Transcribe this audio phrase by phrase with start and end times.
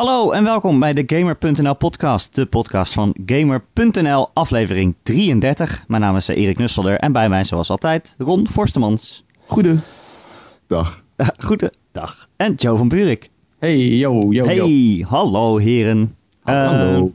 [0.00, 5.84] Hallo en welkom bij de Gamer.nl podcast, de podcast van Gamer.nl, aflevering 33.
[5.88, 9.24] Mijn naam is eh, Erik Nusselder en bij mij zoals altijd Ron Forstemans.
[9.46, 11.02] Goedendag.
[11.38, 12.28] Goedendag.
[12.36, 13.30] En Joe van Buurik.
[13.58, 14.44] Hey, yo, yo, yo.
[14.44, 16.14] Hey, hallo heren.
[16.44, 17.12] Eh, Hallo.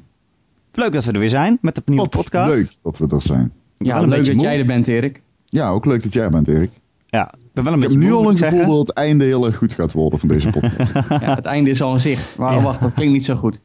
[0.74, 2.50] leuk dat we er weer zijn met de nieuwe podcast.
[2.50, 3.54] leuk dat we er zijn.
[3.78, 4.44] Ja, leuk dat moe.
[4.44, 5.22] jij er bent, Erik.
[5.46, 6.72] Ja, ook leuk dat jij bent, Erik.
[7.08, 8.68] Ja, ben wel een Ik heb beetje nu al een gevoel zeggen.
[8.68, 10.94] dat het einde heel erg goed gaat worden van deze podcast.
[11.24, 12.38] Ja, het einde is al in zicht.
[12.38, 12.62] Maar Ja.
[12.62, 13.60] wacht, dat klinkt niet zo goed.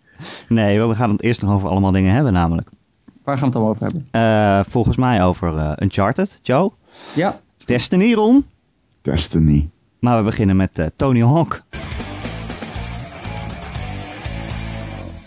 [0.49, 2.69] Nee, we gaan het eerst nog over allemaal dingen hebben namelijk.
[3.25, 4.07] Waar gaan we het dan over hebben?
[4.11, 6.73] Eh, volgens mij over eh, Uncharted, Joe.
[7.15, 8.45] Ja, Destiny, Ron.
[9.03, 9.71] Destiny.
[9.99, 11.63] Maar we beginnen met eh, Tony Hawk.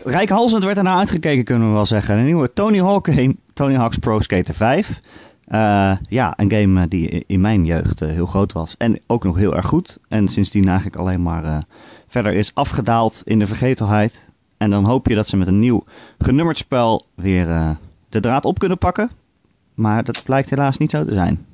[0.04, 2.18] Rijkhalsend werd ernaar uitgekeken, kunnen we wel zeggen.
[2.18, 5.00] Een nieuwe Tony Hawk game, Tony Hawk's Pro Skater 5.
[5.48, 8.76] Eh, ja, een game eh, die in mijn jeugd eh, heel groot was.
[8.78, 9.98] En ook nog heel erg goed.
[10.08, 11.58] En sindsdien eigenlijk alleen maar eh,
[12.08, 14.32] verder is afgedaald in de vergetelheid.
[14.58, 15.84] En dan hoop je dat ze met een nieuw
[16.18, 17.70] genummerd spel weer eh,
[18.10, 19.10] de draad op kunnen pakken.
[19.74, 21.46] Maar dat blijkt helaas niet zo te zijn.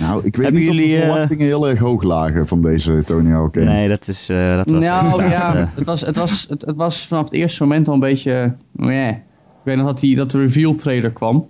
[0.00, 2.62] Nou, ik weet Hebben niet of jullie, de eh, verwachtingen heel erg hoog lagen van
[2.62, 3.66] deze Tony Hawk game.
[3.66, 4.84] Nee, dat, is, eh, dat was...
[4.84, 8.00] nou ja, het was, het, was, het, het was vanaf het eerste moment al een
[8.00, 8.56] beetje...
[8.72, 9.08] meh.
[9.08, 11.48] Ik weet nog dat, die, dat de reveal trailer kwam.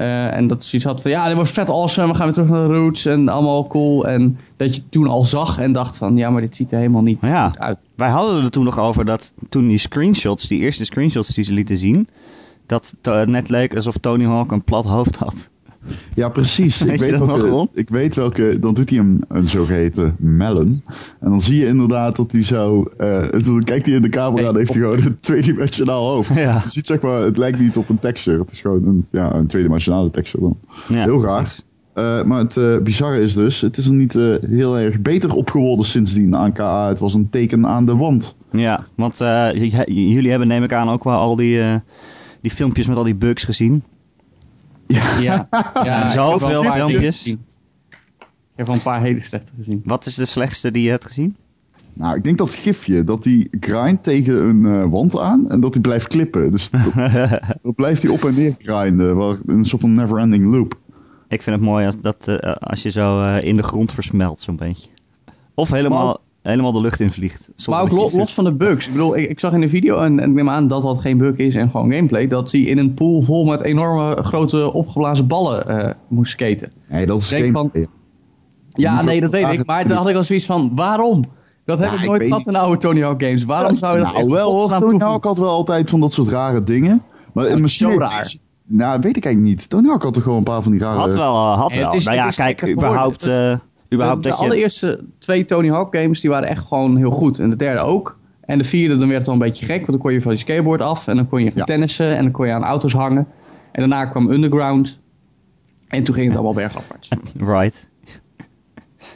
[0.00, 2.34] Eh, en dat ze iets had van, ja, dit wordt vet awesome, we gaan weer
[2.34, 4.06] terug naar de roots en allemaal cool.
[4.06, 7.02] En dat je toen al zag en dacht van, ja, maar dit ziet er helemaal
[7.02, 7.48] niet Ja.
[7.48, 7.90] goed uit.
[7.94, 11.52] Wij hadden er toen nog over dat toen die screenshots, die eerste screenshots die ze
[11.52, 12.08] lieten zien,
[12.66, 15.50] dat het net leek alsof Tony Hawk een plat hoofd had.
[16.14, 16.82] Ja, precies.
[16.82, 18.58] Ik, weet welke, ik weet welke.
[18.60, 20.82] Dan doet hij een, een zogeheten melon.
[21.20, 22.84] En dan zie je inderdaad dat hij zo.
[22.98, 26.34] eh, dan kijkt hij in de camera en heeft hij gewoon een tweedimensionaal hoofd.
[26.40, 26.60] Ja.
[26.64, 28.38] Je ziet zeg maar, het lijkt niet op een texture.
[28.38, 30.56] Het is gewoon een, ja, een tweedimensionale texture dan.
[30.88, 31.56] Ja, Heel raar.
[31.94, 34.12] Eh, maar het eh, bizarre is dus, het is er niet
[34.46, 36.88] heel erg beter op geworden sindsdien aan KA.
[36.88, 38.34] Het was een teken aan de wand.
[38.52, 39.18] Ja, want
[39.86, 41.60] jullie hebben neem ik aan ook wel al die,
[42.40, 43.82] die filmpjes met al die bugs gezien.
[44.90, 47.26] Ja, ja ik heb wel zoveel filmpjes.
[47.26, 47.38] Ik
[48.54, 49.82] heb wel een paar hele slechte gezien.
[49.84, 51.36] Wat is de slechtste die je hebt gezien?
[51.92, 55.72] Nou, ik denk dat gifje, dat die grind tegen een eh, wand aan en dat
[55.72, 56.50] hij blijft klippen.
[56.50, 60.78] Dus dat, dat blijft hij op en neer grinden, waar, een soort van never-ending loop.
[61.28, 64.40] ik vind het mooi als, dat, eh, als je zo eh, in de grond versmelt,
[64.40, 64.88] zo'n beetje.
[65.54, 67.50] Of helemaal, helemaal de lucht in vliegt.
[67.56, 68.86] zonder Maar ook los, van de bugs.
[68.86, 70.98] Ik bedoel, ik, ik zag in de video, en, en ik neem aan dat dat
[70.98, 74.72] geen bug is en gewoon gameplay, dat hij in een pool vol met enorme grote
[74.72, 76.72] opgeblazen ballen eh, moest skaten.
[76.88, 77.52] Nee, dat is geen...
[77.52, 77.70] van-
[78.72, 79.66] Ja, nee, dat weet ik.
[79.66, 81.24] Maar toen had ik al zoiets van, waarom?
[81.64, 83.44] Dat heb Ja, ik nooit gehad in de oude Tony Hawk games.
[83.44, 84.98] Waarom zou je dat nou, wel Tony?
[84.98, 87.02] Hawk had wel altijd van dat soort rare dingen.
[87.34, 87.90] Maar Ja, misschien...
[87.90, 88.34] zo raar.
[88.66, 89.70] Nou, weet ik eigenlijk niet.
[89.70, 90.98] Tony Hawk had toch gewoon een paar van die rare...
[90.98, 91.84] Had wel, eh, had wel.
[91.84, 93.58] het is- nou ja, kijk, überhaupt, Het eh,
[93.94, 94.44] überhaupt de, de dat je...
[94.44, 97.38] allereerste twee Tony Hawk games die waren echt gewoon heel goed.
[97.38, 98.18] En de derde ook.
[98.40, 99.76] En de vierde dan werd het wel een beetje gek.
[99.76, 101.06] Want dan kon je van je skateboard af.
[101.06, 101.64] En dan kon je Ja.
[101.64, 102.16] tennissen.
[102.16, 103.26] En dan kon je aan auto's hangen.
[103.72, 105.00] En daarna kwam Underground.
[105.88, 107.08] En toen ging het allemaal bergafwaarts.
[107.56, 107.88] Right.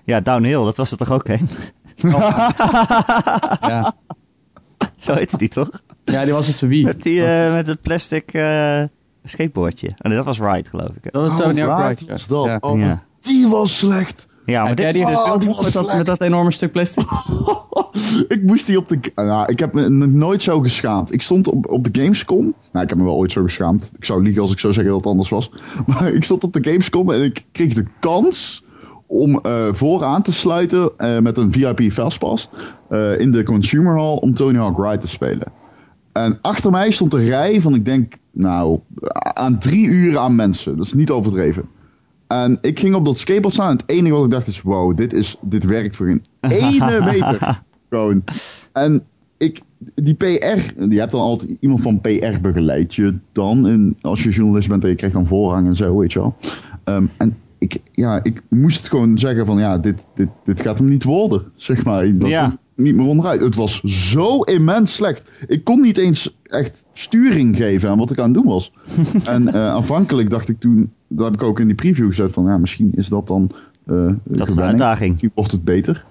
[0.05, 1.37] Ja, Downhill, dat was het toch ook, hè?
[3.61, 3.95] ja.
[4.97, 5.71] Zo heette die toch?
[6.05, 6.85] ja, die was op zijn Wii.
[6.85, 8.83] Met, die, eh, met het plastic eh,
[9.25, 9.87] skateboardje.
[9.89, 11.05] Oh, nee, dat was Ride, geloof ik.
[11.05, 11.11] hè?
[11.11, 12.45] Dat was Oh, Tony right, was dat.
[12.47, 12.57] Ja.
[12.61, 13.03] Oh, Ja.
[13.23, 14.29] die was slecht.
[14.47, 15.97] Ja, maar dit Oh, met, dat, slecht.
[15.97, 17.05] met dat enorme stuk plastic?
[18.35, 18.99] ik moest die op de...
[19.15, 21.13] Nou, ik heb me nooit zo geschaamd.
[21.13, 22.55] Ik stond op, op de Gamescom.
[22.73, 23.93] Nou, ik heb me wel ooit zo geschaamd.
[23.97, 25.51] Ik zou liegen als ik zou zeggen dat het anders was.
[25.87, 28.65] Maar ik stond op de Gamescom en ik kreeg de kans
[29.07, 32.49] om eh vooraan te sluiten eh, met een VIP Fastpass
[32.89, 35.53] eh in de Consumer Hall om Tony Hawk Ride te spelen.
[36.13, 38.81] En achter mij stond een rij van, ik denk, nou,
[39.35, 40.77] aan drie uren aan mensen.
[40.77, 41.69] Dat is niet overdreven.
[42.43, 44.97] En ik ging op dat skateboard staan en het enige wat ik dacht is, wow,
[44.97, 47.63] dit, is, dit werkt voor geen ene meter.
[47.91, 48.25] Gewoon.
[48.73, 49.03] En
[49.39, 49.61] ik,
[49.95, 53.67] die PR, die hebt dan altijd iemand van PR begeleid je dan.
[53.67, 56.37] En als je journalist bent en je krijgt dan voorrang en zo, weet je wel.
[56.85, 60.89] Ehm, en ik, ja, ik moest gewoon zeggen van, ja, dit, dit, dit gaat hem
[60.89, 62.19] niet worden, zeg maar.
[62.19, 62.59] Dat Ja.
[62.77, 63.41] niet meer onderuit.
[63.41, 65.31] Het was zo immens slecht.
[65.47, 68.73] Ik kon niet eens echt sturing geven aan wat ik aan het doen was.
[69.25, 72.45] en eh, aanvankelijk dacht ik toen, dat heb ik ook in die preview gezet van,
[72.45, 73.51] ja, misschien is dat dan
[73.87, 75.09] eh Dat is een uitdaging.
[75.11, 76.05] Misschien wordt het beter.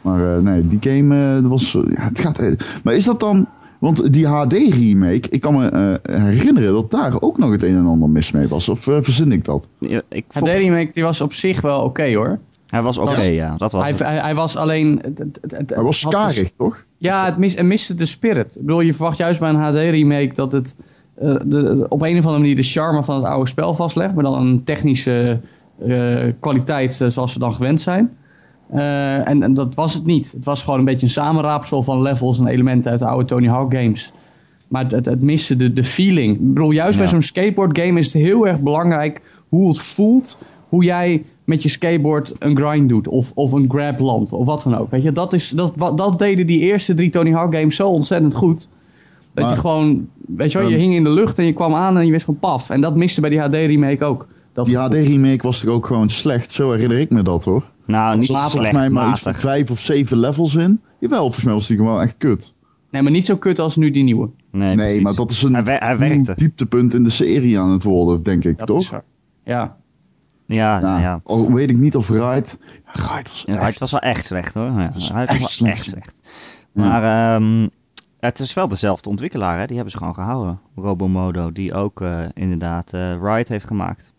[0.00, 2.42] Maar eh, nee, die game, eh, was, ja, het gaat,
[2.84, 3.48] maar is dat dan,
[3.78, 7.76] want die HD remake, ik kan me eh, herinneren dat daar ook nog het een
[7.76, 8.68] en ander mis mee was.
[8.68, 9.68] Of verzin ik dat?
[9.78, 12.38] Ja, ik vond- de remake die was op zich wel oké hoor.
[12.66, 13.54] Hij was oké, ja.
[13.56, 14.98] Dat was Hij, hij, hij was alleen...
[15.02, 16.84] het- het- het- het Hij was dus- karig, toch?
[16.98, 18.54] Ja, het, mis, het miste de spirit.
[18.56, 20.76] Ik bedoel, je verwacht juist bij een HD-remake dat het
[21.18, 24.14] eh, de, op een of andere manier de charme van het oude spel vastlegt.
[24.14, 25.40] Maar dan een technische
[25.78, 28.16] eh, kwaliteit eh, zoals we dan gewend zijn.
[28.70, 30.32] En, en dat was het niet.
[30.32, 33.48] Het was gewoon een beetje een samenraapsel van levels en elementen uit de oude Tony
[33.48, 34.12] Hawk games.
[34.68, 36.34] Maar het, het, het miste de, de feeling.
[36.40, 40.38] Ik bedoel, juist bij zo'n skateboard game is het heel erg belangrijk hoe het voelt.
[40.68, 43.08] Hoe jij met je skateboard een grind doet.
[43.08, 44.32] Of, of een grab landt.
[44.32, 44.90] Of wat dan ook.
[44.90, 47.88] Weet je, dat, is, dat, wat- dat deden die eerste drie Tony Hawk games zo
[47.88, 48.68] ontzettend goed.
[49.36, 51.74] Dat Maar- je gewoon, weet je wel, je hing in de lucht en je kwam
[51.74, 52.70] aan en je wist van paf.
[52.70, 54.28] En dat miste bij die HD remake ook.
[54.52, 56.52] Dat Die HD-remake was toch ook gewoon slecht?
[56.52, 57.64] Zo herinner ik me dat hoor.
[57.86, 59.48] Nou, niet slecht, volgens mij maar iets van matig.
[59.48, 60.80] vijf of zeven levels in.
[61.00, 62.54] Jawel, volgens mij was die gewoon echt kut.
[62.90, 64.30] Nee, maar niet zo kut als nu die nieuwe.
[64.50, 68.22] Nee, Nee, maar dat is een Hij, hij dieptepunt in de serie aan het worden,
[68.22, 68.80] denk ik, Dat toch?
[68.80, 68.90] is.
[69.44, 69.76] Ja.
[70.46, 71.20] Ja, Ja, ja.
[71.24, 72.44] Al weet ik niet of Ride...
[72.92, 73.64] Ride was Ja, echt...
[73.70, 74.64] het was wel echt slecht hoor.
[74.64, 75.72] Ja, was het echt was wel slecht.
[75.76, 76.12] echt slecht.
[76.72, 77.68] Maar ehm,
[78.20, 79.66] het is wel dezelfde ontwikkelaar, hè?
[79.66, 80.60] die hebben ze gewoon gehouden.
[80.74, 84.12] Robomodo, die ook eh, inderdaad eh Ride heeft gemaakt.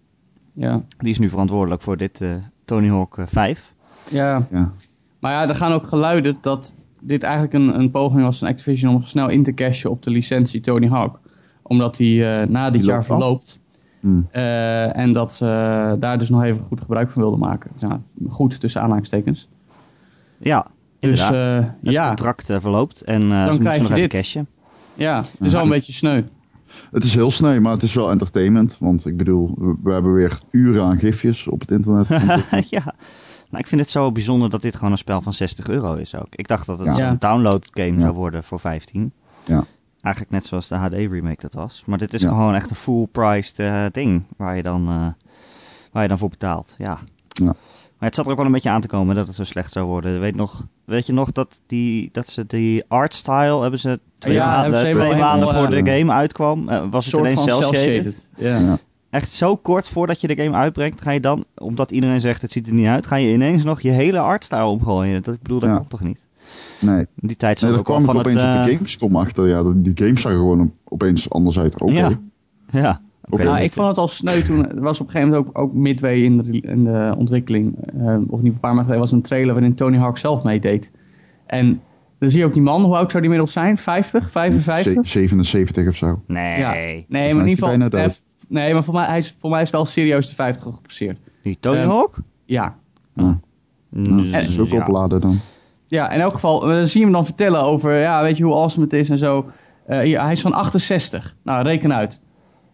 [0.54, 0.82] Ja.
[0.98, 2.36] Die is nu verantwoordelijk voor dit eh,
[2.66, 3.74] Tony Hawk eh, 5.
[4.10, 4.48] ja.
[4.52, 4.72] Ja.
[5.20, 8.96] Maar ja, er gaan ook geluiden dat dit eigenlijk een, een poging was van Activision
[8.96, 11.20] om snel in te cashen op de licentie Tony Hawk.
[11.62, 13.60] Omdat die eh, na dit Die jaar verloopt.
[14.00, 14.22] Hm.
[14.32, 15.46] Eh, en dat ze
[16.00, 17.72] daar dus nog even goed gebruik van wilden maken.
[17.78, 19.50] Ja, goed tussen aanhalingstekens.
[20.38, 20.68] Ja,
[21.10, 24.10] Dus eh, het ja, contract eh, verloopt en eh, ze krijg moesten nog je even
[24.10, 24.12] dit.
[24.12, 24.48] cashen.
[24.94, 26.24] ja, het is wel een beetje sneu.
[26.92, 28.78] Het is heel sneu, maar het is wel entertainment.
[28.80, 32.08] Want ik bedoel, we, we hebben weer uren aan gifjes op het internet.
[32.70, 32.84] ja.
[33.50, 36.16] Nou, ik vind het zo bijzonder dat dit gewoon een spel van 60 euro is
[36.16, 36.28] ook.
[36.36, 36.98] Ik dacht dat het Ja.
[36.98, 37.16] Ja.
[37.20, 38.00] download game Ja.
[38.00, 39.14] zou worden voor 15.
[39.46, 39.66] Ja.
[40.02, 41.84] Eigenlijk net zoals de HD remake dat was.
[41.86, 42.28] Maar dit is Ja.
[42.30, 45.08] gewoon echt een full-priced eh, ding waar je, dan, eh,
[45.92, 46.76] waar je dan voor betaalt.
[46.78, 46.98] Ja.
[47.28, 47.56] Ja.
[48.00, 49.72] Maar het zat er ook wel een beetje aan te komen dat het zo slecht
[49.72, 50.20] zou worden.
[50.20, 54.34] Weet, nog, weet je nog dat, die, dat ze die art style hebben ze twee,
[54.34, 56.70] Ja, maanden, hebben ze twee maanden voor de game uitkwam.
[56.70, 58.30] eh, was het alleen cel-shaded.
[58.36, 58.58] Ja.
[58.60, 58.78] Ja.
[59.10, 62.52] Echt zo kort voordat je de game uitbrengt, ga je dan, omdat iedereen zegt het
[62.52, 65.24] ziet er niet uit, ga je ineens nog je hele artstyle omgooien.
[65.24, 65.76] Dat, ik bedoel, dat Ja.
[65.76, 66.26] kan toch niet?
[66.80, 68.26] Nee, die tijd nee daar ook kwam ik van het...
[68.26, 69.48] opeens op de eh, Gamescom achter.
[69.48, 71.82] Ja, die games zagen gewoon op- opeens anders uit.
[71.82, 71.94] Oké.
[71.94, 72.10] Ja.
[72.70, 73.02] Ja.
[73.30, 74.60] Ja, Nou, ik vond het al sneu toen.
[74.60, 77.76] Het was op een gegeven moment ook, ook midway in de, in de ontwikkeling.
[78.00, 80.92] eh, of niet een paar maanden geleden was een trailer waarin Tony Hawk zelf meedeed.
[81.46, 81.82] En
[82.20, 83.78] dan zie je ook die man, hoe oud zou die inmiddels zijn?
[83.78, 84.32] 50?
[84.32, 84.94] 55?
[84.94, 86.22] Ze- 77 of zo.
[86.28, 86.72] Nee, Ja.
[86.72, 87.68] Nee, maar in ieder geval.
[87.70, 88.22] bijna dood.
[88.48, 91.18] nee, maar voor mij, hij is, voor mij is wel serieus de 50 gepasseerd.
[91.42, 92.16] die Tony Ehm, Hawk?
[92.46, 92.76] Ja.
[93.14, 93.40] Ja.
[93.90, 94.78] Mm, Dat is ook ja.
[94.82, 95.40] opladen dan.
[95.88, 98.54] Ja, in elk geval, dan zie je hem dan vertellen over, ja, weet je hoe
[98.54, 99.46] awesome het is en zo.
[99.86, 101.36] Eh, hier, hij is van 68.
[101.44, 102.20] Nou, reken uit.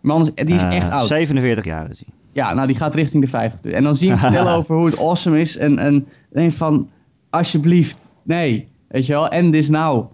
[0.04, 1.08] Man is, die is Eh, echt oud.
[1.08, 2.08] 47 jaar is hij.
[2.32, 3.72] Ja, nou die gaat richting de 50.
[3.72, 5.58] En dan zie je hem vertellen over hoe het awesome is.
[5.58, 6.90] En, en denk van,
[7.30, 8.68] alsjeblieft, nee.
[8.88, 10.12] Weet je wel, end this now.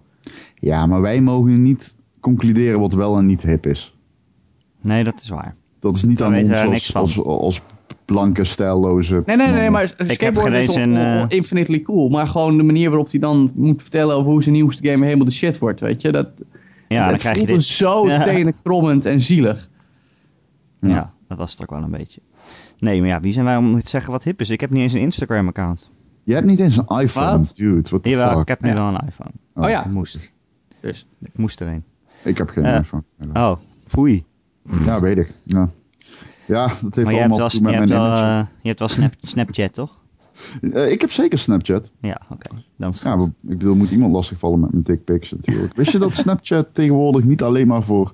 [0.54, 3.94] Ja, maar wij mogen niet concluderen wat wel en niet hip is.
[4.82, 5.54] Nee, dat is waar.
[5.80, 6.38] Dat is niet Daar aan
[6.68, 7.60] ons als, als, als
[8.04, 9.22] blanke, stijlloze...
[9.26, 12.08] Nee, nee, nee, maar heb skateboard is on- in, on- eh, infinitely cool.
[12.08, 15.26] Maar gewoon de manier waarop hij dan moet vertellen over hoe zijn nieuwste game helemaal
[15.26, 16.12] de shit wordt, weet je.
[16.12, 16.28] Dat,
[16.88, 17.62] Ja, dan het krijg je dit.
[17.64, 18.22] zo Ja.
[18.22, 19.68] tenenkrommend en zielig.
[20.80, 21.12] Ja.
[21.28, 22.20] dat was het ook wel een beetje.
[22.78, 24.50] Nee, maar ja, wie zijn wij om te zeggen wat hip is?
[24.50, 25.88] Ik heb niet eens een Instagram-account.
[26.24, 27.52] Je hebt niet eens een iPhone, Wat?
[27.56, 27.88] dude.
[27.88, 28.40] What the Jawel, fuck?
[28.40, 28.74] ik heb nu Ja.
[28.74, 29.30] wel een iPhone.
[29.54, 29.84] Oh, Oh ja.
[29.84, 30.32] Ik moest.
[30.80, 31.06] Dus.
[31.20, 31.84] Ik moest er een.
[32.24, 32.76] Ik heb geen Eh.
[32.78, 33.02] iPhone.
[33.32, 33.56] Oh,
[33.86, 34.24] foei.
[34.84, 35.32] Ja, weet ik.
[35.44, 35.68] Ja,
[36.46, 38.22] ja dat heeft Maar hebt allemaal wel, je met hebt mijn wel, image.
[38.40, 39.98] eh, je hebt wel Snap, Snapchat, toch?
[40.60, 41.90] Eh, ik heb zeker Snapchat.
[42.00, 42.50] Ja, oké.
[42.76, 45.74] Dan Ja, ik bedoel, moet iemand lastigvallen met mijn dickpics natuurlijk.
[45.74, 48.12] Wist je dat Snapchat tegenwoordig niet alleen maar voor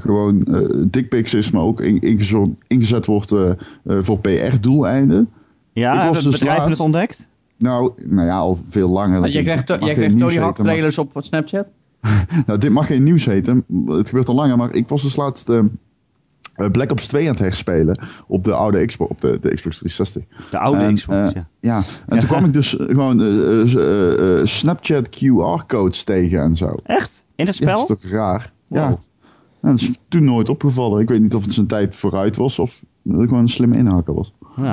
[0.00, 0.60] gewoon eh
[0.90, 5.20] dickpics is, maar ook in- ingezo- ingezet wordt eh, eh, voor PR-doeleinden?
[5.20, 5.28] Ik
[5.82, 7.28] Ja, was hebben dus bedrijven het ontdekt?
[7.58, 9.20] Nou, nou ja, al veel langer.
[9.20, 11.70] Want jij krijgt, jij krijgt Tony Hawk heten, maar- trailers op Snapchat?
[12.46, 13.64] Nou, dit mag geen nieuws heten.
[13.86, 15.58] Het gebeurt al langer, maar ik was dus laatst eh,
[16.54, 19.76] eh, Black Ops 2 aan het herspelen op de oude Xbox, op de, de Xbox
[19.78, 20.24] 360.
[20.50, 21.48] De oude En, Xbox, eh, ja.
[21.60, 26.56] Ja, en toen kwam ik dus eh, gewoon eh, eh, eh, Snapchat QR-codes tegen en
[26.56, 26.74] zo.
[26.82, 27.24] Echt?
[27.34, 27.96] In het Ja, dat spel?
[27.96, 28.52] is toch raar?
[28.68, 28.98] Ja.
[29.66, 31.00] En dat is toen nooit opgevallen.
[31.02, 33.76] Ik weet niet of het zijn tijd vooruit was of dat het gewoon een slimme
[33.76, 34.32] inhaker was.
[34.56, 34.72] Ja.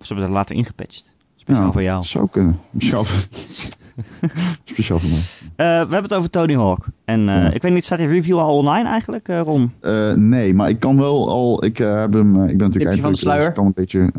[0.00, 1.14] Of ze hebben het later ingepatcht.
[1.36, 2.02] Speciaal voor jou.
[2.04, 2.58] Zou kunnen.
[2.72, 3.04] Speciaal,
[4.64, 5.18] Speciaal voor mij.
[5.56, 6.86] Eh, we hebben het over Tony Hawk.
[7.04, 7.52] En eh, Ja.
[7.52, 9.72] ik weet niet, staat die review al online eigenlijk, eh, Ron?
[9.80, 11.64] Eh, nee, maar ik kan wel al.
[11.64, 12.42] Ik heb hem.
[12.44, 14.10] ik ben natuurlijk Tipje van de eindelijk, dus ik kan een beetje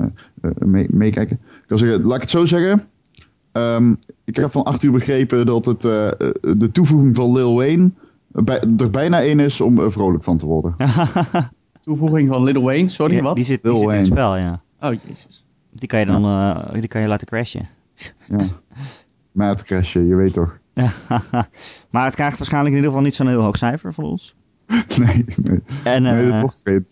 [0.41, 1.39] eh, eh, mee- meekijken.
[1.45, 2.83] ik kan zeggen, laat ik het zo zeggen.
[3.51, 3.93] Ehm,
[4.25, 7.91] ik heb van acht uur begrepen dat het de toevoeging van Lil Wayne
[8.31, 10.75] bij, er bijna één is om er vrolijk van te worden.
[11.83, 13.35] Toevoeging van Little Wayne, sorry, Ja, wat?
[13.35, 14.61] Die zit, die zit in het spel, ja.
[14.79, 15.45] Oh, jezus.
[15.71, 17.67] Die kan je dan eh, die kan je laten crashen.
[18.27, 18.45] Ja.
[19.31, 20.59] Mad crashen, je weet toch.
[21.91, 24.35] maar het krijgt waarschijnlijk in ieder geval niet zo'n heel hoog cijfer van ons.
[24.97, 25.63] nee, nee.
[25.83, 26.85] En, nee, eh, dat wordt geen.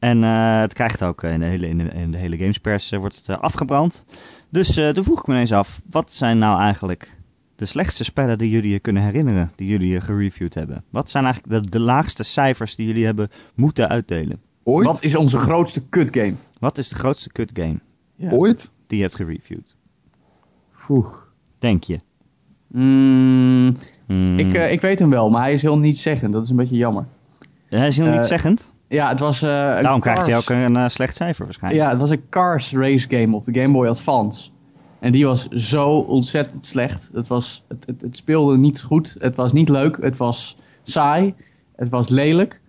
[0.00, 2.98] En eh, het krijgt ook in de hele, in de, in de hele gamespers eh,
[2.98, 4.04] wordt het eh, afgebrand.
[4.48, 7.18] Dus eh, toen vroeg ik me ineens af, wat zijn nou eigenlijk
[7.60, 10.84] de slechtste spellen die jullie je kunnen herinneren, die jullie eh, gereviewd hebben?
[10.90, 14.40] Wat zijn eigenlijk de, de laagste cijfers die jullie hebben moeten uitdelen?
[14.62, 14.86] Ooit?
[14.86, 16.34] Wat is onze grootste kut game?
[16.58, 17.78] Wat is de grootste kut game
[18.16, 18.30] Ja.
[18.30, 18.70] Ooit?
[18.86, 19.76] die je hebt gereviewd?
[20.88, 21.06] Oeh.
[21.58, 21.98] Denk je?
[22.68, 23.76] Mm,
[24.06, 24.38] Hmm.
[24.38, 26.32] ik, eh, ik weet hem wel, maar hij is heel niet zeggend.
[26.32, 27.06] Dat is een beetje jammer.
[27.68, 28.72] Hij is heel eh, niet zeggend.
[28.88, 31.82] Ja, het was eh, een Daarom krijgt hij Cars- ook een eh, slecht cijfer waarschijnlijk.
[31.84, 34.50] Ja, het was een Cars race game op de Game Boy Advance.
[35.00, 37.10] En die was zo ontzettend slecht.
[37.12, 39.16] Het, was, het, het, het speelde niet goed.
[39.18, 39.98] Het was niet leuk.
[40.00, 41.34] Het was saai.
[41.76, 42.60] Het was lelijk.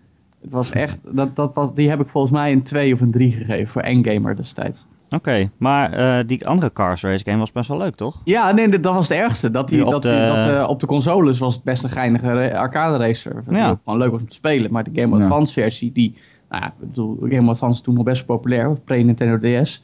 [0.42, 3.12] Het was echt, dat, dat was, die heb ik volgens mij een 2 of een
[3.12, 4.86] 3 gegeven voor Endgamer destijds.
[5.10, 8.22] Oké, maar eh, die andere Cars Race game was best wel leuk, toch?
[8.24, 9.52] Ja, nee, dat was het ergste.
[9.52, 11.84] Dat, die, Die op dat, die- de- dat eh, op de consoles was het best
[11.84, 13.44] een geinige arcade racer.
[13.50, 13.70] Ja.
[13.70, 14.72] ook gewoon leuk was om te spelen.
[14.72, 15.24] Maar de Game Boy Ja.
[15.26, 16.16] Advance versie, die,
[16.50, 19.82] nou ja, ik bedoel, de Game Boy Advance toen nog best populair, pre-Nintendo DS.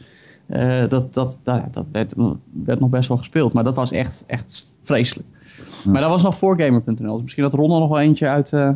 [0.48, 2.14] Eh, dat dat, dat, dat werd,
[2.52, 3.54] werd nog best wel gespeeld.
[3.54, 5.28] Maar dat was echt, echt vreselijk.
[5.86, 7.14] Maar dat was nog voor Gamer.nl.
[7.14, 8.72] Dus misschien dat Ron er nog wel eentje uit eh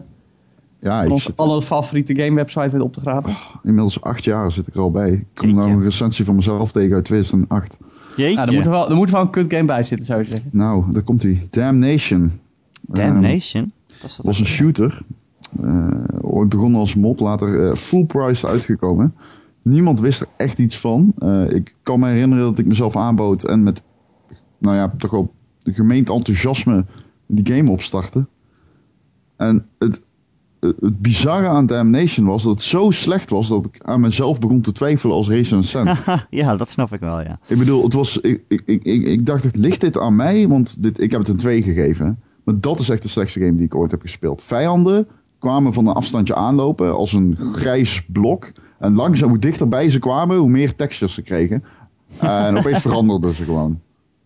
[0.80, 3.36] Ja, van onze zit, alle favoriete game website weet op te graven.
[3.64, 5.12] inmiddels acht jaar zit ik er al bij.
[5.12, 7.78] Ik kom nou een recensie van mezelf tegen uit 2008.
[8.16, 8.36] Jeetje.
[8.36, 10.26] Nou, er, moet er, wel, er moet wel een kut game bij zitten, zou je
[10.26, 10.50] zeggen.
[10.54, 11.48] Nou, daar komt hij.
[11.50, 12.32] Damnation.
[12.82, 13.72] Damnation?
[14.04, 14.54] Is dat was een weer?
[14.54, 15.02] shooter.
[15.64, 19.16] Eh, ooit begonnen als mod, later eh, full price uitgekomen.
[19.62, 21.14] Niemand wist er echt iets van.
[21.18, 23.82] Eh, ik kan me herinneren dat ik mezelf aanbood en met,
[24.58, 26.86] nou ja, toch wel gemeend enthousiasme
[27.28, 28.28] die game opstartte.
[29.38, 30.02] En het,
[30.60, 34.62] het bizarre aan Damnation was dat het zo slecht was dat ik aan mezelf begon
[34.62, 36.04] te twijfelen als recensent.
[36.30, 37.40] ja, dat snap ik wel, ja.
[37.48, 40.48] Ik bedoel, het was, ik, ik, ik, ik, dacht, het ligt dit aan mij?
[40.48, 42.20] Want dit, ik heb het een 2 gegeven.
[42.44, 44.44] Maar dat is echt de slechtste game die ik ooit heb gespeeld.
[44.44, 45.08] Vijanden
[45.40, 48.52] kwamen van een afstandje aanlopen als een grijs blok.
[48.82, 51.64] En langzaam, hoe dichterbij ze kwamen, hoe meer textures ze kregen.
[52.20, 53.80] En opeens veranderden ze gewoon.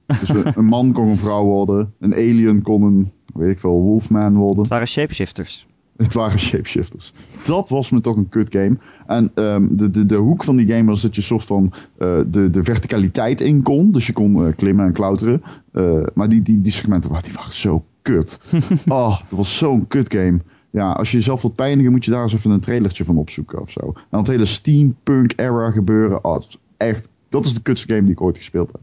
[0.06, 1.94] Dus een man kon een vrouw worden.
[2.00, 4.60] Een alien kon een, weet ik veel, wolfman worden.
[4.60, 5.68] Het waren shapeshifters.
[5.98, 7.14] Het waren shapeshifters.
[7.44, 8.78] Dat was me toch een kut game.
[9.06, 12.20] En ehm, de, de, de hoek van die game was dat je soort van eh,
[12.28, 13.92] de, de verticaliteit in kon.
[13.92, 15.42] Dus je kon eh, klimmen en klauteren.
[15.72, 18.40] Eh, maar die, die, die segmenten waren, die waren zo kut.
[18.88, 20.42] oh, dat was zo'n kut game.
[20.76, 23.62] Ja, als je jezelf wilt pijnigen, moet je daar eens even een trailertje van opzoeken
[23.62, 23.80] of zo.
[23.96, 26.24] En dat hele steampunk era gebeuren.
[26.24, 28.82] Oh, was echt, dat is de kutste game die ik ooit gespeeld heb.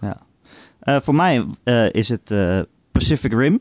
[0.00, 0.16] Ja.
[0.80, 2.60] Eh, voor mij eh, is het eh,
[2.92, 3.60] Pacific Rim.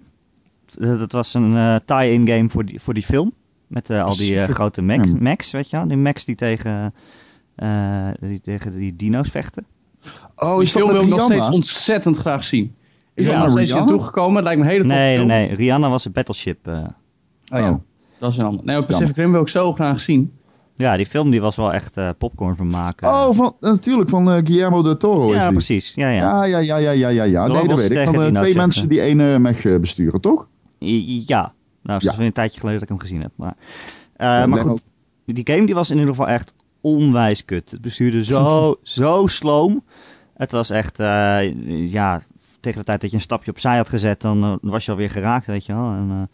[0.77, 3.33] Dat was een eh, tie-in game voor die, voor die film.
[3.67, 5.17] Met eh, al die grote Rim.
[5.23, 5.87] mechs, weet je wel.
[5.87, 6.93] Die mechs die tegen,
[7.55, 9.65] eh, die tegen die dino's vechten.
[10.35, 12.75] Oh, is dat film wil ik nog steeds ontzettend graag zien.
[13.13, 14.35] Is Ja, er nog steeds naartoe gekomen?
[14.35, 15.27] Het lijkt me een hele toffe Nee, nee, film.
[15.27, 15.55] nee.
[15.55, 16.67] Rihanna was een battleship.
[17.51, 17.79] Oh ja, Oh.
[18.19, 18.65] dat is een ander.
[18.65, 20.33] Nee, Pacific Rim wil ik zo graag zien.
[20.75, 23.07] ja, die film die was wel echt eh, popcorn van maken.
[23.07, 25.51] Oh, van, natuurlijk, van eh, Guillermo del Toro is ja, die.
[25.53, 25.93] precies.
[25.95, 26.45] Ja, ja.
[26.45, 27.23] Ja, ja, ja, ja, ja, ja.
[27.23, 27.47] ja.
[27.47, 28.05] Nee, dat weet ik.
[28.09, 30.47] Van, eh, twee mensen die ene mech besturen, toch?
[30.79, 31.53] Ja.
[31.83, 32.23] Nou, het is Ja.
[32.25, 33.31] een tijdje geleden dat ik hem gezien heb.
[33.35, 33.55] Maar,
[34.17, 34.81] Ja, maar goed,
[35.25, 37.71] die game die was in ieder geval echt onwijs kut.
[37.71, 39.83] Het bestuurde zo, zo sloom.
[40.33, 40.97] Het was echt,
[41.67, 42.21] ja,
[42.59, 45.45] tegen de tijd dat je een stapje opzij had gezet, dan was je alweer geraakt,
[45.47, 45.91] weet je wel.
[45.91, 46.29] En,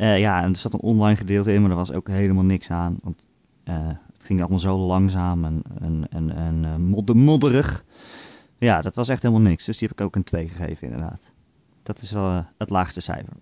[0.00, 2.70] eh, ja, en er zat een online gedeelte in, maar er was ook helemaal niks
[2.70, 2.98] aan.
[3.02, 3.22] Want
[3.64, 7.84] eh, het ging allemaal zo langzaam en, en, en, en eh, modder- modderig.
[8.58, 9.64] Ja, dat was echt helemaal niks.
[9.64, 11.32] Dus die heb ik ook een 2 gegeven, inderdaad.
[11.82, 13.32] Dat is wel het laagste cijfer.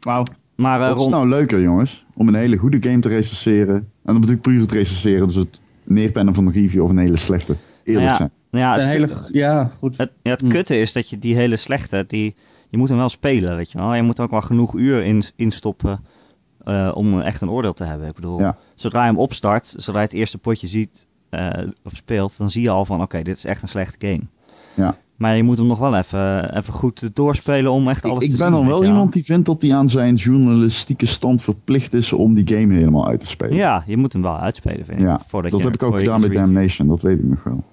[0.00, 0.22] Wauw.
[0.56, 2.04] Maar eh, Wat is nou leuker, jongens?
[2.14, 3.74] Om een hele goede game te recenseren.
[3.76, 6.98] En dan bedoel ik puur het recenseren, dus het neerpennen van een review of een
[6.98, 7.56] hele slechte.
[7.84, 8.30] Eerlijk ja, zijn.
[8.50, 9.96] ja, het, Een hele, ja, goed.
[9.96, 10.48] het, ja, het Hm.
[10.48, 12.34] kutte is dat je die hele slechte, die,
[12.70, 13.94] je moet hem wel spelen, weet je wel.
[13.94, 16.00] Je moet ook wel genoeg uur in, instoppen
[16.64, 18.08] eh, om echt een oordeel te hebben.
[18.08, 18.56] Ik bedoel, Ja.
[18.74, 21.50] zodra je hem opstart, zodra je het eerste potje ziet eh,
[21.84, 24.22] of speelt, dan zie je al van, oké, dit is echt een slechte game.
[24.74, 24.96] Ja.
[25.16, 28.30] Maar je moet hem nog wel even, even goed doorspelen om echt Ik, alles ik
[28.30, 31.06] te ben zien, dan weet wel je iemand die vindt dat hij aan zijn journalistieke
[31.06, 33.56] stand verplicht is om die game helemaal uit te spelen.
[33.56, 35.06] Ja, je moet hem wel uitspelen, vind ik.
[35.06, 36.32] Ja, dat je, heb ik ook gedaan met.
[36.32, 37.64] Damnation, dat weet ik nog wel.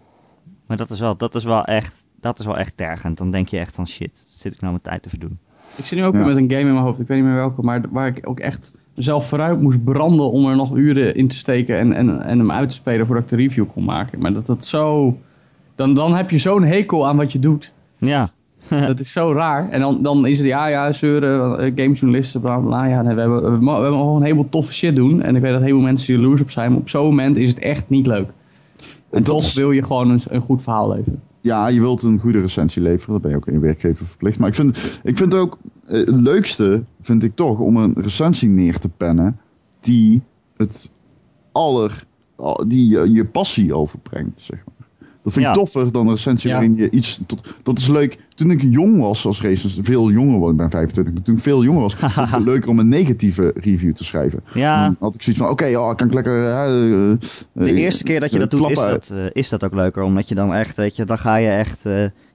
[0.67, 3.17] Maar dat is wel, dat is wel echt, dat is wel echt tergend.
[3.17, 5.37] Dan denk je echt van, shit, zit ik nou mijn tijd te verdoen.
[5.75, 6.17] Ik zit nu ook Ja.
[6.19, 6.99] weer met een game in mijn hoofd.
[6.99, 10.45] Ik weet niet meer welke, maar waar ik ook echt mezelf vooruit moest branden om
[10.45, 13.29] er nog uren in te steken en, en, en hem uit te spelen voordat ik
[13.29, 14.19] de review kon maken.
[14.19, 15.15] Maar dat dat zo...
[15.75, 17.73] Dan, dan heb je zo'n hekel aan wat je doet.
[17.97, 18.29] Ja,
[18.69, 19.69] Dat is zo raar.
[19.69, 22.85] En dan, dan is het, ja, ja, zeuren, eh, gamejournalisten, bla bla.
[22.85, 25.21] Ja, nee, we, hebben, we, we hebben gewoon een heleboel toffe shit doen.
[25.21, 26.71] En ik weet dat heel veel mensen jaloers op zijn.
[26.71, 28.27] Maar op zo'n moment is het echt niet leuk.
[28.27, 31.21] En dat toch is- wil je gewoon een, een goed verhaal leveren.
[31.47, 34.39] Ja, je wilt een goede recensie leveren, dat ben je ook in je werkgever verplicht.
[34.39, 38.49] Maar ik vind, ik vind ook, eh, het leukste vind ik toch om een recensie
[38.49, 39.39] neer te pennen
[39.79, 40.21] die
[40.57, 40.91] het
[41.51, 42.03] aller
[42.67, 44.76] die je, je passie overbrengt, zeg maar.
[45.27, 45.59] Dat vind ik Ja.
[45.61, 46.55] toffer dan een recensie Ja.
[46.55, 47.19] waarin je iets...
[47.25, 48.17] Tot, dat is leuk.
[48.35, 51.41] Toen ik jong was als racer, veel jonger was, ik ben 25, maar toen ik
[51.41, 54.39] veel jonger was, vond ik het leuker om een negatieve review te schrijven.
[54.53, 54.85] Ja.
[54.85, 56.33] Dan had ik zoiets van, oké, ja, kan ik lekker...
[56.33, 56.65] hè,
[57.11, 57.17] eh,
[57.53, 60.03] De eh, eerste keer dat je eh, dat doet, is dat, is dat ook leuker.
[60.03, 61.81] Omdat je dan echt, weet je, dan ga je echt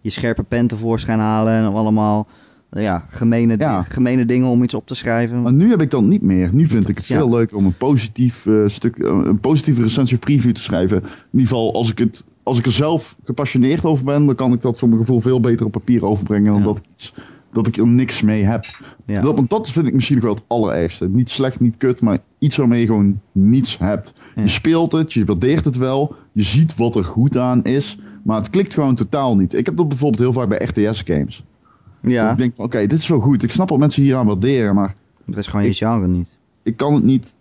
[0.01, 1.53] je scherpe pen tevoorschijn halen.
[1.53, 2.27] En allemaal
[2.71, 3.83] ja, gemene, Ja.
[3.83, 5.43] gemene dingen om iets op te schrijven.
[5.43, 6.51] Maar nu heb ik dat niet meer.
[6.53, 7.17] Nu vind ik het Ja.
[7.17, 10.97] veel leuker om een positief stuk, een positieve recensie of preview te schrijven.
[11.03, 14.53] In ieder geval, als ik, het, als ik er zelf gepassioneerd over ben, dan kan
[14.53, 16.65] ik dat voor mijn gevoel veel beter op papier overbrengen dan Ja.
[16.65, 17.15] dat ik iets,
[17.53, 18.65] dat ik er niks mee heb.
[19.07, 19.21] Ja.
[19.21, 21.09] Dat, want dat vind ik misschien wel het allerergste.
[21.09, 24.13] Niet slecht, niet kut, maar iets waarmee je gewoon niets hebt.
[24.35, 24.43] Ja.
[24.43, 28.37] Je speelt het, je waardeert het wel, je ziet wat er goed aan is, maar
[28.37, 29.55] het klikt gewoon totaal niet.
[29.55, 31.45] Ik heb dat bijvoorbeeld heel vaak bij RTS games.
[32.03, 33.43] Dat ja, ik denk van, oké, dit is wel goed.
[33.43, 34.95] Ik snap wat mensen hier aan waarderen, maar
[35.27, 36.39] dat is gewoon je genre niet.
[36.63, 37.37] ik kan het niet.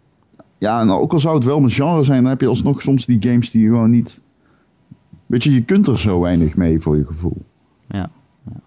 [0.58, 3.06] Ja, nou, ook al zou het wel mijn genre zijn, dan heb je alsnog soms
[3.06, 4.22] die games die je gewoon niet.
[5.32, 7.46] Weet je, je kunt er zo weinig mee voor je gevoel.
[7.88, 8.10] Ja.
[8.50, 8.60] ja.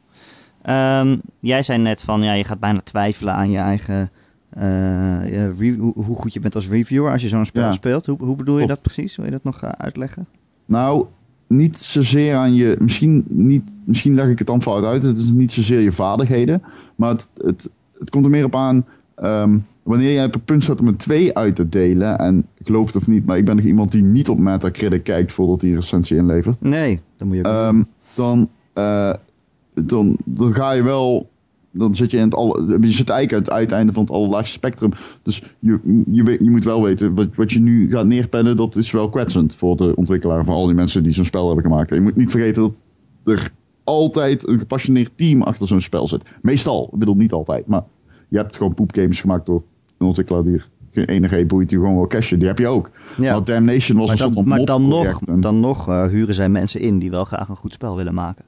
[1.00, 4.11] Ehm, jij zei net van, ja, je gaat bijna twijfelen aan je eigen...
[4.50, 7.73] eh, hoe, goed je bent als reviewer als je zo'n spel Ja.
[7.73, 8.06] speelt.
[8.06, 8.83] Hoe, hoe bedoel je Klopt.
[8.85, 9.16] dat precies?
[9.16, 10.26] Wil je dat nog eh, uitleggen?
[10.66, 11.06] Nou,
[11.47, 12.76] niet zozeer aan je.
[12.78, 15.02] Misschien, niet, misschien leg ik het dan fout uit.
[15.02, 16.62] Het is niet zozeer je vaardigheden.
[16.97, 18.87] Maar het, het, het komt er meer op aan.
[19.16, 22.18] Ehm, wanneer jij op het punt staat om een 2 uit te delen.
[22.18, 25.33] En geloof het of niet, maar ik ben nog iemand die niet op Metacritic kijkt
[25.33, 26.61] voordat hij een recensie inlevert.
[26.61, 27.83] Nee, dat moet je ook Ehm,
[28.14, 29.12] dan, eh,
[29.75, 31.33] dan, dan ga je wel.
[31.76, 34.52] Dan zit je in het alle, je zit eigenlijk aan het uiteinde van het allerlaagste
[34.52, 34.90] spectrum.
[35.23, 38.76] Dus je, je, weet- je moet wel weten, wat, wat je nu gaat neerpennen, dat
[38.76, 41.90] is wel kwetsend voor de ontwikkelaar van al die mensen die zo'n spel hebben gemaakt.
[41.90, 42.83] En je moet niet vergeten dat
[43.25, 43.50] er
[43.85, 46.23] altijd een gepassioneerd team achter zo'n spel zit.
[46.42, 47.83] Meestal, ik bedoel niet altijd, maar
[48.35, 49.62] je hebt gewoon poepgames gemaakt door
[49.99, 52.38] een ontwikkelaar die er geen enige boeit die gewoon wel cashen.
[52.38, 52.91] Die heb je ook.
[53.17, 53.33] Ja.
[53.33, 56.07] Maar Damnation was Maar een soort dan, van maar dan nog, en- dan nog eh,
[56.07, 58.45] huren zij mensen in die wel graag een goed spel willen maken.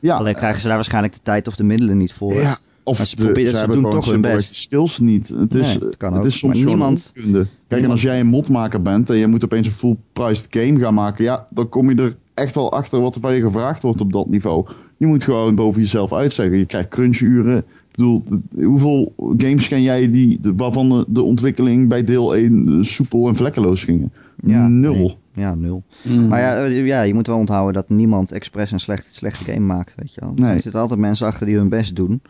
[0.00, 2.34] ja, Alleen krijgen ze daar waarschijnlijk de tijd of de middelen niet voor.
[2.34, 4.54] Ja, of Maar ze de- proberen- ze doen toch hun best.
[4.54, 5.28] skills niet.
[5.28, 6.26] Het is, Nee, het kan het ook.
[6.26, 7.46] is soms niemand- onkunde.
[7.68, 10.94] Kijk, en als jij een modmaker bent en je moet opeens een full-priced game gaan
[10.94, 14.00] maken, ja, dan kom je er echt wel achter wat er van je gevraagd wordt
[14.00, 14.66] op dat niveau.
[14.96, 16.58] Je moet gewoon boven jezelf uitzeggen.
[16.58, 17.64] Je krijgt crunchuren.
[17.90, 18.24] Ik bedoel,
[18.54, 23.84] hoeveel games ken jij die, waarvan de, de ontwikkeling bij deel 1 soepel en vlekkeloos
[23.84, 24.12] gingen?
[24.44, 24.94] Ja, Nul.
[24.94, 25.16] nee.
[25.34, 25.82] Ja, nul.
[26.02, 26.28] Mm.
[26.28, 29.66] Maar ja, eh, ja, je moet wel onthouden dat niemand expres een slecht, slechte game
[29.66, 30.32] maakt, weet je wel.
[30.36, 30.54] Nee.
[30.54, 32.22] Er zitten altijd mensen achter die hun best doen.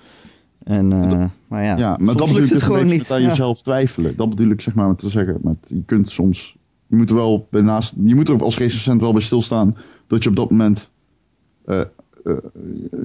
[0.62, 3.10] En, eh, maar ja, Ja, maar dat lukt het dus gewoon niet.
[3.10, 3.28] aan Ja.
[3.28, 4.16] jezelf twijfelen.
[4.16, 5.38] Dat bedoel ik zeg maar met te zeggen.
[5.42, 9.00] Met, je kunt soms, je moet er wel bij naast, je moet er als recensent
[9.00, 10.90] wel bij stilstaan dat je op dat moment
[11.64, 11.86] eh, eh,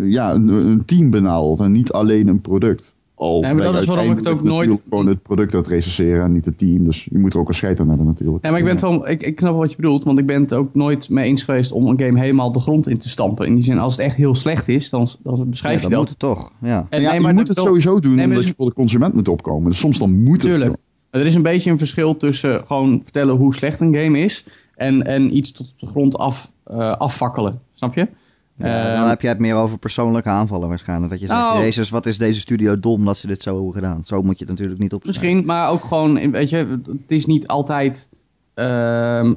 [0.01, 2.93] ja, een, een team benadert en niet alleen een product.
[3.17, 6.23] Al Nee, maar dat is waarom ik het ook nooit- gewoon het product uit recenseren
[6.23, 6.83] en niet het team.
[6.83, 8.43] Dus je moet er ook een scheid aan hebben natuurlijk.
[8.45, 10.53] Ja, maar ik, ben wel, ik, ik snap wat je bedoelt, want ik ben het
[10.53, 13.47] ook nooit mee eens geweest om een game helemaal de grond in te stampen.
[13.47, 15.91] In die zin, als het echt heel slecht is, dan, dan beschrijf Ja, je dan
[15.91, 15.99] dat.
[15.99, 16.51] moet het toch.
[16.59, 16.87] Ja.
[16.89, 18.55] En ja, nee, je maar moet dat- het sowieso doen Nee, maar omdat dus- je
[18.55, 19.69] voor de consument moet opkomen.
[19.69, 20.57] Dus soms dan moet het.
[20.57, 20.67] Wel.
[21.11, 24.45] Maar er is een beetje een verschil tussen gewoon vertellen hoe slecht een game is
[24.75, 27.59] en, en iets tot op de grond af, eh, afvakkelen.
[27.73, 28.07] Snap je?
[28.57, 31.11] Ja, Eh, dan heb je het meer over persoonlijke aanvallen waarschijnlijk.
[31.11, 33.73] Dat je zegt, Nou- Jezus, wat is deze studio dom dat ze dit zo hebben
[33.73, 34.03] gedaan.
[34.03, 35.05] Zo moet je het natuurlijk niet op.
[35.05, 36.55] Misschien, maar ook gewoon, weet je,
[36.87, 38.09] het is niet altijd
[38.53, 39.33] ehm,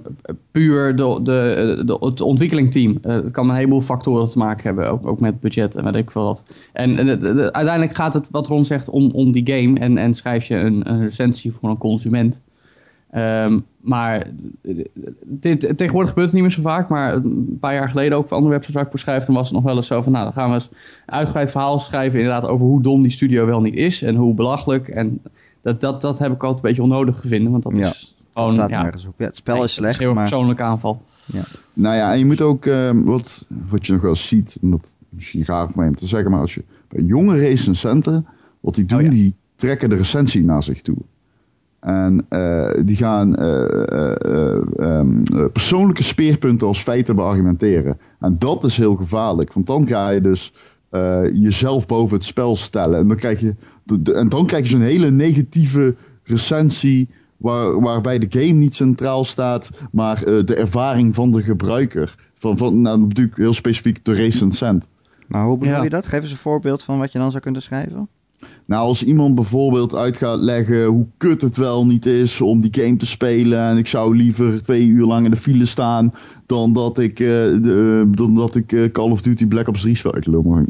[0.50, 2.98] puur de, de, de, het ontwikkelingsteam.
[3.02, 5.84] Eh, het kan met een heleboel factoren te maken hebben, ook, ook met budget en
[5.84, 6.42] weet ik veel wat.
[6.72, 10.14] En, het- het- uiteindelijk gaat het, wat Ron zegt, om, om die game en, en
[10.14, 12.42] schrijf je een, een recensie voor een consument.
[13.10, 14.26] Ehm, maar
[15.24, 18.32] dit, tegenwoordig gebeurt het niet meer zo vaak, maar een paar jaar geleden ook op
[18.32, 20.24] andere websites waar ik voor schrijf, dan was het nog wel eens zo van, nou
[20.24, 20.68] dan gaan we eens
[21.06, 24.34] een uitgebreid verhaal schrijven inderdaad over hoe dom die studio wel niet is en hoe
[24.34, 24.88] belachelijk.
[24.88, 25.20] En
[25.62, 28.52] dat, dat, dat heb ik altijd een beetje onnodig gevonden, want dat Ja, is gewoon,
[28.52, 29.14] staat ja, nergens op.
[29.16, 31.02] Ja, het spel nee, is slecht, heel maar persoonlijke aanval.
[31.72, 34.80] Nou ja, en je moet ook, ehm, wat, wat je nog wel ziet, en dat
[34.82, 38.26] is misschien gaaf voor om te zeggen, maar als je bij jonge recensenten,
[38.60, 39.10] wat die doen, Oh ja.
[39.10, 40.96] die trekken de recensie naar zich toe.
[41.80, 47.98] En eh, die gaan eh, eh, eh, ehm, eh, persoonlijke speerpunten als feiten beargumenteren.
[48.20, 50.52] En dat is heel gevaarlijk, want dan ga je dus
[50.90, 52.98] eh, jezelf boven het spel stellen.
[52.98, 57.10] En dan krijg je, de, de- en dan krijg je zo'n hele negatieve recensie.
[57.36, 62.14] Waar, waarbij de game niet centraal staat, maar eh, de ervaring van de gebruiker.
[62.34, 64.88] Van, van, nou, natuurlijk heel specifiek de recensent.
[65.26, 65.82] Maar hoe bedoel Ja.
[65.82, 66.06] je dat?
[66.06, 68.08] Geef eens een voorbeeld van wat je dan zou kunnen schrijven.
[68.68, 72.82] Nou, als iemand bijvoorbeeld uit gaat leggen hoe kut het wel niet is om die
[72.82, 73.60] game te spelen.
[73.60, 76.12] En ik zou liever twee uur lang in de file staan.
[76.46, 79.80] dan dat ik, eh, de, eh, dan dat ik eh, Call of Duty Black Ops
[79.80, 80.16] 3 speel.
[80.16, 80.64] Ik lul maar.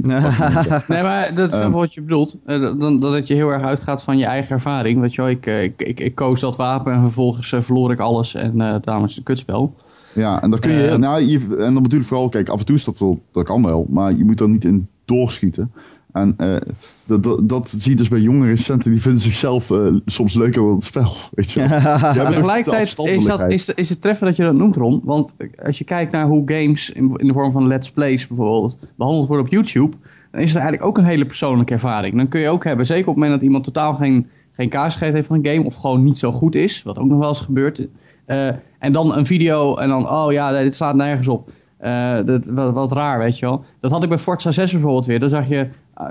[0.88, 1.70] Nee, maar dat is Ehm.
[1.70, 2.34] wat je bedoelt.
[2.44, 5.00] Eh, dan, dat je heel erg uitgaat van je eigen ervaring.
[5.00, 8.34] Weet je wel, ik, ik, ik, ik koos dat wapen en vervolgens verloor ik alles.
[8.34, 9.74] En eh daarom is het een kutspel.
[10.14, 12.66] Ja, en dan kun je, nou, je, en dan bedoel ik vooral, kijk, af en
[12.66, 15.72] toe is dat wel, dat kan wel, maar je moet er niet in doorschieten.
[16.20, 16.56] En eh,
[17.04, 20.62] dat, dat, dat zie je dus bij jongere recenten, die vinden zichzelf eh, soms leuker
[20.62, 21.68] dan het spel, weet je wel.
[22.26, 25.00] De tegelijkertijd is, dat, is, is het treffend dat je dat noemt, Ron.
[25.04, 28.78] Want als je kijkt naar hoe games in, in de vorm van let's plays bijvoorbeeld
[28.94, 29.96] behandeld worden op YouTube,
[30.30, 32.16] dan is het eigenlijk ook een hele persoonlijke ervaring.
[32.16, 35.14] Dan kun je ook hebben, zeker op het moment dat iemand totaal geen, geen gegeven
[35.14, 37.40] heeft van een game, of gewoon niet zo goed is, wat ook nog wel eens
[37.40, 37.86] gebeurt.
[38.26, 41.50] eh, en dan een video en dan, oh ja, dit slaat nergens op.
[41.78, 43.64] Eh, dat, wat, wat raar, weet je wel.
[43.80, 45.20] Dat had ik bij Forza 6 bijvoorbeeld weer.
[45.20, 45.68] Dan zag je
[46.00, 46.06] uh,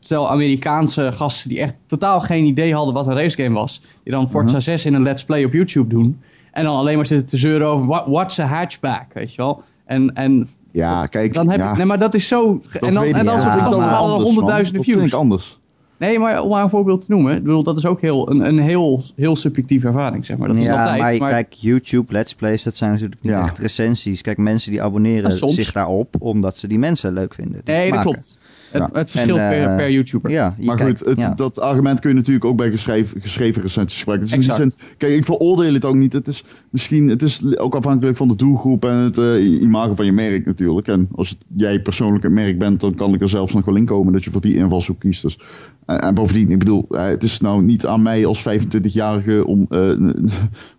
[0.00, 3.82] stel Amerikaanse gasten die echt totaal geen idee hadden wat een racegame was.
[4.02, 4.60] Die dan Forza Mhm.
[4.60, 6.20] 6 in een let's play op YouTube doen.
[6.52, 9.62] En dan alleen maar zitten te zeuren over what, what's a hatchback, weet je wel.
[9.84, 12.60] En, en Ja, kijk, dan heb ja, ik, nee, maar dat is zo.
[12.72, 14.22] dat en dan, en dan Ja, halen anders, man.
[14.22, 15.12] honderdduizenden Dat vind views.
[15.12, 15.58] ik anders.
[15.98, 17.36] Nee, maar om maar een voorbeeld te noemen.
[17.36, 20.48] Ik bedoel, dat is ook heel, een, een heel, heel subjectieve ervaring, zeg maar.
[20.48, 21.18] Dat is ja, altijd.
[21.18, 23.42] maar, kijk, YouTube, Let's Plays, dat zijn natuurlijk niet Ja.
[23.42, 24.22] echt recensies.
[24.22, 25.54] Kijk, mensen die abonneren soms.
[25.54, 27.60] zich daarop omdat ze die mensen leuk vinden.
[27.64, 28.10] die nee, dat maken.
[28.10, 28.38] klopt.
[28.70, 28.88] Het, Ja.
[28.98, 30.30] het verschilt En, eh, per, per YouTuber.
[30.30, 31.34] Ja, je Maar kijkt- goed, het, ja.
[31.34, 34.28] dat argument kun je natuurlijk ook bij geschreven, geschreven recensies gebruiken.
[34.38, 36.12] Dus zin, kijk, ik veroordeel het ook niet.
[36.12, 40.04] Het is misschien, het is ook afhankelijk van de doelgroep en het eh, imago van
[40.04, 40.88] je merk natuurlijk.
[40.88, 43.76] En als het, jij persoonlijk een merk bent, dan kan ik er zelfs nog wel
[43.76, 45.22] in komen dat je voor die invalshoek kiest.
[45.22, 45.38] Dus,
[45.86, 49.66] en, en bovendien, ik bedoel, eh, het is nou niet aan mij als 25-jarige om
[49.68, 49.90] eh,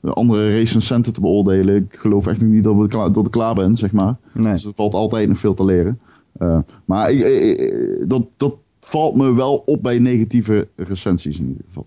[0.14, 1.76] andere recensenten te beoordelen.
[1.76, 4.16] Ik geloof echt niet dat, we klaar, dat ik klaar ben, zeg maar.
[4.34, 4.54] Nee.
[4.54, 6.00] Dus er valt altijd nog veel te leren.
[6.40, 11.64] Uh, maar ik, ik, dat, dat valt me wel op bij negatieve recensies in ieder
[11.68, 11.86] geval.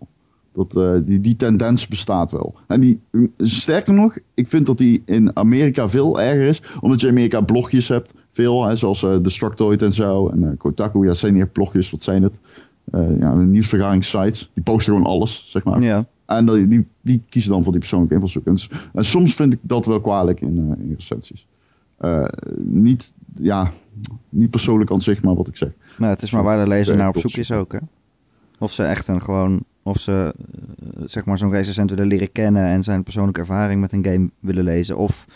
[0.54, 2.54] Dat, uh, die, die tendens bestaat wel.
[2.66, 3.00] En die,
[3.38, 6.62] sterker nog, ik vind dat die in Amerika veel erger is.
[6.80, 8.14] Omdat je in Amerika blogjes hebt.
[8.32, 10.28] Veel, hè, zoals uh, Destructoid en zo.
[10.28, 12.40] En uh, Kotaku, ja, zijn niet echt blogjes, wat zijn het?
[13.18, 14.50] Ja, nieuwsvergaringssites.
[14.54, 15.82] Die posten gewoon alles, zeg maar.
[15.82, 16.06] Ja.
[16.26, 18.46] En die, die, die kiezen dan voor die persoonlijke invalshoek.
[18.46, 18.58] En,
[18.92, 21.46] en soms vind ik dat wel kwalijk in, in recensies.
[22.04, 22.24] Uh,
[22.56, 23.70] niet, ja,
[24.28, 25.72] niet persoonlijk aan zich, maar wat ik zeg.
[25.96, 27.78] Het is maar waar de lezer naar op zoek is ook, hè.
[28.58, 30.34] Of ze echt een gewoon, of ze
[30.84, 34.30] uh, zeg maar zo'n recensent willen leren kennen en zijn persoonlijke ervaring met een game
[34.40, 34.96] willen lezen.
[34.96, 35.26] Of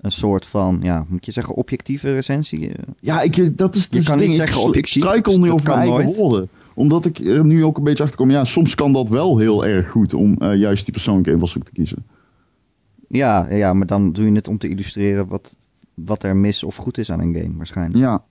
[0.00, 2.72] een soort van, ja, moet je zeggen, objectieve recensie?
[3.00, 4.28] Ja, ik, dat is dus je kan ding.
[4.28, 4.96] niet zeggen ik, objectief.
[4.96, 6.16] Ik struikel nu dat over mijn eigen nooit.
[6.16, 6.48] woorden.
[6.74, 8.30] Omdat ik er nu ook een beetje achter kom.
[8.30, 11.72] Ja, soms kan dat wel heel erg goed om uh, juist die persoonlijke invalshoek te
[11.72, 12.06] kiezen.
[13.08, 15.56] Ja, ja, maar dan doe je het om te illustreren wat,
[15.96, 17.98] wat er mis of goed is aan een game, waarschijnlijk.
[17.98, 18.24] Ja,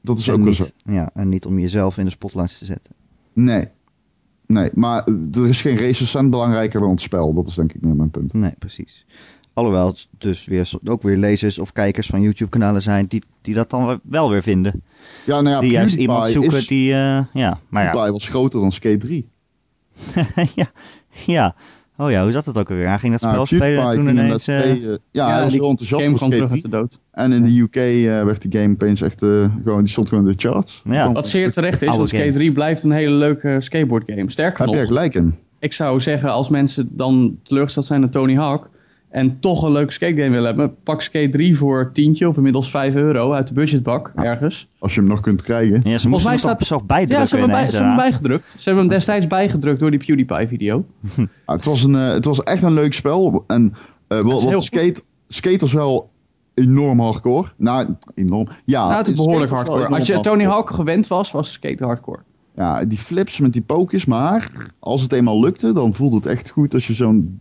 [0.00, 0.92] dat is en ook wel niet, zo.
[0.92, 2.94] Ja, en niet om jezelf in de spotlight te zetten.
[3.32, 3.68] Nee.
[4.46, 7.34] Nee, maar er is geen recensent belangrijker dan het spel.
[7.34, 8.32] Dat is denk ik meer mijn punt.
[8.32, 9.06] Nee, precies.
[9.52, 13.70] Alhoewel het dus weer, ook weer lezers of kijkers van YouTube-kanalen zijn die, die dat
[13.70, 14.82] dan wel weer vinden.
[15.26, 18.10] Ja, nou ja, die juist iemand zoeken is, die, uh, ja, maar ja.
[18.10, 19.28] Was groter dan Skate 3.
[20.54, 20.70] ja,
[21.26, 21.54] ja.
[21.96, 22.88] Oh ja, hoe zat het ook alweer?
[22.88, 24.48] Hij ging dat spel nou, spelen en toen ineens...
[24.48, 26.70] Uh, uh, ja, ja, hij was heel enthousiast game voor kwam Skate terug uit 3.
[26.70, 26.98] de dood.
[27.10, 30.26] En in de UK uh, werd die game opeens echt, uh, gewoon, die stond gewoon
[30.26, 30.82] in de charts.
[30.84, 31.12] Ja.
[31.12, 32.32] Wat zeer terecht is, want Skate game.
[32.32, 34.30] 3 blijft een hele leuke skateboard game.
[34.30, 35.34] Sterker Heb je er nog, gelijk in.
[35.58, 38.70] ik zou zeggen als mensen dan teleurgesteld zijn naar Tony Hawk
[39.14, 42.70] en toch een leuke skate game willen hebben, pak Skate 3 voor tientje of inmiddels
[42.70, 44.68] 5 euro uit de budgetbak ergens.
[44.78, 45.80] Als je hem nog kunt krijgen.
[45.84, 47.76] Ja, ze moesten mij hem staat- toch zo bijdrukken Ja, ze hebben, hem bij, ze
[47.76, 48.50] hebben hem bijgedrukt.
[48.50, 50.84] Ze hebben hem destijds bijgedrukt door die PewDiePie video.
[51.44, 53.44] Ah, het, was een, uh, het was echt een leuk spel.
[53.46, 53.74] En
[54.08, 56.10] uh, is wat, skate, skate was wel
[56.54, 57.48] enorm hardcore.
[57.56, 58.48] Nou, enorm.
[58.64, 59.86] Ja, Nou, het is behoorlijk wel hardcore.
[59.86, 60.36] Als je hardcore.
[60.36, 62.20] Tony Hawk gewend was, was skate hardcore.
[62.56, 64.04] Ja, die flips met die pookjes.
[64.04, 67.38] Maar als het eenmaal lukte, dan voelde het echt goed als je zo'n...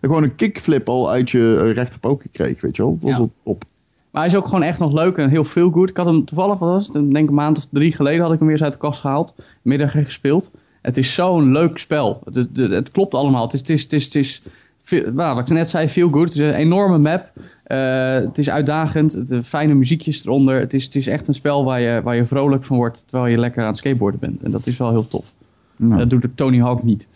[0.00, 2.98] Gewoon een kickflip al uit je uh, rechter pookje kreeg, weet je wel.
[3.00, 3.26] Dat was Ja.
[3.44, 3.64] top.
[4.10, 5.90] Maar hij is ook gewoon echt nog leuk en heel veel goed.
[5.90, 6.96] Ik had hem toevallig, wat was het?
[6.96, 9.00] Ik denk een maand of drie geleden had ik hem weer eens uit de kast
[9.00, 9.34] gehaald.
[9.62, 10.50] Middag gespeeld.
[10.82, 12.20] Het is zo'n leuk spel.
[12.24, 13.42] Het, het, het klopt allemaal.
[13.42, 14.52] Het is, het is, het is, het is veel-
[14.90, 16.28] nou, wat ik net zei, veel goed.
[16.28, 17.30] Het is een enorme map.
[17.64, 19.12] Eh, het is uitdagend.
[19.12, 20.60] Het, er fijne muziekjes eronder.
[20.60, 23.30] Het is, het is echt een spel waar je, waar je vrolijk van wordt terwijl
[23.30, 24.42] je lekker aan het skateboarden bent.
[24.42, 25.32] En dat is wel heel tof.
[25.76, 27.08] Nou, Dat doet Tony Hawk niet.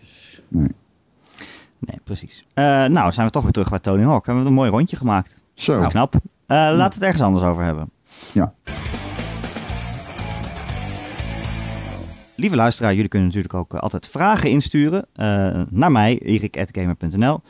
[0.48, 0.68] nee.
[1.78, 2.44] Nee, precies.
[2.54, 4.24] Eh, nou, zijn we toch weer terug bij Tony Hawk.
[4.24, 5.42] We hebben een mooi rondje gemaakt.
[5.54, 5.78] Zo.
[5.78, 5.88] Nou.
[5.88, 6.14] Knap.
[6.14, 6.20] Eh,
[6.56, 7.90] laten we het ergens anders over hebben.
[8.32, 8.52] Ja.
[12.36, 17.40] Lieve luisteraar, jullie kunnen natuurlijk ook eh, altijd vragen insturen eh, naar mij, erik.gamer.nl.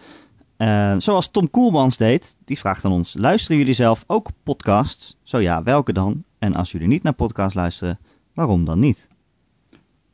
[0.56, 5.16] Eh, zoals Tom Koelmans deed, die vraagt aan ons: luisteren jullie zelf ook podcasts?
[5.22, 6.24] Zo ja, welke dan?
[6.38, 7.98] En als jullie niet naar podcasts luisteren,
[8.34, 9.08] waarom dan niet?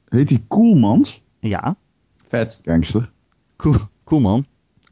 [0.08, 1.22] Heet die Koelmans?
[1.40, 1.76] Ja,
[2.28, 2.60] Vet.
[2.62, 3.10] Gangster.
[3.56, 4.44] cool, cool man.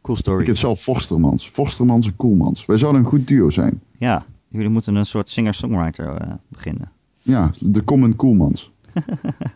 [0.03, 0.41] Cool story.
[0.41, 1.49] Ik het zelf Forstermans.
[1.49, 2.67] Forstermans en Koelmans.
[2.67, 3.83] Wij zouden een goed duo zijn.
[3.99, 6.91] Ja, jullie moeten een soort singer-songwriter eh, beginnen.
[7.23, 8.71] Ja, de Common Koelmans.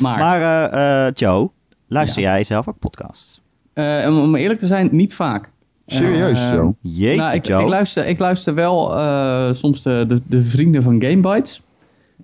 [0.00, 0.40] Maar, Maar
[0.72, 1.50] eh, eh, Joe,
[1.88, 3.40] luister jij zelf ook podcasts?
[3.72, 5.50] eh, om, om eerlijk te zijn, niet vaak.
[5.86, 6.74] Serieus, Joe?
[6.80, 7.62] Jeetje, nou, ik, Joe.
[7.62, 11.62] ik, luister, ik luister wel eh, soms de, de, de vrienden van Gamebytes.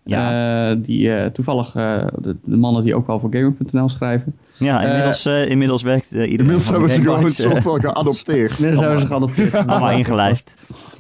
[0.04, 0.70] Ja.
[0.70, 4.34] Eh, die eh, toevallig eh, de, de mannen die ook wel voor Gamer.nl schrijven.
[4.58, 8.50] ja, inmiddels, eh, inmiddels werkt iedereen Inmiddels hebben ze gewoon van geadopteerd.
[8.58, 9.54] Inmiddels hebben ze geadopteerd.
[9.66, 10.56] allemaal ingelijst.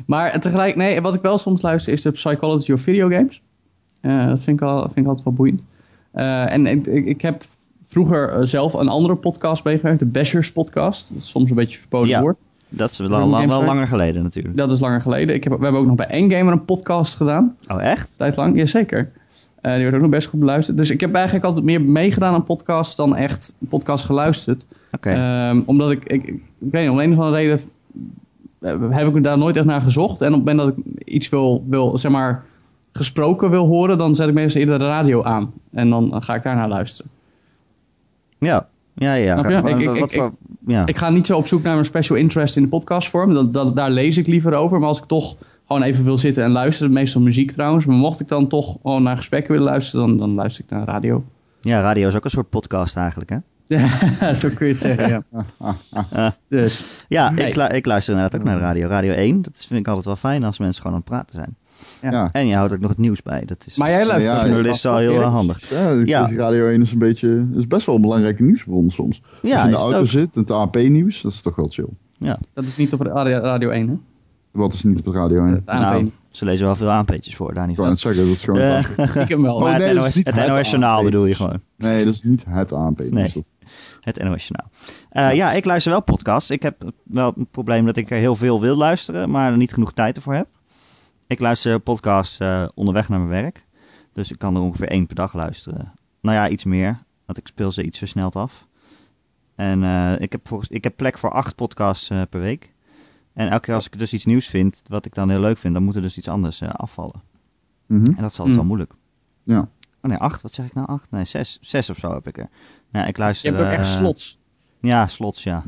[0.06, 3.42] Maar tegelijk, nee, wat ik wel soms luister is de Psychology of Videogames.
[4.00, 5.62] Eh dat vind ik, al, vind ik altijd wel boeiend.
[6.16, 7.44] Eh, en ik, ik, heb
[7.84, 11.14] vroeger eh, zelf een andere podcast meegewerkt, de Bashers podcast.
[11.14, 12.20] Dat soms een beetje verboden Ja.
[12.20, 12.36] woord.
[12.68, 14.56] Dat is wel, Room wel, langer geleden natuurlijk.
[14.56, 15.34] Dat is langer geleden.
[15.34, 17.56] Ik heb, we hebben ook nog bij Endgamer een podcast gedaan.
[17.68, 18.14] Oh, echt?
[18.16, 19.12] Tijd lang, jazeker.
[19.60, 20.76] Eh die wordt ook nog best goed beluisterd.
[20.76, 24.64] Dus ik heb eigenlijk altijd meer meegedaan aan podcasts dan echt podcast geluisterd.
[24.92, 25.10] Oké.
[25.10, 27.60] Ehm, omdat ik, ik, ik, weet niet, om een of andere reden
[28.94, 30.20] heb ik daar nooit echt naar gezocht.
[30.20, 32.44] En op het moment dat ik iets wil, wil zeg maar,
[32.96, 35.52] gesproken wil horen, dan zet ik meestal eerder de radio aan.
[35.72, 37.10] En dan ga ik daarnaar luisteren.
[38.38, 38.68] ja.
[38.98, 39.36] Ja, ja.
[39.48, 40.32] Ik- ik- wat ik- voor-
[40.66, 40.86] ja.
[40.86, 43.34] Ik ga niet zo op zoek naar een special interest in de podcastvorm.
[43.34, 44.78] Dat, dat, daar lees ik liever over.
[44.78, 47.86] Maar als ik toch gewoon even wil zitten en luisteren, meestal muziek trouwens.
[47.86, 50.84] Maar mocht ik dan toch gewoon naar gesprekken willen luisteren, dan, dan luister ik naar
[50.84, 51.24] radio.
[51.60, 53.36] ja, radio is ook een soort podcast eigenlijk, hè?
[53.66, 53.88] Ja,
[54.40, 56.32] zo kun je het zeggen, ja.
[56.48, 57.48] Dus, ja, Nee.
[57.48, 58.88] ik, lu- ik luister inderdaad ook naar de radio.
[58.88, 61.56] Radio 1, dat vind ik altijd wel fijn als mensen gewoon aan het praten zijn.
[62.02, 62.28] Ja.
[62.32, 63.44] En je houdt ook nog het nieuws bij.
[63.44, 65.70] Dat is, Maar jij luistert als Ja, journalist al heel eh, handig.
[65.70, 66.30] Ja, ik- Ja.
[66.36, 69.22] Radio 1 is een beetje, is best wel een belangrijke nieuwsbron soms.
[69.24, 70.06] Als je in de auto ook.
[70.06, 71.88] zit, het AP-nieuws, dat is toch wel chill.
[72.18, 72.38] Ja.
[72.54, 73.94] dat is niet op radio, radio 1, hè?
[74.50, 75.48] Wat is niet op de radio 1?
[75.54, 75.80] Het ANP.
[75.82, 77.96] Nou, ze lezen wel veel aanpeetjes voor, daar niet Ik van.
[77.96, 78.60] zeggen, dat is gewoon...
[78.60, 79.54] Eh, Stiekem wel.
[79.54, 81.04] Oh, maar nee, het dat NOS, is niet het het NOS Journaal ANP.
[81.04, 81.60] bedoel je gewoon.
[81.76, 82.98] Nee, dat is niet het ANP.
[82.98, 83.22] Nee.
[83.24, 83.44] Dus dat-
[84.00, 84.70] Het NOS Journaal.
[85.30, 86.50] Eh, ja, ik luister wel podcasts.
[86.50, 89.72] Ik heb wel het probleem dat ik er heel veel wil luisteren, maar er niet
[89.72, 90.46] genoeg tijd ervoor heb.
[91.26, 93.66] Ik luister podcasts eh, onderweg naar mijn werk.
[94.12, 95.92] Dus ik kan er ongeveer één per dag luisteren.
[96.20, 96.98] Nou ja, iets meer.
[97.24, 98.66] Want ik speel ze iets versneld af.
[99.54, 102.72] En eh, ik, heb volgens, ik heb plek voor acht podcasts eh, per week.
[103.32, 105.74] En elke keer als ik dus iets nieuws vind, wat ik dan heel leuk vind,
[105.74, 107.22] dan moet er dus iets anders afvallen.
[107.86, 108.06] Mhm.
[108.06, 108.54] En dat is altijd Mm.
[108.54, 108.92] wel moeilijk.
[109.42, 109.60] Ja.
[110.02, 110.42] Oh nee, acht.
[110.42, 110.86] Wat zeg ik nou?
[110.88, 111.10] Acht?
[111.10, 111.58] Nee, zes.
[111.60, 112.48] Zes of zo heb ik er.
[112.92, 113.52] Ja, ik Je luister...
[113.52, 114.38] hebt ook echt slots.
[114.80, 115.64] ja, slots, ja.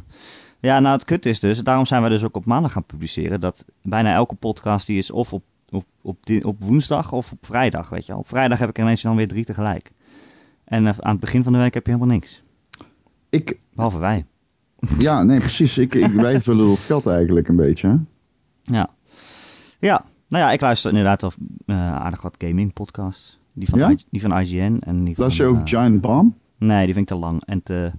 [0.60, 3.40] Ja, nou het kut is dus, daarom zijn we dus ook op maandag gaan publiceren,
[3.40, 7.46] dat bijna elke podcast die is of op, op, op, di- op woensdag of op
[7.46, 8.16] vrijdag, weet je.
[8.16, 9.90] Op vrijdag heb ik ineens dan weer drie tegelijk.
[10.64, 12.42] En eh, aan het begin van de week heb je helemaal niks.
[13.30, 14.24] Ik, Behalve wij.
[14.98, 15.78] ja, nee, precies.
[15.78, 17.88] Ik, ik, wij vullen dat geld eigenlijk een beetje.
[17.88, 17.94] Hè?
[18.76, 18.88] Ja.
[19.80, 21.32] Ja, nou ja, ik luister inderdaad al
[21.66, 23.38] eh, aardig wat gaming podcasts.
[23.52, 23.90] Die van, Ja?
[23.90, 25.24] I- die van IGN en die van...
[25.24, 26.34] Luister je ook eh, Giant Bomb?
[26.58, 27.42] Nee, die vind ik te lang.
[27.44, 27.90] En te,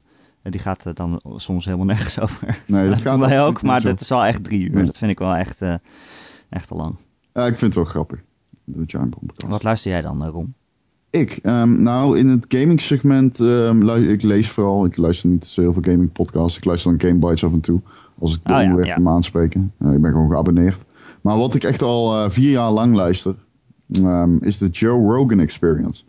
[0.44, 2.58] die gaat dan soms helemaal nergens over.
[2.68, 4.86] Nee, dat dat gaat doen wij ook, maar dat is al echt drie uur.
[4.86, 5.74] Dat vind ik wel echt, eh,
[6.50, 6.96] echt te lang.
[7.34, 8.22] Ja, ik vind het wel grappig.
[8.64, 8.86] De.
[9.48, 10.54] Wat luister jij dan, eh, Ron?
[11.10, 15.62] Ik, ehm, nou in het gaming segment, lu- ik lees vooral, ik luister niet zo
[15.62, 16.58] heel veel gaming podcasts.
[16.58, 17.82] Ik luister dan Game Bites af en toe,
[18.20, 19.10] als ik de Oh ja, ja.
[19.10, 19.74] aanspreken.
[19.80, 20.86] Eh, ik ben gewoon geabonneerd.
[21.22, 23.36] Maar wat ik echt al vier jaar lang luister,
[23.92, 26.04] ehm, is de Joe Rogan Experience.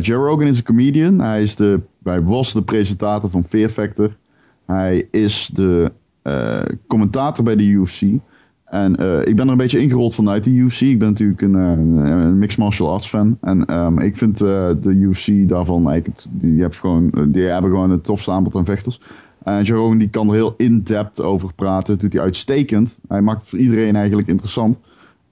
[0.00, 1.18] Joe Rogan is een comedian.
[1.20, 4.16] Hij, is de, hij was de presentator van Fear Factor.
[4.66, 5.92] Hij is de
[6.22, 8.02] eh, commentator bij de UFC.
[8.64, 10.80] En eh, ik ben er een beetje ingerold vanuit de UFC.
[10.80, 13.38] Ik ben natuurlijk een, eh, een, een mixed martial arts fan.
[13.40, 18.04] En ehm, ik vind de UFC daarvan eigenlijk, die, hebben gewoon, die hebben gewoon het
[18.04, 19.00] tofste aanbod aan vechters.
[19.44, 21.92] En Joe Rogan die kan er heel in-depth over praten.
[21.92, 22.98] Dat doet hij uitstekend.
[23.08, 24.78] Hij maakt het voor iedereen eigenlijk interessant.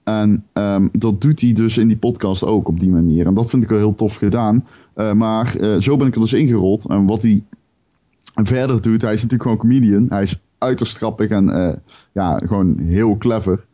[0.07, 3.25] En ehm, dat doet hij dus in die podcast ook op die manier.
[3.25, 4.65] En dat vind ik wel heel tof gedaan.
[4.93, 6.85] Eh, maar eh, zo ben ik er dus ingerold.
[6.85, 7.43] En wat hij
[8.35, 10.05] verder doet, hij is natuurlijk gewoon comedian.
[10.09, 11.73] Hij is uiterst grappig en eh,
[12.11, 13.65] ja, gewoon heel clever.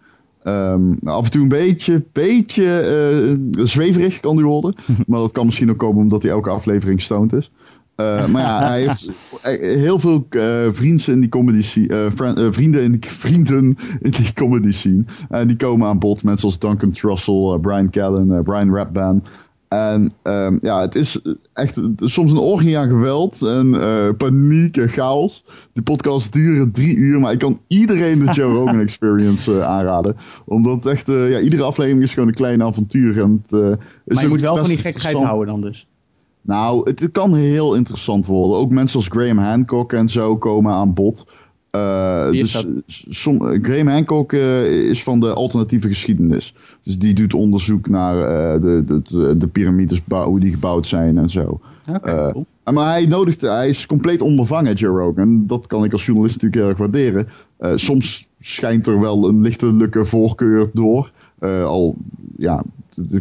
[0.44, 4.76] Ehm, af en toe een beetje, beetje zweverig kan hij worden.
[5.08, 7.52] maar dat kan misschien ook komen omdat hij elke aflevering stoned is.
[7.96, 9.10] Eh, maar ja, hij heeft
[9.42, 12.12] eh, heel veel eh, vrienden in die comedy scene,
[12.52, 15.04] vrienden, in die, vrienden in die comedy scene.
[15.30, 19.24] En die komen aan bod, mensen als Duncan Trussell, Brian Callen, Brian Rapban.
[19.68, 21.20] En ehm, ja, het is
[21.54, 23.78] echt soms een orgie aan geweld en
[24.18, 25.44] paniek en chaos.
[25.74, 30.16] Die podcasts duren drie uur, maar ik kan iedereen de Joe Rogan Experience aanraden.
[30.46, 33.22] Omdat echt, ja, iedere aflevering is gewoon een klein avontuur.
[33.22, 35.26] En het, is Maar je moet wel van die gekkigheid interessant.
[35.26, 35.88] houden dan dus.
[36.44, 38.58] Nou, het, het kan heel interessant worden.
[38.58, 41.26] Ook mensen als Graham Hancock en zo komen aan bod.
[41.74, 42.66] Eh, dus
[43.10, 46.56] som, Graham Hancock eh, is van de alternatieve geschiedenis.
[46.84, 51.18] Dus die doet onderzoek naar eh, de, de, de, de piramides, hoe die gebouwd zijn
[51.18, 51.60] en zo.
[52.02, 52.46] Cool.
[52.64, 55.48] Maar hij nodigt, hij is compleet onbevangen, Joe Rogan.
[55.48, 57.28] Dat kan ik als journalist natuurlijk heel erg waarderen.
[57.80, 61.12] Soms schijnt er wel een lichtelijke voorkeur door.
[61.44, 61.96] Eh, al,
[62.38, 62.64] ja,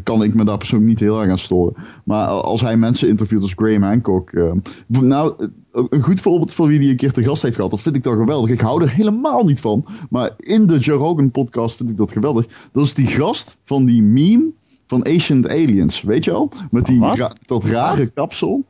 [0.02, 1.74] kan ik me daar persoonlijk niet heel erg aan storen.
[2.04, 4.30] Maar als hij mensen interviewt als Graham Hancock.
[4.30, 4.52] eh,
[4.87, 7.70] nou, eh, een goed voorbeeld van wie die een keer te gast heeft gehad.
[7.70, 8.50] Dat vind ik dan geweldig.
[8.50, 9.87] Ik hou er helemaal niet van.
[10.11, 12.46] Maar in de Joe Rogan podcast vind ik dat geweldig.
[12.72, 14.50] Dat is die gast van die meme
[14.87, 16.02] van Ancient Aliens.
[16.02, 16.50] Weet je al?
[16.70, 18.12] Met die ra- dat rare Wat?
[18.12, 18.64] kapsel.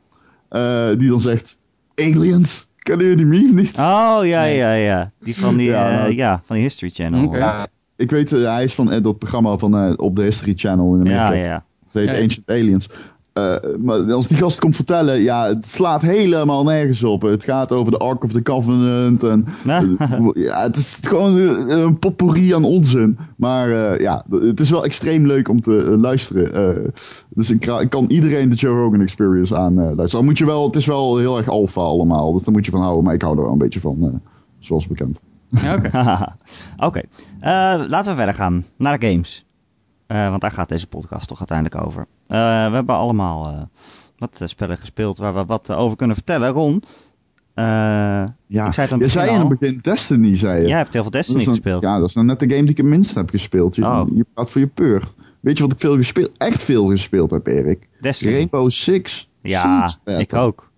[0.49, 1.57] eh, die dan zegt:
[1.95, 2.67] Aliens.
[2.77, 3.71] Kennen jullie die meme niet?
[3.77, 5.11] Oh, ja, ja, ja.
[5.19, 6.15] Die van die, Ja, nou.
[6.15, 7.35] ja, van die History Channel.
[7.35, 10.53] Ja, ik weet, eh, hij is van eh, dat programma van, eh, op de History
[10.55, 11.33] Channel in Amerika.
[11.33, 11.65] ja, ja.
[11.91, 12.21] Het heet Ja.
[12.21, 12.89] Ancient Aliens.
[13.33, 17.21] Eh, maar als die gast komt vertellen, ja, het slaat helemaal nergens op.
[17.21, 19.23] Het gaat over de Ark of the Covenant.
[19.23, 19.45] En,
[20.33, 21.37] ja, het is gewoon
[21.69, 23.17] een potpourri aan onzin.
[23.37, 26.53] Maar eh, ja, het is wel extreem leuk om te luisteren.
[26.53, 26.83] Eh,
[27.29, 30.19] dus ik, kan iedereen de Joe Rogan Experience aan eh, luisteren.
[30.19, 32.33] Al moet je wel, het is wel heel erg alfa allemaal.
[32.33, 33.03] Dus daar moet je van houden.
[33.03, 34.19] Maar ik hou er wel een beetje van, eh,
[34.59, 35.19] zoals bekend.
[35.61, 35.89] Ja, oké.
[36.87, 37.01] Oké,
[37.39, 39.45] Eh, laten we verder gaan naar de games.
[40.07, 42.01] Eh, want daar gaat deze podcast toch uiteindelijk over.
[42.27, 42.37] Eh,
[42.67, 43.61] we hebben allemaal eh,
[44.17, 46.49] wat spellen gespeeld waar we wat over kunnen vertellen.
[46.49, 46.83] Ron,
[47.53, 47.63] eh,
[48.47, 50.67] Ja, ik zei het aan je zei in het begin Destiny, zei je.
[50.67, 51.81] jij hebt heel veel Destiny gespeeld.
[51.81, 53.75] Ja, dat is nou net de game die ik het minst heb gespeeld.
[53.75, 54.07] Je, Oh.
[54.15, 55.15] je praat voor je peurt.
[55.39, 57.87] Weet je wat ik veel gespeeld, echt veel gespeeld heb, Erik?
[58.01, 58.31] Destiny.
[58.33, 59.29] Rainbow Six.
[59.41, 60.71] Ja, ik ook.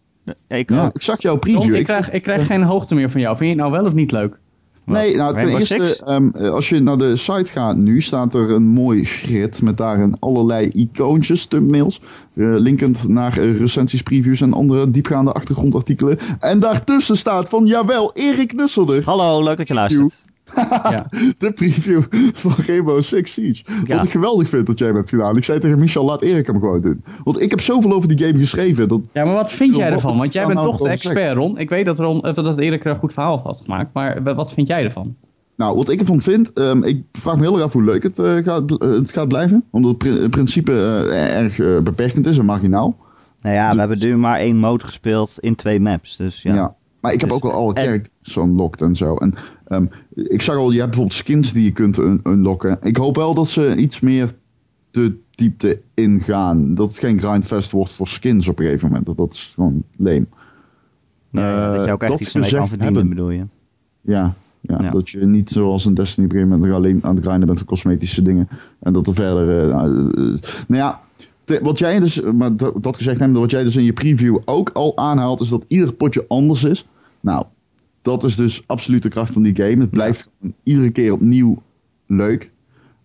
[0.48, 0.96] Ik Ja, ook.
[0.96, 1.74] ik zag jouw Ron, preview.
[1.74, 3.38] ik Ik krijg, ik krijg geen hoogte meer van jou.
[3.38, 4.40] Vind je het nou wel of niet leuk?
[4.86, 8.34] Nee, nou ten Rainbow eerste, ehm, eh, als je naar de site gaat nu, staat
[8.34, 12.02] er een mooi grid met daarin allerlei icoontjes, thumbnails,
[12.34, 16.18] eh, linkend naar eh, recensies, previews en andere diepgaande achtergrondartikelen.
[16.40, 20.24] En daartussen staat van, jawel, Erik Nusselder, Hallo, leuk dat je luistert.
[20.96, 21.06] Ja.
[21.38, 22.02] de preview
[22.34, 23.64] van Rainbow Six Siege.
[23.86, 23.96] Ja.
[23.96, 25.38] Wat ik geweldig vind dat jij hem hebt gedaan.
[25.38, 27.04] Ik zei tegen Michel, laat Erik hem gewoon doen.
[27.24, 28.88] Want ik heb zoveel over die game geschreven.
[28.88, 30.18] Dat, Ja, maar wat vind jij ervan?
[30.18, 31.58] Want jij bent toch de expert, Ron.
[31.58, 33.94] Ik weet dat, Ron, eh, dat Erik er een goed verhaal had gemaakt.
[33.94, 35.16] Maar wa- wat vind jij ervan?
[35.58, 38.20] nou, wat ik ervan vind, ehm, ik vraag me heel erg af hoe leuk het,
[38.20, 39.64] eh, gaat, eh, het gaat blijven.
[39.72, 42.98] Omdat het pri- in principe eh, erg beperkend is en marginaal.
[43.42, 46.18] Nou ja, we hebben nu maar één mode gespeeld in twee maps.
[46.18, 46.54] Dus ja.
[46.54, 46.76] Ja.
[47.06, 49.16] Maar ik heb Dus- ook al alle characters unlocked en zo.
[49.16, 49.34] En
[49.68, 52.78] ehm, ik zag al, je hebt bijvoorbeeld skins die je kunt un- unlocken.
[52.82, 54.32] Ik hoop wel dat ze iets meer
[54.92, 56.76] de diepte ingaan.
[56.76, 59.06] Dat het geen grindfest wordt voor skins op een gegeven moment.
[59.06, 60.28] Dat, dat is gewoon leem.
[61.32, 63.10] Ja, Eh, dat je ook echt dat iets kan gezegd verdienen, hebben.
[63.16, 63.46] bedoel je?
[64.02, 64.90] Ja, ja, Ja.
[64.92, 67.60] dat je niet zoals een Destiny op een gegeven moment alleen aan het grinden bent
[67.60, 68.48] voor cosmetische dingen.
[68.80, 69.62] En dat er verder...
[69.64, 70.22] eh, nou, eh,
[70.68, 71.00] nou ja,
[71.44, 74.38] te- wat jij dus, maar dat, dat gezegd hebben, wat jij dus in je preview
[74.46, 76.88] ook al aanhaalt, is dat ieder potje anders is.
[77.26, 77.46] Nou,
[78.02, 79.82] dat is dus absoluut de kracht van die game.
[79.82, 81.62] Het blijft gewoon iedere keer opnieuw
[82.08, 82.52] leuk.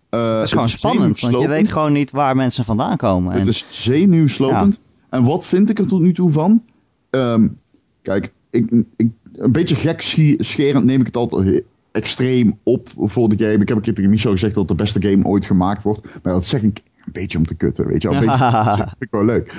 [0.09, 3.33] Eh, Het is gewoon spannend, want je weet gewoon niet waar mensen vandaan komen.
[3.33, 4.79] En, Het is zenuwslopend.
[5.09, 6.63] En wat vind ik er tot nu toe van?
[7.09, 7.47] Ehm,
[8.01, 10.01] kijk, ik, ik, een beetje gek
[10.37, 13.61] scherend neem ik het altijd extreem op voor de game.
[13.61, 16.01] Ik heb een keer tegen Michel gezegd dat het de beste game ooit gemaakt wordt.
[16.23, 18.17] Maar dat zeg ik een beetje om te kutten, weet je wel.
[18.17, 19.53] Een beetje, dat vind ik wel leuk.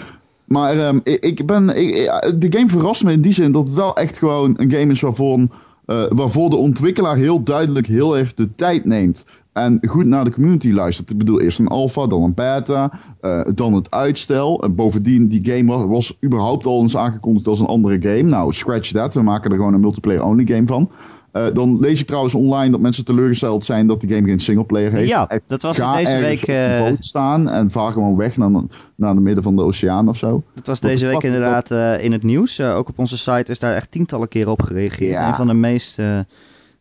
[0.53, 3.97] Maar ehm, ik, ben, ik- de game verrast me in die zin dat het wel
[3.97, 5.39] echt gewoon een game is waarvoor,
[5.87, 9.25] eh, waarvoor de ontwikkelaar heel duidelijk heel erg de tijd neemt.
[9.53, 11.11] En goed naar de community luistert.
[11.11, 14.63] Ik bedoel, eerst een alpha, dan een beta, eh, dan het uitstel.
[14.63, 18.23] En bovendien, die game was, was überhaupt al eens aangekondigd als een andere game.
[18.23, 19.15] Nou, scratch that.
[19.15, 20.91] We maken er gewoon een multiplayer-only game van.
[21.33, 24.93] Eh, dan lees ik trouwens online dat mensen teleurgesteld zijn dat die game geen singleplayer
[24.93, 25.09] heeft.
[25.09, 28.51] Ja, dat was ga deze week, eh, boot staan en vaar gewoon weg naar,
[28.95, 30.43] naar de midden van de oceaan of zo.
[30.55, 32.61] Dat was deze de week inderdaad eh, in het nieuws.
[32.61, 35.11] Ook op onze site is daar echt tientallen keren op gereageerd.
[35.11, 35.29] Ja.
[35.29, 36.01] Een van de meest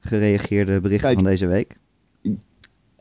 [0.01, 1.77] gereageerde berichten Kijk, van deze week.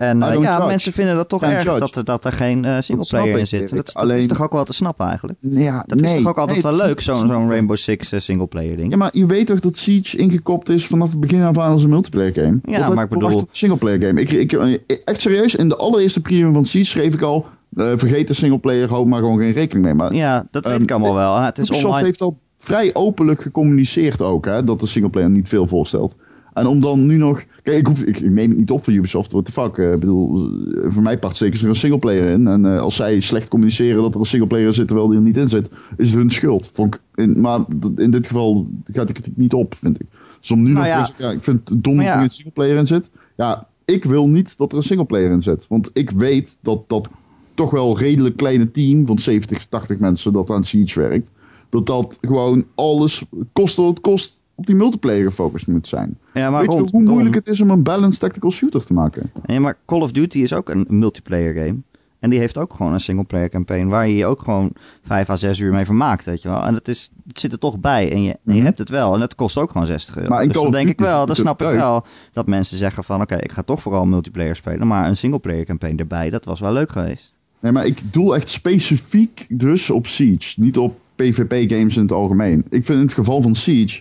[0.00, 0.66] En eh, ja, judge.
[0.66, 3.60] mensen vinden dat toch erg dat, er- dat er geen eh snap singleplayer in zit.
[3.60, 5.38] Dat, dat is Alleen- toch ook wel te snappen eigenlijk?
[5.40, 8.20] Ja, Dat nee, is toch ook altijd nee, wel dat leuk, zo'n Rainbow Six eh,
[8.20, 8.90] singleplayer ding.
[8.90, 11.82] Ja, maar je weet toch dat Siege ingekopt is vanaf het begin af aan als
[11.82, 12.60] een multiplayer game?
[12.64, 14.20] Ja, had maar ik bedoel- dat singleplayer game.
[14.20, 17.92] Ik, ik, eh, echt serieus, in de allereerste preview van Siege schreef ik al, eh,
[17.96, 19.94] vergeet de singleplayer, hou maar gewoon geen rekening mee.
[19.94, 21.36] Maar Ja, dat weet Ehm, ik allemaal wel.
[21.36, 22.06] En Het is Ubisoft online.
[22.06, 26.16] heeft al vrij openlijk gecommuniceerd ook, hè, dat de singleplayer niet veel voorstelt.
[26.52, 27.42] En om dan nu nog...
[27.62, 29.78] Kijk, ik, hoef, ik, ik neem het niet op voor Ubisoft, what the fuck.
[29.78, 32.46] eh, Ik bedoel, eh, voor mij part zeker er een singleplayer in.
[32.46, 35.24] En eh, als zij slecht communiceren dat er een singleplayer in zit terwijl die er
[35.24, 36.70] niet in zit, is het hun schuld.
[36.72, 37.64] Vond ik, in, maar
[37.96, 40.06] in dit geval gaat ik het niet op, vind ik.
[40.40, 41.12] Dus om nu Nou nog...
[41.18, 41.30] ja.
[41.30, 42.16] ik vind het dom dat ja.
[42.16, 43.10] er een singleplayer in zit.
[43.36, 45.66] Ja, ik wil niet dat er een singleplayer in zit.
[45.68, 47.10] Want ik weet dat dat
[47.54, 51.30] toch wel redelijk kleine team van 70, 80 mensen dat aan Siege werkt.
[51.68, 56.18] Dat dat gewoon alles kost wat het kost op die multiplayer gefocust moet zijn.
[56.34, 58.84] Ja, maar Weet je rond- hoe moeilijk rond- het is om een balanced tactical shooter
[58.84, 59.30] te maken?
[59.44, 61.76] Ja, maar Call of Duty is ook een multiplayer game.
[62.18, 64.72] En die heeft ook gewoon een singleplayer campaign waar je je ook gewoon
[65.04, 66.62] 5 à 6 uur mee vermaakt, weet je wel.
[66.64, 68.64] En het, is, het zit er toch bij en je, en je Mhm.
[68.64, 69.14] hebt het wel.
[69.14, 70.28] En het kost ook gewoon 60 euro.
[70.28, 73.20] Maar dus dan denk ik wel, dan het snap ik wel dat mensen zeggen van
[73.20, 74.86] oké, ik ga toch vooral multiplayer spelen.
[74.86, 77.36] Maar een singleplayer campaign erbij, dat was wel leuk geweest.
[77.60, 82.58] Nee, maar ik doel echt specifiek dus op Siege, niet op PvP-games in het algemeen.
[82.68, 84.00] Ik vind in het geval van Siege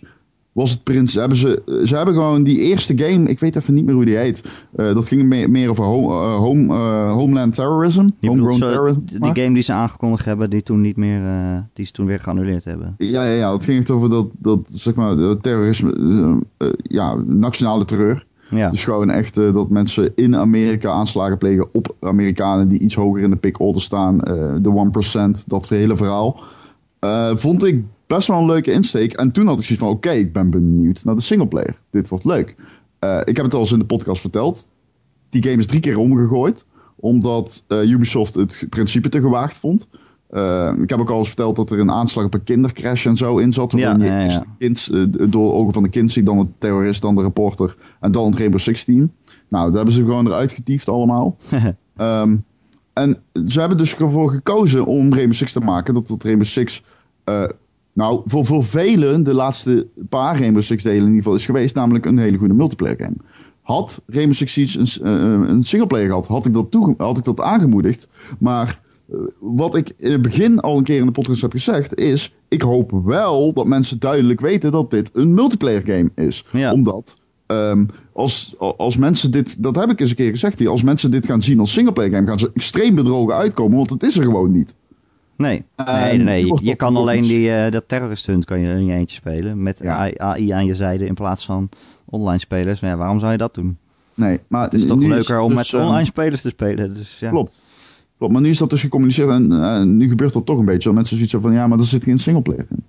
[0.52, 1.14] was het prins.
[1.14, 4.18] Hebben ze, ze hebben gewoon die eerste game, ik weet even niet meer hoe die
[4.18, 4.44] heet.
[4.76, 8.02] eh, dat ging meer, meer over home, eh, home, eh, Homeland Terrorism.
[8.02, 9.00] Bedoelt Homegrown zo, terrorism.
[9.04, 9.38] die maar.
[9.38, 11.22] game die ze aangekondigd hebben, die toen niet meer,
[11.74, 12.96] die ze toen weer geannuleerd hebben.
[12.98, 16.44] Ja, ja, ja, het ging echt over dat, dat zeg maar, dat terrorisme,
[16.78, 18.28] ja, nationale terreur.
[18.50, 23.22] Ja, Dus gewoon echt dat mensen in Amerika aanslagen plegen op Amerikanen die iets hoger
[23.24, 24.18] in de pick order staan.
[24.62, 24.70] de
[25.40, 26.40] 1%, dat hele verhaal.
[27.36, 27.84] Vond ik
[28.16, 29.14] best wel een leuke insteek.
[29.14, 31.76] En toen had ik zoiets van, oké, ik ben benieuwd naar de singleplayer.
[31.90, 32.56] Dit wordt leuk.
[33.00, 34.68] Eh, ik heb het al eens in de podcast verteld.
[35.30, 36.66] Die game is drie keer omgegooid.
[36.96, 39.90] Omdat eh, Ubisoft het principe te gewaagd vond.
[40.30, 43.18] Eh, ik heb ook al eens verteld dat er een aanslag op een kindercrash en
[43.18, 43.72] zo in zat.
[43.72, 44.90] Ja, je ja, kind,
[45.32, 48.38] door ogen van de kind ziet, dan de terrorist, dan de reporter en dan het
[48.38, 49.12] Rainbow Six team.
[49.48, 51.38] Nou, daar hebben ze gewoon eruit getiefd allemaal.
[51.96, 52.38] Ehm,
[52.94, 55.94] en ze hebben dus ervoor gekozen om Rainbow Six te maken.
[55.94, 56.84] Dat het Rainbow Six,
[58.00, 61.76] nou, voor, voor velen de laatste paar Rainbow Six delen in ieder geval is geweest.
[61.76, 63.16] Namelijk een hele goede multiplayer game.
[63.62, 67.42] Had Rainbow Six Siege een, eh, een singleplayer gehad, had ik dat, had ik dat
[67.42, 68.08] aangemoedigd.
[68.40, 71.96] Maar eh, wat ik in het begin al een keer in de podcast heb gezegd
[71.96, 72.36] is...
[72.48, 76.46] Ik hoop wel dat mensen duidelijk weten dat dit een multiplayer game is.
[76.52, 76.72] Ja.
[76.72, 79.64] Omdat ehm, als, als mensen dit...
[79.64, 80.70] Dat heb ik eens een keer gezegd hier.
[80.70, 82.28] Als mensen dit gaan zien als singleplayer game...
[82.28, 83.78] gaan ze extreem bedrogen uitkomen.
[83.78, 84.76] Want het is er gewoon niet.
[85.40, 85.64] Nee.
[85.76, 86.54] Eh, nee, nee.
[86.62, 89.64] Je kan alleen die, eh, dat terrorist hunt kan je in je eentje spelen.
[89.64, 90.12] Met Ja.
[90.18, 91.70] AI, aan je zijde in plaats van
[92.06, 92.80] online spelers.
[92.80, 93.78] Maar ja, waarom zou je dat doen?
[94.14, 96.94] Nee, maar Het is toch leuker om dus, met ehm, online spelers te spelen.
[96.94, 97.30] Dus, ja.
[97.30, 97.62] Klopt.
[98.18, 100.84] Klopt, maar nu is dat dus gecommuniceerd en eh, nu gebeurt dat toch een beetje.
[100.84, 102.84] Dat mensen zoiets hebben van, ja, maar er zit geen singleplayer in.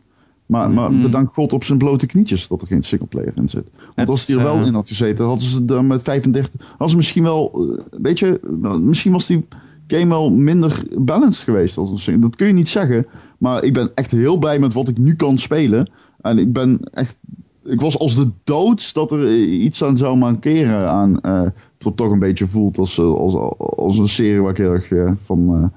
[0.46, 1.02] Maar, maar Hmm.
[1.02, 3.70] bedank God op zijn blote knietjes dat er geen singleplayer in zit.
[3.76, 6.50] Want Het als die er wel in had gezeten, hadden ze dan met 35...
[6.68, 8.40] Hadden ze misschien wel, weet je,
[8.80, 9.46] misschien was die
[9.90, 11.78] game wel minder balanced geweest.
[11.78, 13.06] Als een dat kun je niet zeggen.
[13.38, 15.90] Maar ik ben echt heel blij met wat ik nu kan spelen.
[16.20, 17.18] En ik ben echt...
[17.64, 21.20] Ik was als de dood dat er iets aan zou mankeren aan...
[21.20, 24.56] eh, het wat toch een beetje voelt als, eh, als, als een serie waar ik
[24.56, 25.72] heel erg eh, van...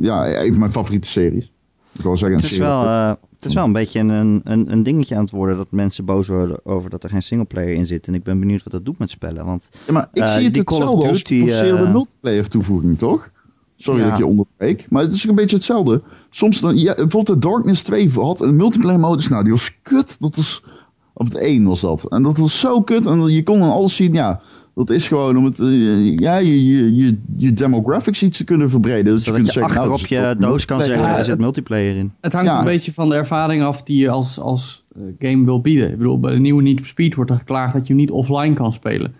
[0.00, 1.52] ja, een van mijn favoriete series.
[1.92, 2.86] Ik wil zeggen, een Het is, serie wel,
[3.36, 6.28] het is wel een beetje een, een, een dingetje aan het worden dat mensen boos
[6.28, 8.06] worden over dat er geen singleplayer in zit.
[8.06, 9.44] En ik ben benieuwd wat dat doet met spellen.
[9.44, 13.30] Want Ja, maar ik zie het die Call of hetzelfde Duty, multiplayer toevoeging, toch?
[13.82, 14.04] Sorry Ja.
[14.04, 14.86] dat ik je onderbreek.
[14.90, 16.02] Maar het is een beetje hetzelfde.
[16.30, 19.28] Soms dan, ja, bijvoorbeeld de Darkness 2 had een multiplayer modus.
[19.28, 20.16] Nou, die was kut.
[20.20, 20.62] Dat was,
[21.12, 22.06] of het 1 was dat.
[22.08, 23.06] En dat was zo kut.
[23.06, 24.40] En je kon dan alles zien, ja.
[24.74, 28.70] Dat is gewoon om het, eh, ja, je, je, je, je demographics iets te kunnen
[28.70, 29.04] verbreden.
[29.14, 31.12] Dus zodat kunt je zeggen, achter nou, op dat is je doos kan zeggen, Ja,
[31.16, 32.12] er zit het- multiplayer in.
[32.20, 32.58] Het hangt Ja.
[32.58, 35.90] een beetje van de ervaring af die je als, als eh, game wil bieden.
[35.90, 38.10] Ik bedoel, bij de nieuwe Need for Speed wordt er geklaagd dat je hem niet
[38.10, 39.14] offline kan spelen.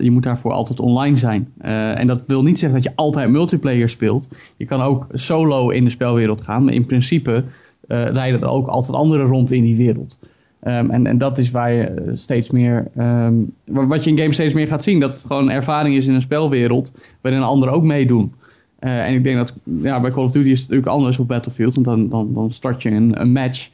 [0.00, 1.52] Je moet daarvoor altijd online zijn.
[1.58, 4.28] Eh, en dat wil niet zeggen dat je altijd multiplayer speelt.
[4.56, 6.64] Je kan ook solo in de spelwereld gaan.
[6.64, 7.44] Maar in principe
[7.88, 10.18] eh, rijden er ook altijd anderen rond in die wereld.
[10.60, 12.90] Ehm, en, en dat is waar je eh, steeds meer.
[12.96, 15.00] ehm, wa- wat je in games steeds meer gaat zien.
[15.00, 16.92] Dat gewoon ervaring is in een spelwereld.
[17.20, 18.32] waarin anderen ook meedoen.
[18.78, 21.28] Eh, en ik denk dat ja, bij Call of Duty is het natuurlijk anders op
[21.28, 21.74] Battlefield.
[21.74, 23.70] Want dan, dan, dan start je een match.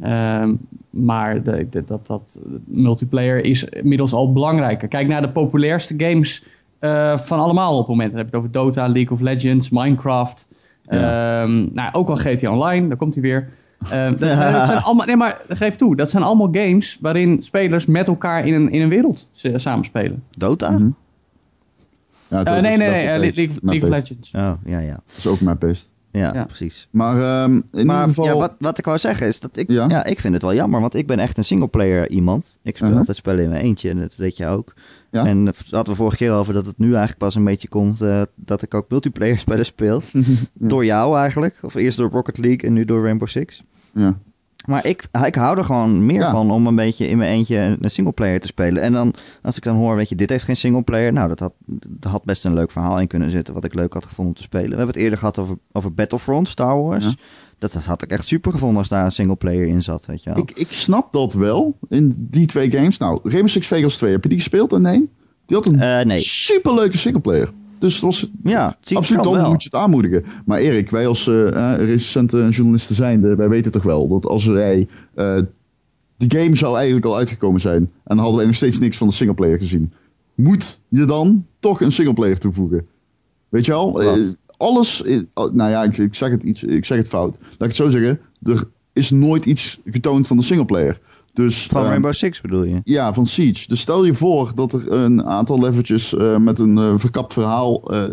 [0.00, 0.54] Ehm,
[0.90, 4.88] maar de, de- dat, dat multiplayer is inmiddels al belangrijker.
[4.88, 6.44] Kijk naar de populairste games
[6.78, 8.10] eh, van allemaal op het moment.
[8.10, 10.48] Dan heb je het over Dota, League of Legends, Minecraft.
[10.86, 13.48] Ehm, nou, ook al GTA Online, daar komt hij weer.
[13.90, 17.42] Ehm, dat, zijn, dat zijn allemaal, nee, maar geef toe, dat zijn allemaal games waarin
[17.42, 20.22] spelers met elkaar in een, in een wereld samenspelen.
[20.38, 20.70] Dota?
[20.70, 20.90] Mhm.
[22.28, 23.18] Ja, Eh, nee, nee, nee, eh.
[23.18, 23.88] League, League of.
[23.88, 24.30] Legends.
[24.34, 24.92] Oh, ja, ja.
[25.06, 25.90] Dat is ook map-based.
[26.20, 26.44] Ja, Ja.
[26.44, 26.88] precies.
[26.90, 28.24] Maar ehm, in Maar ieder geval...
[28.24, 29.88] ja, wat, wat ik wou zeggen is dat ik, Ja?
[29.88, 30.04] ja?
[30.04, 32.58] ik vind het wel jammer, want ik ben echt een singleplayer iemand.
[32.62, 32.98] Ik speel Uh-huh.
[32.98, 34.74] altijd spellen in mijn eentje en dat weet je ook.
[35.10, 35.26] Ja.
[35.26, 38.00] En dat hadden we vorige keer over dat het nu eigenlijk pas een beetje komt
[38.00, 40.02] eh, dat ik ook multiplayer spellen speel.
[40.52, 41.58] Door jou eigenlijk.
[41.62, 43.62] Of eerst door Rocket League en nu door Rainbow Six.
[43.94, 44.14] ja.
[44.64, 46.30] Maar ik, ik hou er gewoon meer Ja.
[46.30, 48.82] van om een beetje in mijn eentje een, een singleplayer te spelen.
[48.82, 51.12] En dan, als ik dan hoor, weet je, dit heeft geen singleplayer.
[51.12, 51.52] Nou, dat had,
[51.88, 54.38] dat had best een leuk verhaal in kunnen zitten, wat ik leuk had gevonden om
[54.40, 54.70] te spelen.
[54.70, 57.04] We hebben het eerder gehad over, over Battlefront, Star Wars.
[57.04, 57.12] Ja.
[57.58, 60.30] Dat, dat had ik echt super gevonden als daar een singleplayer in zat, weet je
[60.30, 60.38] wel.
[60.42, 62.98] Ik, ik snap dat wel in die twee games.
[62.98, 64.72] Nou, Rainbow Six Vegas 2, heb je die gespeeld?
[64.72, 65.10] En nee?
[65.46, 66.18] Die had een Eh, nee.
[66.20, 67.50] superleuke singleplayer.
[67.84, 69.50] Dus was Ja, absoluut dan wel.
[69.50, 70.24] moet je het aanmoedigen.
[70.44, 74.46] Maar Erik, wij als eh, eh, recente journalisten zijnde, wij weten toch wel dat als
[74.46, 75.38] wij eh,
[76.16, 77.82] die game zou eigenlijk al uitgekomen zijn.
[77.82, 79.92] En dan hadden wij nog steeds niks van de singleplayer gezien.
[80.34, 82.86] Moet je dan toch een singleplayer toevoegen?
[83.48, 83.72] Weet je?
[83.72, 85.02] Eh, alles,
[85.34, 87.36] oh, nou ja, ik, ik, zeg het iets, ik zeg het fout.
[87.40, 88.20] Laat ik het zo zeggen.
[88.42, 91.00] Er is nooit iets getoond van de singleplayer.
[91.34, 92.80] Dus, Van ehm, Rainbow Six bedoel je?
[92.84, 93.68] ja, van Siege.
[93.68, 97.90] Dus stel je voor dat er een aantal leveltjes eh, met een eh, verkapt verhaal
[97.90, 98.04] eh,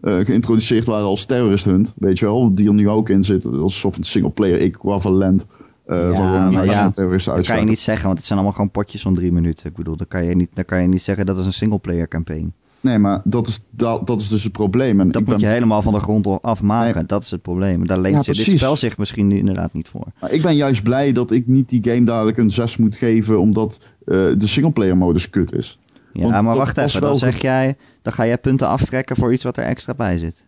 [0.00, 1.92] geïntroduceerd waren als terrorist hunt.
[1.96, 3.46] Weet je wel, die er nu ook in zit.
[3.46, 5.46] Als een soort singleplayer equivalent.
[5.86, 8.70] eh Ja, maar een ja, Dat kan je niet zeggen, want het zijn allemaal gewoon
[8.70, 9.70] potjes van drie minuten.
[9.70, 12.08] Ik bedoel, dan kan je niet, dan kan je niet zeggen dat is een singleplayer
[12.08, 12.52] campaign.
[12.80, 15.00] Nee, maar dat is, dat, dat is dus het probleem.
[15.00, 16.94] En Dat moet ben, je helemaal van de grond af maken.
[16.94, 17.06] Nee.
[17.06, 17.86] Dat is het probleem.
[17.86, 20.06] Daar leent Ja, zich dit spel zich misschien inderdaad niet voor.
[20.20, 23.40] maar ik ben juist blij dat ik niet die game dadelijk een 6 moet geven.
[23.40, 25.78] Omdat eh, de singleplayer modus kut is.
[26.12, 27.00] Ja, Want maar wacht even.
[27.00, 30.46] Dan zeg jij, dan ga jij punten aftrekken voor iets wat er extra bij zit.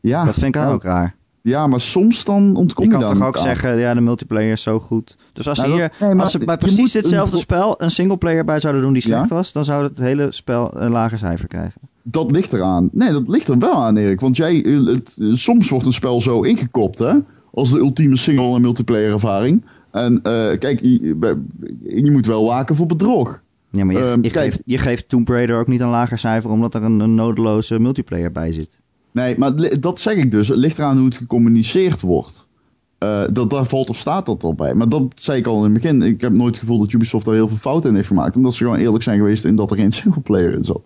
[0.00, 1.14] Ja, dat vind ik dan ook raar.
[1.46, 3.42] Ja, maar soms dan ontkom Je je, kan toch ook aan.
[3.42, 5.16] zeggen, ja, de multiplayer is zo goed.
[5.32, 8.44] Dus als, Nou, dat- hier, nee, als ze bij precies een hetzelfde spel een singleplayer
[8.44, 9.16] bij zouden doen die Ja?
[9.16, 11.80] slecht was, dan zou het hele spel een lager cijfer krijgen.
[12.02, 12.88] Dat ligt eraan.
[12.92, 14.20] Nee, dat ligt er wel aan, Erik.
[14.20, 17.12] Want jij, eh, het, soms wordt een spel zo ingekopt, hè?
[17.52, 19.64] Als de ultieme single- en multiplayer ervaring.
[19.90, 23.42] En eh, kijk, je, moet wel waken voor bedrog.
[23.70, 26.50] Ja, maar je, Ehm, je, geeft, je geeft Tomb Raider ook niet een lager cijfer
[26.50, 28.80] omdat er een, een nodeloze multiplayer bij zit.
[29.16, 30.48] Nee, maar dat zeg ik dus.
[30.48, 32.46] Het ligt eraan hoe het gecommuniceerd wordt.
[32.98, 34.74] Eh, dat, daar valt of staat dat al bij.
[34.74, 36.02] Maar dat zei ik al in het begin.
[36.02, 38.36] Ik heb nooit het gevoel dat Ubisoft daar heel veel fouten in heeft gemaakt.
[38.36, 40.82] Omdat ze gewoon eerlijk zijn geweest in dat er geen singleplayer in zat.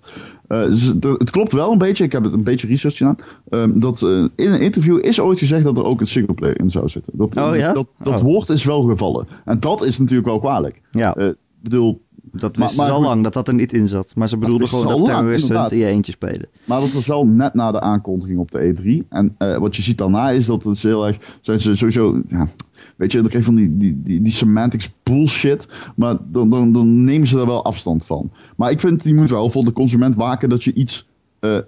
[0.49, 2.05] Eh, dus het, het klopt wel een beetje.
[2.05, 3.17] Ik heb het een beetje research gedaan.
[3.49, 6.71] ehm, dat eh, in een interview is ooit gezegd dat er ook een singleplayer in
[6.71, 7.13] zou zitten.
[7.17, 7.73] Dat, Oh ja?
[7.73, 8.21] dat, dat Oh.
[8.21, 9.27] woord is wel gevallen.
[9.45, 10.81] En dat is natuurlijk wel kwalijk.
[10.91, 13.89] Ja, Ik bedoel, dat maar- wisten maar ze al lang dat dat er niet in
[13.89, 14.13] zat.
[14.17, 16.47] Maar ze bedoelden gewoon dat terroristen het in je eentje spelen.
[16.65, 19.07] Maar dat was wel net na de aankondiging op de E3.
[19.09, 21.17] En eh, wat je ziet daarna is dat het heel erg.
[21.41, 22.23] Zijn ze sowieso.
[22.29, 22.49] Ja,
[22.97, 25.69] weet je, dan krijg je van die, die, die, die semantics bullshit.
[25.97, 28.33] Maar dan, dan, dan nemen ze daar wel afstand van.
[28.57, 31.07] Maar ik vind, je moet wel voor de consument waken dat je iets.
[31.41, 31.59] eh,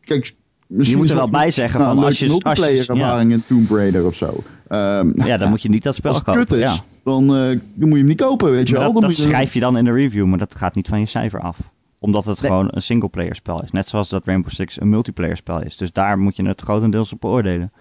[0.00, 0.34] kijk,
[0.66, 3.70] misschien moet er wel bij zeggen nou, van als je- je- multiplayer ervaring in Tomb
[3.70, 4.42] Raider of zo.
[4.68, 6.56] Ehm, Ja, dan moet je niet dat spel kopen.
[6.56, 6.76] is, ja.
[7.06, 8.82] Dan, eh, dan moet je hem niet kopen, weet je wel.
[8.84, 10.88] dat Dan dat moet je- schrijf je dan in de review, maar dat gaat niet
[10.88, 11.58] van je cijfer af.
[11.98, 12.50] Omdat het Nee.
[12.50, 13.70] gewoon een singleplayer spel is.
[13.70, 15.76] Net zoals dat Rainbow Six een multiplayer spel is.
[15.76, 17.72] Dus daar moet je het grotendeels op beoordelen.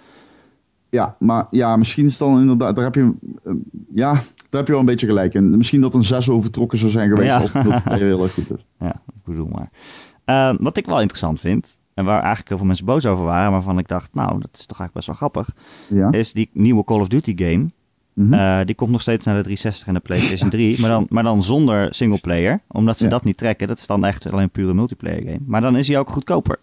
[0.90, 3.14] Ja, maar ja, misschien is het dan inderdaad, daar heb je,
[3.44, 3.54] eh,
[3.94, 5.58] ja, daar heb je wel een beetje gelijk in.
[5.58, 7.40] Misschien dat een 6 overtrokken zou zijn geweest Ja.
[7.40, 8.66] als het heel erg goed is.
[8.80, 9.70] Ja, ik bedoel maar.
[10.26, 13.52] Eh, wat ik wel interessant vind, en waar eigenlijk heel veel mensen boos over waren,
[13.52, 15.56] waarvan ik dacht, nou, dat is toch eigenlijk best wel grappig,
[15.88, 16.12] Ja.
[16.12, 17.70] is die nieuwe Call of Duty game.
[18.16, 18.34] Mhm.
[18.34, 21.24] Eh, die komt nog steeds naar de 360 en de PlayStation 3, maar dan, maar
[21.24, 22.60] dan zonder singleplayer.
[22.68, 23.10] Omdat ze Ja.
[23.10, 23.68] dat niet trekken.
[23.68, 25.40] Dat is dan echt alleen een pure multiplayer game.
[25.48, 26.60] Maar dan is hij ook goedkoper.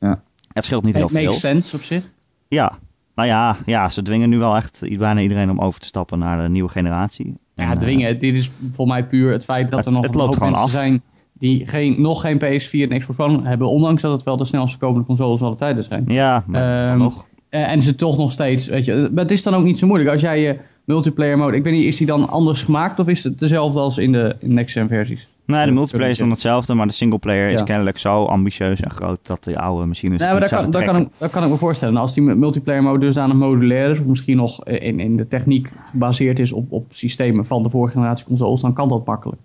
[0.00, 0.22] Ja.
[0.52, 1.38] Het scheelt niet heel It makes veel.
[1.50, 2.02] sense op zich.
[2.48, 2.78] Ja.
[3.14, 6.42] Nou ja, ja, ze dwingen nu wel echt bijna iedereen om over te stappen naar
[6.42, 7.26] de nieuwe generatie.
[7.54, 8.18] Ja, En, eh, dwingen.
[8.18, 10.70] Dit is voor mij puur het feit dat Het- er nog een hoop mensen af.
[10.70, 13.68] zijn die geen, nog geen PS4 en Xbox One hebben.
[13.68, 16.04] Ondanks dat het wel de snelst verkopende consoles aller tijden zijn.
[16.06, 17.26] Ja, maar Ehm, nog.
[17.48, 19.08] Eh, en ze toch nog steeds, weet je.
[19.12, 20.10] Maar het is dan ook niet zo moeilijk.
[20.10, 23.24] Als jij je multiplayer mode, ik weet niet, is die dan anders gemaakt of is
[23.24, 25.28] het dezelfde als in de in next gen versies?
[25.50, 29.18] Nee, de multiplayer is dan hetzelfde, maar de singleplayer is kennelijk zo ambitieus en groot
[29.22, 31.50] dat de oude machines Nee, maar niet dat kan, dat, kan ik, dat kan ik
[31.50, 31.94] me voorstellen.
[31.94, 35.16] Nou, als die multiplayer mode dus aan het modulair is, of misschien nog in, in
[35.16, 39.06] de techniek gebaseerd is op, op systemen van de vorige generatie consoles, dan kan dat
[39.06, 39.40] makkelijk.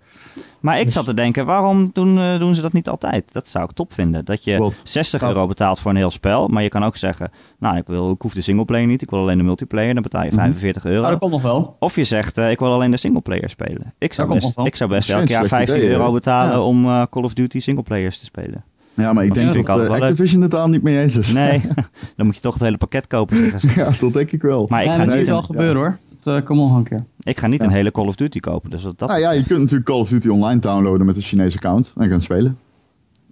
[0.60, 3.32] Maar ik Dus- zat te denken, waarom doen, eh, doen ze dat niet altijd?
[3.32, 4.24] Dat zou ik top vinden.
[4.24, 4.80] Dat je Wat?
[4.84, 5.30] 60 Wat?
[5.30, 8.22] euro betaalt voor een heel spel, maar je kan ook zeggen, nou, ik, wil, ik
[8.22, 10.36] hoef de singleplayer niet, ik wil alleen de multiplayer, dan betaal je Mhm.
[10.38, 11.00] 45 euro.
[11.00, 11.76] Maar dat komt nog wel.
[11.78, 13.94] Of je zegt, eh, ik wil alleen de singleplayer spelen.
[13.98, 14.66] Ik zou best, nog wel.
[14.66, 16.62] ik zou best Dat elk jaar slecht 15 idee, euro betalen Ja.
[16.62, 18.64] om eh, Call of Duty singleplayers te spelen.
[18.94, 20.08] Ja, maar ik Dat denk ik dat altijd wel leuk.
[20.08, 21.32] Activision het daar niet mee eens is.
[21.32, 21.60] Nee,
[22.16, 23.36] dan moet je toch het hele pakket kopen.
[23.74, 24.66] ja, dat denk ik wel.
[24.68, 25.98] Maar ik ja, ga dat niet, gebeuren hoor.
[26.26, 27.04] Uh, komt nog een keer.
[27.20, 27.66] ik ga niet Ja.
[27.66, 28.70] een hele Call of Duty kopen.
[28.70, 31.22] Dus dat, dat Nou ja, je kunt natuurlijk Call of Duty online downloaden met een
[31.22, 32.58] Chinese account en gaan spelen.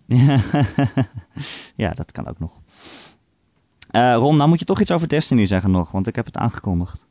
[1.76, 2.50] ja, dat kan ook nog.
[3.90, 6.36] Eh, Ron, nou moet je toch iets over Destiny zeggen nog, want ik heb het
[6.36, 7.06] aangekondigd.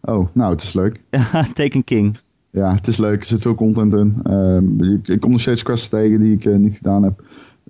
[0.00, 1.00] Oh, nou, het is leuk.
[1.54, 2.18] Taken King.
[2.50, 3.20] Ja, het is leuk.
[3.20, 4.20] Er zit veel content in.
[4.22, 7.24] Ehm, ik, ik kom nog steeds quests tegen die ik eh, niet gedaan heb.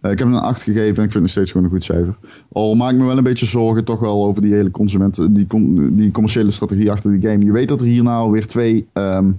[0.05, 1.73] Eh, ik heb hem een 8 gegeven en ik vind het nog steeds gewoon een
[1.73, 2.17] goed cijfer.
[2.53, 5.47] Al maak ik me wel een beetje zorgen toch wel over die hele consument, die,
[5.47, 7.45] com- die commerciële strategie achter die game.
[7.45, 9.31] Je weet dat er hierna alweer twee, ehm,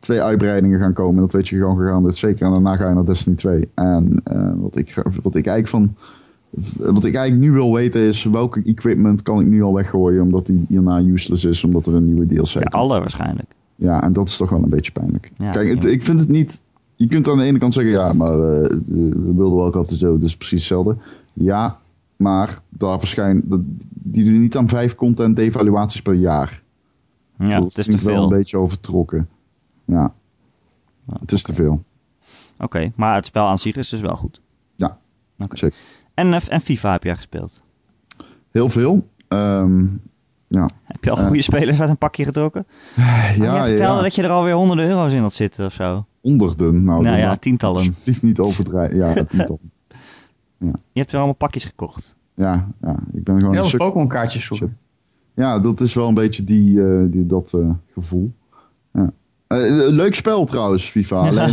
[0.00, 1.20] twee uitbreidingen gaan komen.
[1.20, 2.46] Dat weet je gewoon gegarandeerd zeker.
[2.46, 3.68] En daarna ga je naar Destiny 2.
[3.74, 5.94] En eh, wat, ik, wat ik eigenlijk van...
[6.76, 10.46] Wat ik eigenlijk nu wil weten is welke equipment kan ik nu al weggooien omdat
[10.46, 12.72] die hierna useless is omdat er een nieuwe DLC Ja, komt.
[12.74, 13.54] alle waarschijnlijk.
[13.74, 15.30] Ja, en dat is toch wel een beetje pijnlijk.
[15.38, 16.62] Ja, Kijk, het- ik vind het niet.
[16.96, 20.36] Je kunt aan de ene kant zeggen, ja, maar we wilden wel altijd zo, dus
[20.36, 20.96] precies hetzelfde.
[21.32, 21.78] Ja,
[22.16, 26.62] maar daar verschijnt, dat, die doen niet aan vijf content evaluaties per jaar.
[27.38, 28.22] Ja, dat het is te wel veel.
[28.22, 29.28] een beetje overtrokken.
[29.84, 30.14] Ja.
[31.20, 31.82] Het is te veel.
[32.58, 34.40] Oké, maar het spel aan zich is dus wel goed.
[34.76, 34.98] Ja,
[35.52, 35.76] zeker.
[36.14, 37.62] En, eh, en FIFA heb jij gespeeld.
[38.50, 39.08] Heel veel.
[39.28, 39.86] Ehm,
[40.48, 40.68] ja.
[40.82, 41.26] Heb je al Eh.
[41.26, 42.66] goede spelers uit een pakje getrokken?
[42.96, 44.02] Ja, Ja, jij vertelde ja.
[44.02, 46.06] dat je er alweer honderden euro's in had zitten of zo.
[46.26, 46.84] Honderden.
[46.84, 47.76] Nou, Nou ja, tientallen.
[47.76, 48.96] Alsjeblieft niet overdrijven.
[48.96, 49.72] Ja, tientallen.
[50.58, 52.16] Je hebt er allemaal pakjes gekocht.
[52.34, 54.76] Ja, ja, ik ben gewoon Heel een veel Pokémon kaartjes vroeger.
[55.34, 58.32] Ja, dat is wel een beetje die, eh, die, dat eh, gevoel.
[58.92, 59.10] Ja.
[59.46, 59.58] Eh,
[59.88, 61.16] leuk spel trouwens, FIFA.
[61.28, 61.52] Alleen,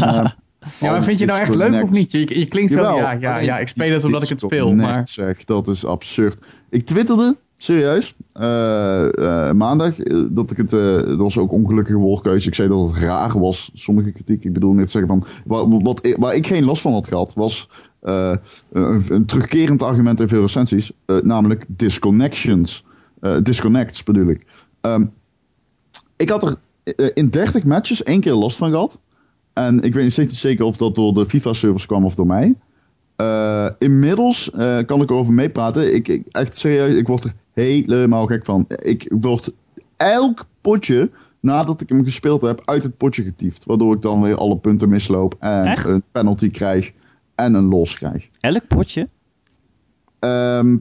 [0.80, 2.12] Ja, maar vind je nou echt leuk of niet?
[2.12, 4.76] Je, je klinkt zo, ja, ja, ja, ik speel het omdat ik het speel.
[4.76, 6.46] Maar Zeg, dat is absurd.
[6.70, 12.47] Ik twitterde, serieus, eh, eh, maandag, eh, dat ik het, dat was ook ongelukkige woordkeuze.
[12.47, 14.43] Ik zei dat het raar was, sommige kritiek.
[14.43, 17.70] Ik bedoel net zeggen van, wat, wat, waar ik geen last van had gehad, was
[18.01, 18.39] een,
[19.07, 22.86] een terugkerend argument in veel recensies, namelijk disconnections.
[23.43, 24.45] Disconnects bedoel ik.
[24.82, 25.05] Ehm,
[26.16, 26.55] ik had er
[27.14, 28.97] in 30 matches één keer last van gehad.
[29.53, 32.55] En ik weet niet zeker of dat door de FIFA-servers kwam of door mij.
[33.16, 35.95] Eh, inmiddels eh, kan ik erover meepraten.
[35.95, 38.66] Ik, ik, echt serieus, ik word er helemaal gek van.
[38.68, 39.51] Ik word
[39.97, 41.09] elk potje,
[41.39, 43.66] nadat ik hem gespeeld heb, uit het potje getiefd.
[43.66, 45.86] Waardoor ik dan weer alle punten misloop en Echt?
[45.86, 46.91] een penalty krijg
[47.36, 48.30] en een los krijg.
[48.39, 49.07] Elk potje?
[50.20, 50.78] Ehm,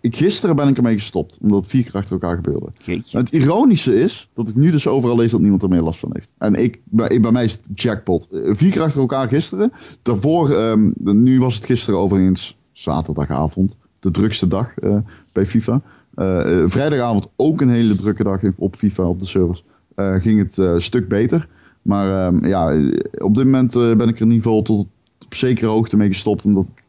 [0.00, 2.66] ik, gisteren ben ik ermee gestopt, omdat het vier keer achter elkaar gebeurde.
[2.78, 3.18] Jeetje.
[3.18, 6.10] Het ironische is dat ik nu dus overal lees dat niemand er meer last van
[6.12, 6.28] heeft.
[6.38, 8.28] En ik, bij, bij mij is het jackpot.
[8.32, 9.72] Eh, Vier keer achter elkaar gisteren.
[10.02, 10.90] Daarvoor, ehm,
[11.22, 13.76] nu was het gisteren overigens zaterdagavond.
[14.00, 14.98] De drukste dag eh,
[15.32, 15.82] bij FIFA.
[16.14, 19.64] Eh, vrijdagavond ook een hele drukke dag op FIFA op de servers.
[19.96, 21.48] Ging het een stuk beter.
[21.82, 24.86] Maar ehm, ja, op dit moment ben ik er in ieder geval tot
[25.24, 26.44] op zekere hoogte mee gestopt.
[26.44, 26.83] Omdat ik-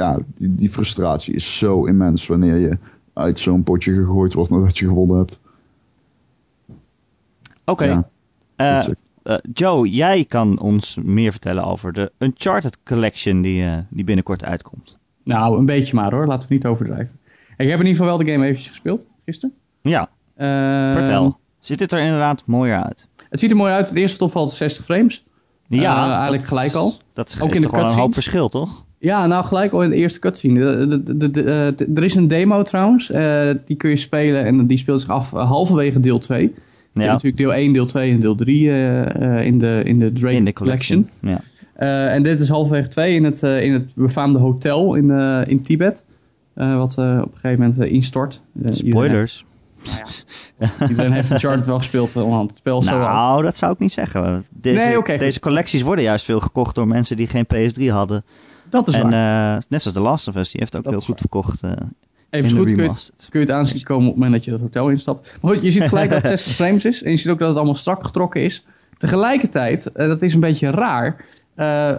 [0.00, 2.78] ja, die, die frustratie is zo immens wanneer je
[3.12, 5.40] uit zo'n potje gegooid wordt nadat je gewonnen hebt.
[7.64, 7.84] Oké.
[7.84, 8.08] Ja,
[8.56, 8.86] Eh,
[9.22, 14.44] eh, Joe, jij kan ons meer vertellen over de Uncharted Collection die, eh, die binnenkort
[14.44, 14.98] uitkomt.
[15.24, 17.18] nou, een beetje maar hoor, laten we het niet overdrijven.
[17.56, 19.54] Ik heb in ieder geval wel de game eventjes gespeeld, gisteren.
[19.82, 21.38] Ja, Ehm, vertel.
[21.58, 23.06] Ziet het er inderdaad mooier uit?
[23.28, 23.88] Het ziet er mooi uit.
[23.88, 25.24] Het eerste wat opvalt is 60 frames.
[25.68, 26.94] Ja, eigenlijk dat- gelijk al.
[27.12, 28.84] Dat is Ook in de wel een hoop verschil, toch?
[29.02, 30.64] Ja, nou gelijk al in de eerste cutscene.
[31.44, 33.10] Eh, er is een demo trouwens.
[33.10, 36.40] eh, die kun je spelen en die speelt zich af eh, halverwege deel 2.
[36.42, 39.82] Je hebt Ja, natuurlijk deel 1, deel 2 en deel 3 eh, eh, in, de,
[39.84, 41.08] in de Drake in de Collection.
[41.20, 41.40] collection.
[41.76, 42.08] Ja.
[42.08, 45.10] En dit is halverwege 2 in het, in het befaamde hotel in,
[45.46, 46.04] in Tibet.
[46.54, 48.40] Wat op een gegeven moment instort.
[48.54, 49.44] Eh, iedereen- Spoilers.
[50.88, 52.98] Iedereen heeft Uncharted wel gespeeld, want het spel zo.
[52.98, 54.44] Nou, dat zou ik niet zeggen.
[54.50, 58.24] Deze, Nee, deze collecties worden juist veel gekocht door mensen die geen PS3 hadden.
[58.70, 59.56] Dat is En waar.
[59.56, 61.18] eh, net zoals The Last of Us, die heeft ook Dat heel goed waar.
[61.18, 61.62] verkocht.
[61.62, 61.70] eh,
[62.30, 63.26] Even goed kun je, remastered.
[63.30, 65.36] kun je het aanzien komen op het moment dat je dat hotel instapt.
[65.40, 67.02] Maar goed, je ziet gelijk dat het 60 frames is.
[67.02, 68.64] En je ziet ook dat het allemaal strak getrokken is.
[68.98, 71.24] Tegelijkertijd, eh, dat is een beetje raar,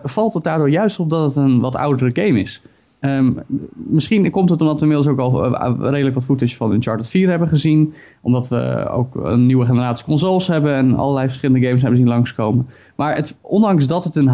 [0.04, 2.62] valt het daardoor juist op dat het een wat oudere game is.
[3.02, 3.32] Ehm,
[3.74, 7.30] misschien komt het omdat we inmiddels ook al eh, redelijk wat footage van Uncharted 4
[7.30, 7.93] hebben gezien.
[8.22, 12.70] Omdat we ook een nieuwe generatie consoles hebben en allerlei verschillende games hebben zien langskomen.
[12.95, 14.28] Maar het, ondanks dat het een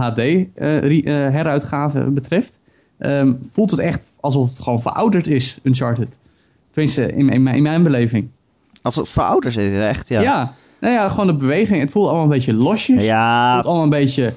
[0.96, 2.60] HD-heruitgave betreft,
[2.98, 6.20] ehm, voelt het echt alsof het gewoon verouderd is, Uncharted.
[6.72, 8.30] Tenminste, in, in, mijn- in mijn beleving.
[8.82, 10.22] als het verouderd is, echt, ja.
[10.22, 10.54] Ja.
[10.82, 11.80] nou ja, gewoon de beweging.
[11.82, 12.96] Het voelt allemaal een beetje losjes.
[12.96, 14.32] Het Ja, voelt allemaal een beetje eh,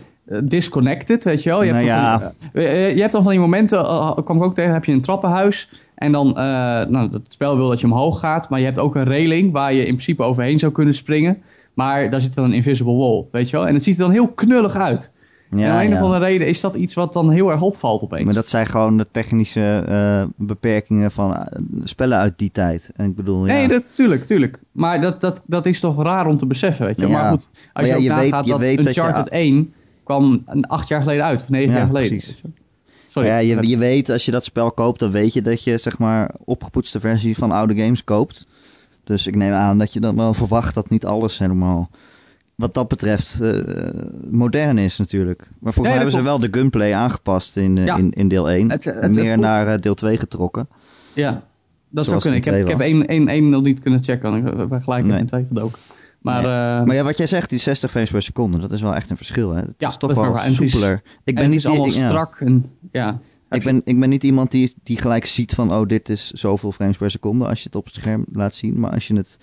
[0.45, 1.63] disconnected, weet je wel.
[1.63, 2.19] Je hebt, Nou dan ja.
[2.21, 4.73] van die, eh, eh, je hebt dan van die momenten, eh, kwam ik ook tegen,
[4.73, 5.69] heb je een trappenhuis.
[5.95, 6.33] En dan,
[6.89, 8.49] nou, het spel wil dat je omhoog gaat.
[8.49, 11.43] Maar je hebt ook een reling waar je in principe overheen zou kunnen springen.
[11.75, 13.67] Maar daar zit dan een invisible wall, weet je wel.
[13.67, 15.13] En het ziet er dan heel knullig uit.
[15.51, 16.01] en om ja, een of ja.
[16.01, 18.25] andere reden is dat iets wat dan heel erg opvalt opeens.
[18.25, 19.85] Maar dat zijn gewoon de technische
[20.37, 21.47] beperkingen van
[21.85, 22.91] spellen uit die tijd.
[22.97, 23.53] En ik bedoel, ja.
[23.53, 24.59] Nee, dat, tuurlijk, tuurlijk.
[24.73, 27.07] Maar dat, dat, dat is toch raar om te beseffen, weet je.
[27.07, 27.13] Ja.
[27.13, 29.33] Maar goed, als Maar je ook je weet- nagaat je dat weet dat je- Uncharted
[29.33, 29.73] 1
[30.11, 32.09] kwam acht jaar geleden uit, of negen Ja, jaar geleden.
[32.19, 32.43] precies.
[33.09, 33.29] Sorry.
[33.29, 35.99] ja, je, je weet als je dat spel koopt, dan weet je dat je zeg
[35.99, 38.47] maar opgepoetste versie van oude games koopt.
[39.05, 41.91] Dus ik neem aan dat je dan wel verwacht dat niet alles helemaal
[42.55, 43.53] wat dat betreft eh,
[44.31, 45.39] modern is natuurlijk.
[45.39, 47.97] Maar volgens Nee, mij hebben ze wel de gunplay aangepast in, eh, Ja.
[47.97, 48.71] in, in deel 1.
[48.71, 50.69] Het- het meer naar eh, deel 2 getrokken.
[51.13, 51.43] Ja,
[51.89, 52.39] dat zou kunnen.
[52.39, 54.47] Ik heb, ik heb twee één, één, één nog niet kunnen checken.
[54.47, 55.19] Ik ben gelijk Nee.
[55.19, 55.79] in twee gedoken.
[56.21, 56.53] Maar, Nee.
[56.81, 59.11] eh, Maar ja, wat jij zegt, die 60 frames per seconde, dat is wel echt
[59.11, 59.51] een verschil.
[59.51, 59.61] Hè?
[59.61, 61.03] Het Ja, is toch is wel is- soepeler.
[61.25, 62.09] ik en ben niet is allemaal die- ja.
[62.09, 62.41] strak.
[62.41, 66.09] En, ja, Ik ben, ik ben niet iemand die, die gelijk ziet van, oh, dit
[66.09, 68.81] is zoveel frames per seconde als je het op het scherm laat zien.
[68.81, 69.39] Maar als je het,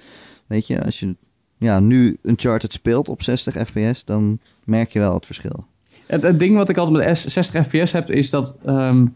[0.47, 1.15] weet je, als je
[1.57, 5.65] ja, nu Uncharted speelt op 60 fps, dan merk je wel het verschil.
[6.05, 8.55] Het, het ding wat ik altijd met S 60 fps heb, is dat...
[8.65, 9.07] ehm,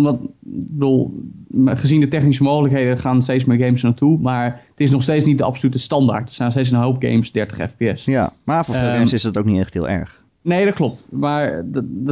[0.00, 0.30] omdat, ik
[0.70, 1.12] bedoel,
[1.64, 4.18] gezien de technische mogelijkheden gaan steeds meer games naartoe.
[4.18, 6.28] Maar het is nog steeds niet de absolute standaard.
[6.28, 8.04] Er zijn steeds een hoop games 30 fps.
[8.04, 10.18] Ja, maar voor veel Ehm, games is dat ook niet echt heel erg.
[10.42, 11.04] Nee, dat klopt.
[11.10, 11.64] Maar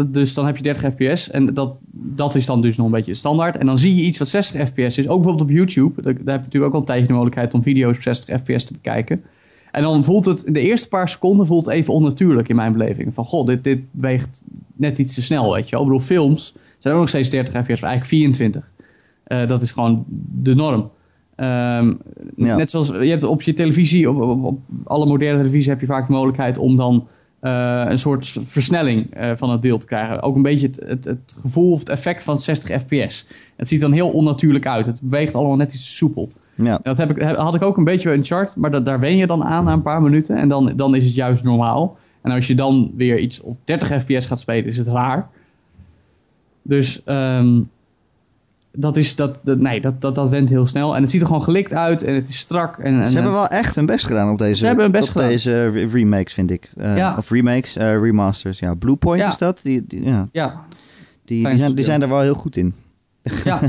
[0.06, 3.12] dus dan heb je 30 fps en dat, dat is dan dus nog een beetje
[3.12, 3.56] de standaard.
[3.56, 5.08] En dan zie je iets wat 60 fps is.
[5.08, 6.02] Ook bijvoorbeeld op YouTube.
[6.02, 8.64] Daar, heb je natuurlijk ook al een tijdje de mogelijkheid om video's op 60 fps
[8.64, 9.22] te bekijken.
[9.70, 13.14] En dan voelt het, de eerste paar seconden voelt het even onnatuurlijk in mijn beleving.
[13.14, 14.42] Van, goh, dit, dit weegt
[14.74, 15.80] net iets te snel, weet je wel.
[15.80, 18.70] Ik bedoel, films zijn ook nog steeds 30 fps, of eigenlijk 24.
[19.24, 20.90] Eh, dat is gewoon de norm.
[21.36, 21.94] Ehm,
[22.36, 22.56] Ja.
[22.56, 25.86] Net zoals, je hebt op je televisie, op, op, op alle moderne televisie heb je
[25.86, 27.08] vaak de mogelijkheid om dan
[27.40, 30.22] eh, een soort versnelling eh, van het beeld te krijgen.
[30.22, 33.26] Ook een beetje het, het, het gevoel of het effect van 60 fps.
[33.56, 34.86] Het ziet dan heel onnatuurlijk uit.
[34.86, 36.32] Het beweegt allemaal net iets soepel.
[36.54, 38.84] Ja, En dat heb ik, had ik ook een beetje bij een chart, maar dat,
[38.84, 40.36] daar wen je dan aan na een paar minuten.
[40.36, 41.96] En dan, dan is het juist normaal.
[42.22, 45.28] En als je dan weer iets op 30 fps gaat spelen, is het raar.
[46.68, 47.60] Dus ehm,
[48.72, 50.96] dat, is, dat, dat, nee, dat, dat, dat went heel snel.
[50.96, 52.78] En het ziet er gewoon gelikt uit en het is strak.
[52.78, 55.08] En, en, ze hebben wel echt hun best gedaan op deze, Ze hebben hun best
[55.08, 55.28] op gedaan.
[55.28, 56.68] deze re- remakes, vind ik.
[56.76, 57.14] Eh, Ja.
[57.16, 58.58] Of remakes, eh, remasters.
[58.58, 59.28] Ja, Bluepoint Ja.
[59.28, 59.60] is dat.
[59.62, 60.56] Die, die, ja, Ja, die,
[61.24, 61.84] die, zijn, die verschil.
[61.84, 62.74] zijn er wel heel goed in.
[63.44, 63.60] ja.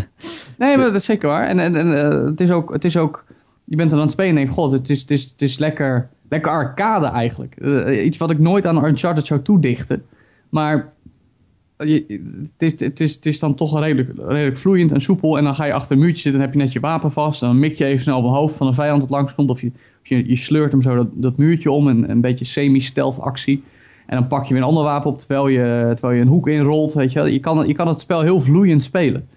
[0.57, 1.47] Nee, maar dat is zeker waar.
[1.47, 3.25] En, en, en eh, het, is ook, het is ook...
[3.63, 5.57] Je bent er aan het spelen en denk god, het is, het is, het is
[5.57, 7.55] lekker, lekker arcade eigenlijk.
[8.03, 10.03] Iets wat ik nooit aan Uncharted zou toedichten.
[10.49, 10.91] Maar
[11.87, 12.05] je,
[12.57, 15.37] het, is, het, is, het is dan toch redelijk, redelijk vloeiend en soepel.
[15.37, 17.41] En dan ga je achter een muurtje zitten en heb je net je wapen vast.
[17.41, 19.49] En dan mik je even snel op het hoofd van een vijand dat langskomt.
[19.49, 19.67] Of je,
[20.01, 21.87] of je, je sleurt hem zo dat, dat muurtje om.
[21.87, 23.63] Een, een beetje semi-stealth actie.
[24.05, 26.47] En dan pak je weer een ander wapen op terwijl je, terwijl je een hoek
[26.47, 26.93] inrolt.
[26.93, 29.27] Weet je, je, kan, je kan het spel heel vloeiend spelen.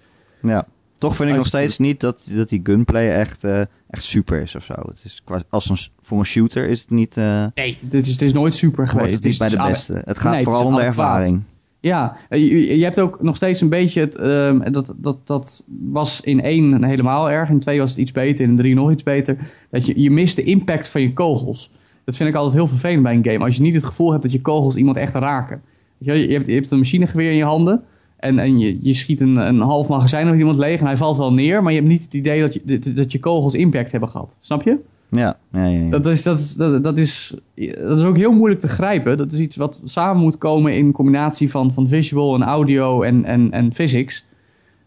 [0.41, 0.67] Ja.
[0.97, 4.55] Toch vind ik nog steeds niet dat, dat die gunplay echt, eh, echt super is
[4.55, 4.73] of zo.
[4.73, 8.11] Het is qua, als een, voor een shooter is het niet, eh Nee, dit is,
[8.11, 9.13] het is nooit super geweest.
[9.13, 10.01] het niet bij de is- beste.
[10.05, 11.43] Het gaat Nee, vooral is om de ervaring.
[11.83, 14.15] Ja, je, je- je hebt ook nog steeds een beetje het.
[14.15, 17.49] ehm, dat, dat, dat was in één helemaal erg.
[17.49, 18.45] In twee was het iets beter.
[18.45, 19.37] In drie nog iets beter.
[19.71, 21.71] Dat je, je mist de impact van je kogels.
[22.03, 23.45] Dat vind ik altijd heel vervelend bij een game.
[23.45, 25.61] Als je niet het gevoel hebt dat je kogels iemand echt raken.
[25.97, 27.83] Je, je, hebt, je hebt een machinegeweer in je handen.
[28.17, 30.79] En, en je, je schiet een, een half magazijn op iemand leeg.
[30.79, 31.63] En hij valt wel neer.
[31.63, 34.37] Maar je hebt niet het idee dat je, dat je kogels impact hebben gehad.
[34.39, 34.77] Snap je?
[35.13, 35.89] Ja, ja, ja.
[35.89, 39.17] Dat is, dat, is, dat, dat, is, dat is ook heel moeilijk te grijpen.
[39.17, 43.25] Dat is iets wat samen moet komen in combinatie van, van visual en audio en,
[43.25, 44.25] en, en physics.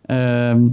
[0.02, 0.68] Ehm,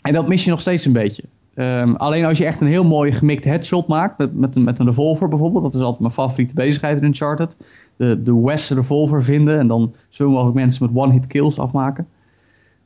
[0.00, 1.22] en dat mis je nog steeds een beetje.
[1.54, 4.78] Ehm, alleen als je echt een heel mooi gemikt headshot maakt, met, met, een, met
[4.78, 7.56] een revolver bijvoorbeeld, dat is altijd mijn favoriete bezigheid in Uncharted.
[7.96, 12.06] De, de West revolver vinden en dan zoveel mogelijk mensen met one-hit kills afmaken.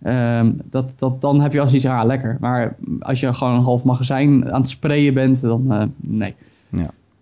[0.03, 2.37] Ehm, dat, dat, dan heb je als iets, ah lekker.
[2.41, 6.35] Maar als je gewoon een half magazijn aan het sprayen bent, dan eh, nee.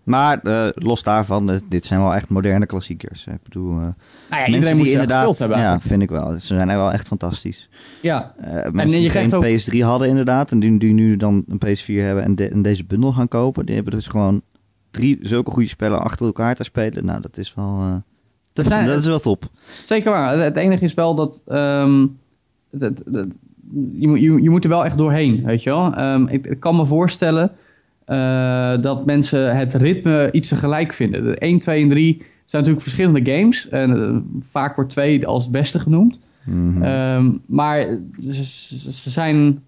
[0.03, 3.27] Maar eh, los daarvan, eh, dit zijn wel echt moderne klassiekers.
[3.27, 3.93] Ik bedoel, Nou ja,
[4.31, 5.59] mensen iedereen moet inderdaad, hebben.
[5.59, 6.31] ja, vind ik wel.
[6.33, 7.69] Ze zijn wel echt fantastisch.
[8.03, 8.35] Ja.
[8.73, 12.03] Mensen je die geen ook- PS3 hadden inderdaad en die, die nu dan een PS4
[12.05, 14.43] hebben en, de- en deze bundel gaan kopen, die hebben dus gewoon
[14.91, 17.05] drie zulke goede spellen achter elkaar te spelen.
[17.05, 18.03] Nou, dat is wel,
[18.53, 19.45] zijn- dat is wel top.
[19.85, 20.31] Zeker waar.
[20.31, 21.43] Het, het enige is wel dat.
[21.47, 22.07] ehm,
[22.79, 23.37] het- het-
[23.93, 25.95] je, moet- je, je moet er wel echt doorheen, weet je wel.
[25.95, 27.51] Ehm, ik, ik kan me voorstellen
[28.05, 31.25] eh, dat mensen het ritme iets tegelijk vinden.
[31.25, 33.69] De 1, 2 en 3 zijn natuurlijk verschillende games.
[33.69, 34.17] En eh,
[34.51, 36.21] vaak wordt 2 als het beste genoemd.
[36.45, 36.83] Mhm.
[36.83, 37.87] Ehm, maar
[38.31, 39.63] ze, zijn.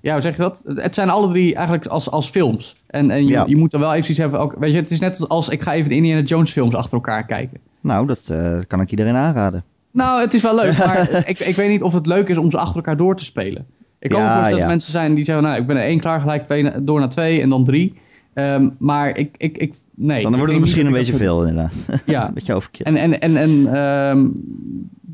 [0.00, 0.62] Ja, hoe zeg je dat?
[0.66, 2.76] Het zijn alle drie eigenlijk als, als films.
[2.86, 3.44] En, en je, Ja.
[3.48, 4.40] je moet er wel even iets hebben.
[4.40, 6.92] Ook, weet je, het is net als ik ga even de Indiana Jones films achter
[6.92, 7.58] elkaar kijken.
[7.80, 9.64] nou, dat eh, kan ik iedereen aanraden.
[9.90, 12.50] Nou, het is wel leuk, maar ik, ik weet niet of het leuk is om
[12.50, 13.66] ze achter elkaar door te spelen.
[13.98, 14.64] Ik kan me Ja, voorstellen ja.
[14.64, 17.08] dat mensen zijn die zeggen, nou, ik ben er één klaar, gelijk twee, door naar
[17.08, 17.94] twee en dan drie.
[18.34, 20.22] Ehm, maar ik, ik, ik, nee.
[20.22, 21.88] Dan wordt het misschien een beetje veel inderdaad.
[22.06, 22.86] Ja, een beetje overkill.
[22.86, 24.28] en, en, en, en ehm,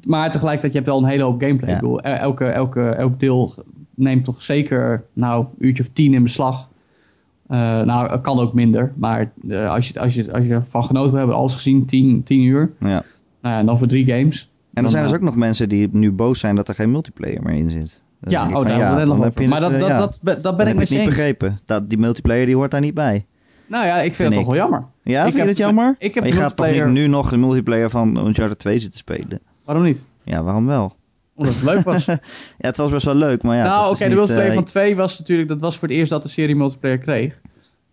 [0.07, 1.69] maar tegelijkertijd, je hebt wel een hele hoop gameplay.
[1.71, 1.75] Ja.
[1.77, 3.55] Ik bedoel, el- elke, elke, elk deel
[3.95, 6.69] neemt toch zeker, nou, een uurtje of tien in beslag.
[7.49, 10.85] Eh, nou, het kan ook minder, maar eh, als, je, als, je, als je ervan
[10.85, 12.73] genoten wil hebben, alles gezien, tien, tien uur.
[12.81, 12.87] Ja.
[12.89, 14.51] Nou ja, en dan voor drie games.
[14.77, 16.75] En er Dan, zijn dus eh, ook nog mensen die nu boos zijn dat er
[16.75, 18.03] geen multiplayer meer in zit.
[18.21, 20.67] Ja, oh, van, daar het dan heb je Maar het, dat, dat, ja, dat, ben
[20.67, 21.17] ik met je het niet eens.
[21.17, 21.61] begrepen.
[21.65, 23.27] Dat, die multiplayer die hoort daar niet bij.
[23.67, 24.45] Nou ja, ik vind, Vind het ik.
[24.45, 24.85] toch wel jammer.
[25.03, 25.95] Ja, Ik vind je dat jammer?
[25.99, 28.99] ik heb maar je gaat toch niet nu nog de multiplayer van Uncharted 2 zitten
[28.99, 29.41] spelen?
[29.65, 30.07] Waarom niet?
[30.23, 30.97] Ja, waarom wel?
[31.35, 32.05] Omdat het leuk was.
[32.59, 33.65] Ja, het was best wel leuk, maar ja.
[33.65, 36.23] nou, oké, de multiplayer eh, van 2 was natuurlijk, dat was voor het eerst dat
[36.23, 37.41] de serie multiplayer kreeg.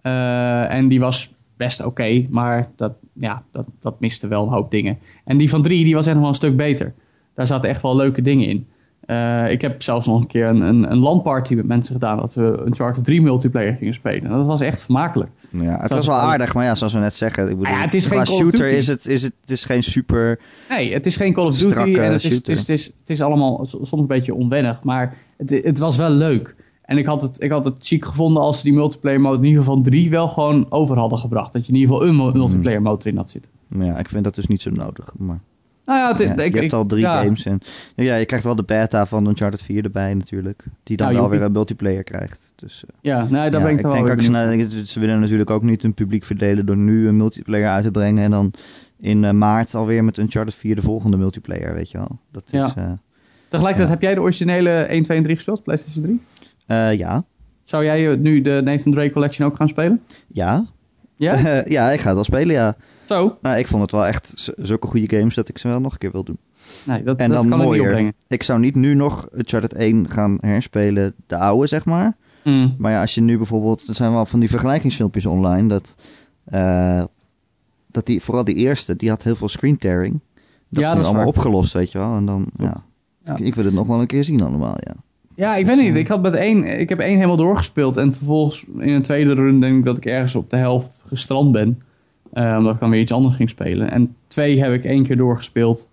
[0.02, 4.72] Eh, en die was best oké, maar dat, ja, dat, dat miste wel een hoop
[4.72, 4.98] dingen.
[5.26, 6.94] En die van 3, die was echt nog wel een stuk beter.
[7.36, 8.68] Daar zaten echt wel leuke dingen in.
[9.06, 12.34] Eh, ik heb zelfs nog een keer een, een, een LAN-party met mensen gedaan dat
[12.34, 14.24] we een Charter 3 multiplayer gingen spelen.
[14.24, 15.32] En dat was echt vermakelijk.
[15.50, 17.80] Ja, het was wel wel- aardig, maar ja, zoals we net zeggen, ik bedoel, Ah
[17.80, 18.76] ja, het is geen Call of shooter Duty.
[18.78, 20.40] is het, is het, het is geen super...
[20.70, 23.10] Nee, het is geen Call of Duty en het is, het, is, het, is, het
[23.10, 26.56] is allemaal soms een beetje onwennig, maar het, het was wel leuk.
[26.94, 29.44] En ik had, het, ik had het chic gevonden als ze die multiplayer mode in
[29.44, 31.54] ieder geval 3 wel gewoon over hadden gebracht.
[31.54, 33.52] Dat je in ieder geval een mo- multiplayer mode erin had zitten.
[33.68, 35.12] Maar ja, ik vind dat dus niet zo nodig.
[35.18, 35.40] Maar,
[35.86, 37.24] Nou ja, het, ja, ik, je hebt al drie ja.
[37.24, 37.60] games en
[37.96, 40.64] ja, je krijgt wel de beta van Uncharted 4 erbij natuurlijk.
[40.84, 42.54] Die dan Nou, wel weer een multiplayer krijgt.
[42.56, 44.22] Dus eh, Ja, nee, daar ben ik ik denk ook,
[44.86, 48.24] ze, willen natuurlijk ook niet een publiek verdelen door nu een multiplayer uit te brengen
[48.24, 48.52] en dan
[49.00, 52.20] in eh, maart alweer met Uncharted 4 de volgende multiplayer, weet je wel.
[52.32, 52.74] Dat is, Ja.
[52.76, 52.92] eh,
[53.48, 56.22] Tegelijkertijd heb jij de originele 1, 2 en 3 gespeeld, PlayStation 3?
[56.66, 57.24] Eh, ja,
[57.64, 60.02] Zou jij eh, nu de Nathan Drake Collection ook gaan spelen?
[60.28, 60.66] ja.
[61.16, 61.36] Ja?
[61.68, 62.76] ja, ik ga het wel spelen, ja.
[63.06, 63.38] Zo?
[63.42, 65.98] Nou, ik vond het wel echt zulke goede games dat ik ze wel nog een
[65.98, 66.38] keer wil doen.
[66.84, 68.14] Nee, dat, En dat dan kan ik niet mooier.
[68.28, 72.16] Ik zou niet nu nog Uncharted 1 gaan herspelen, de oude zeg maar.
[72.44, 72.76] Mm.
[72.78, 75.96] Maar ja, als je nu bijvoorbeeld, er zijn wel van die vergelijkingsfilmpjes online, dat,
[76.44, 77.04] eh,
[77.92, 80.22] dat die, vooral die eerste, die had heel veel screen tearing.
[80.70, 82.16] Dat Ja, is dat allemaal opgelost, weet je wel.
[82.16, 82.84] En dan, ja.
[83.24, 83.38] Ja.
[83.38, 84.96] Ik wil het nog wel een keer zien allemaal, ja.
[85.36, 85.96] Ja, ik weet niet.
[85.96, 87.98] Ik, had met één, ik heb één helemaal doorgespeeld.
[87.98, 91.52] En vervolgens in een tweede run denk ik dat ik ergens op de helft gestrand
[91.52, 91.82] ben.
[92.34, 93.92] Eh, omdat ik dan weer iets anders ging spelen.
[93.92, 95.90] En twee heb ik één keer doorgespeeld.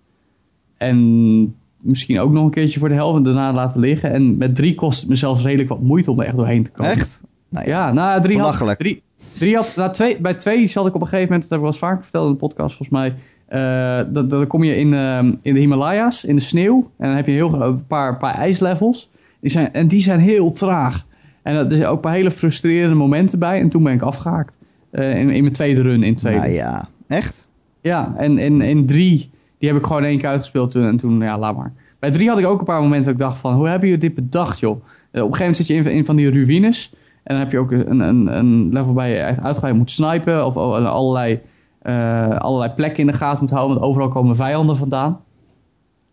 [0.77, 4.11] En misschien ook nog een keertje voor de helft en daarna laten liggen.
[4.11, 6.71] En met drie kost het me zelfs redelijk wat moeite om er echt doorheen te
[6.71, 6.91] komen.
[6.91, 7.23] Echt?
[7.49, 7.93] Nou ja.
[7.93, 9.03] Nou, drie had, drie,
[9.37, 11.63] drie had, nou, twee, bij twee zat ik op een gegeven moment, dat heb ik
[11.63, 13.13] wel eens vaker verteld in de podcast volgens mij.
[13.47, 16.91] eh, dat, dan kom je in, eh, in de Himalaya's, in de sneeuw.
[16.97, 19.09] En dan heb je heel, een paar, paar ijslevels.
[19.41, 21.05] Die zijn, en die zijn heel traag.
[21.41, 23.59] En er zijn ook een paar hele frustrerende momenten bij.
[23.59, 24.57] En toen ben ik afgehaakt.
[24.91, 26.39] Eh, in, in mijn tweede run, in tweede.
[26.39, 27.47] Nou ja, echt?
[27.81, 31.19] Ja, en in, in drie, die heb ik gewoon één keer uitgespeeld toen, en toen,
[31.19, 31.73] ja, laat maar.
[31.99, 34.03] Bij drie had ik ook een paar momenten dat ik dacht van, hoe hebben jullie
[34.03, 34.75] dit bedacht, joh?
[35.11, 36.93] Eh, op een gegeven moment zit je in, in van die ruïnes.
[37.23, 40.45] En dan heb je ook een, een, een level waar je uitgebreid moet snipen.
[40.45, 41.39] Of allerlei,
[41.81, 45.19] eh, allerlei plekken in de gaten moet houden, want overal komen vijanden vandaan.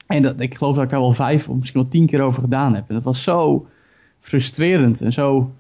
[0.09, 2.43] En dat, ik geloof dat ik daar wel vijf of misschien wel tien keer over
[2.43, 2.85] gedaan heb.
[2.89, 3.67] En dat was zo
[4.19, 5.51] frustrerend en zo...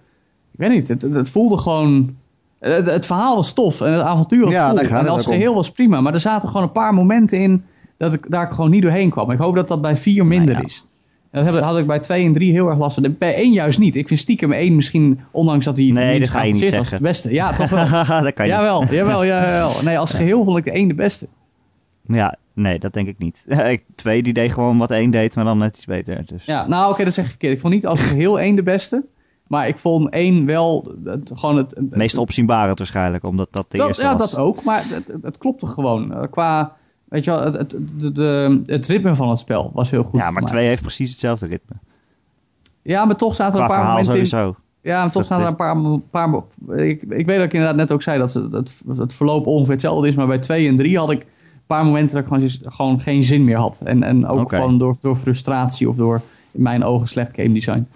[0.53, 2.16] Ik weet niet, het, het, voelde gewoon...
[2.59, 4.88] Het, het verhaal was tof en het avontuur was Ja, cool.
[4.88, 5.32] en als om.
[5.32, 6.01] geheel was prima.
[6.01, 7.64] Maar er zaten gewoon een paar momenten in
[7.96, 9.30] dat ik daar gewoon niet doorheen kwam.
[9.30, 10.64] Ik hoop dat dat bij vier minder ja.
[10.64, 10.84] is.
[11.30, 13.16] En dat had ik bij 2 en 3 heel erg last van.
[13.18, 13.96] Bij 1 juist niet.
[13.96, 16.92] Ik vind stiekem 1 misschien, ondanks dat hij Nee, dat ga je niet was, zeggen.
[16.92, 17.32] het beste.
[17.32, 17.88] Ja, toch wel.
[18.24, 19.72] dat kan je jawel, jawel, jawel.
[19.84, 21.28] Nee, als geheel vond ik de 1 de beste.
[22.03, 23.44] Ja, nee, dat denk ik niet.
[23.94, 26.26] Twee, die deed gewoon wat één deed, maar dan net iets beter.
[26.26, 26.44] Dus.
[26.44, 27.52] Ja, nou oké, dat zeg ik verkeerd.
[27.54, 29.06] Ik vond niet als geheel 1 de beste.
[29.46, 31.70] Maar ik vond 1 wel het, gewoon het...
[31.70, 34.30] het Het meest opzienbarend waarschijnlijk, omdat dat de dat, eerste ja, was.
[34.30, 34.62] dat ook.
[34.64, 36.14] Maar het, het, het klopte gewoon.
[36.14, 39.90] Eh, Qua, weet je wel, het, het, de, de- het ritme van het spel was
[39.90, 41.76] heel goed ja, maar twee heeft precies hetzelfde ritme.
[42.82, 44.54] Ja, maar toch zaten er een paar momenten in...
[44.82, 46.00] Ja, maar toch staan er een paar...
[46.11, 46.42] paar
[46.76, 49.72] ik, ik weet dat ik inderdaad net ook zei dat ze- het, het verloop ongeveer
[49.72, 50.14] hetzelfde is.
[50.14, 51.26] Maar bij 2 en 3 had ik
[51.68, 53.80] paar momenten dat ik gewoon, gewoon geen zin meer had.
[53.84, 57.86] En, en ook gewoon door, door frustratie of door in mijn ogen slecht game design.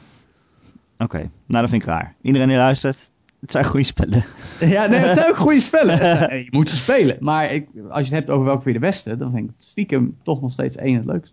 [0.99, 2.15] Oké, nou dat vind ik raar.
[2.23, 3.11] Iedereen die luistert,
[3.41, 4.25] het zijn goede spellen.
[4.61, 5.99] Ja, nee, het zijn ook goede spellen.
[6.17, 7.17] Zijn- je moet ze spelen.
[7.21, 10.17] Maar ik, als je het hebt over welke weer de beste, dan vind ik stiekem
[10.23, 11.33] toch nog steeds één het leukst.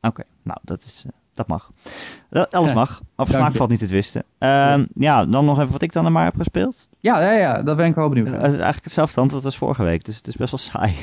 [0.00, 1.70] Oké, nou dat, is, eh, dat mag.
[2.30, 3.00] Dat, alles Ja, mag.
[3.16, 4.24] Over smaak valt niet te twisten.
[4.38, 6.88] Ehm, ja, dan nog even wat ik dan er maar heb gespeeld.
[7.00, 9.82] Ja, ja, ja, daar ben ik wel benieuwd Het is eigenlijk hetzelfde antwoord als vorige
[9.82, 10.94] week, dus het is best wel saai.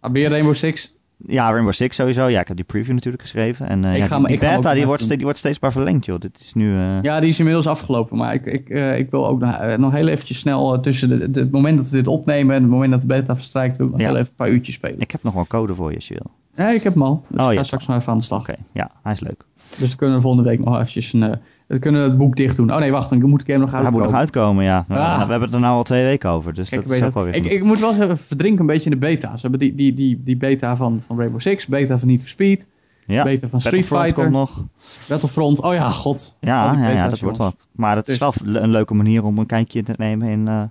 [0.00, 0.92] Ah, ben je Rainbow Six?
[1.26, 2.26] Ja, Rainbow Six sowieso.
[2.28, 3.68] Ja, ik heb die preview natuurlijk geschreven.
[3.68, 5.58] En eh, Ik ja, ga die, ik beta die wordt, even ste- die wordt steeds
[5.58, 6.18] maar verlengd, joh.
[6.18, 6.76] Dit is nu...
[6.76, 8.16] eh, Ja, die is inmiddels afgelopen.
[8.16, 11.40] Maar ik, ik, eh, ik wil ook nog, nog heel eventjes snel tussen de, de-
[11.40, 13.92] het moment dat we dit opnemen en het moment dat de beta verstrijkt, wil ik
[13.92, 14.06] nog Ja.
[14.06, 15.00] heel even een paar uurtjes spelen.
[15.00, 16.30] Ik heb nog wel een code voor je, als je wil.
[16.56, 17.24] Nee, ik heb hem al.
[17.28, 18.40] Dus Oh, ik ga straks nog even aan de slag.
[18.40, 19.44] Oké, ja, hij is leuk.
[19.78, 21.32] Dus dan kunnen we volgende week nog eventjes een, eh,
[21.66, 22.72] dan kunnen we het boek dicht doen.
[22.72, 24.10] Oh nee, wacht, dan moet ik hem nog Hij moet uitkomen.
[24.10, 24.84] nog uitkomen, ja.
[24.88, 25.14] Ah.
[25.14, 27.24] We hebben het er nou al twee weken over, dus Kijk, dat is ook wel
[27.24, 29.34] weer ik, ik moet wel eens even verdrinken een beetje in de beta.
[29.34, 32.28] Ze hebben die, die, die, die beta van, van Rainbow Six, beta van Need for
[32.28, 32.66] Speed,
[33.06, 33.22] ja.
[33.24, 34.62] beta van Street Fighter, komt nog.
[35.08, 35.62] Battlefront.
[35.62, 36.34] Oh ja, god.
[36.40, 37.66] Ja, ja, ja beta's, dat wordt wat.
[37.72, 40.62] Maar het is Dus- wel een leuke manier om een kijkje te nemen in eh,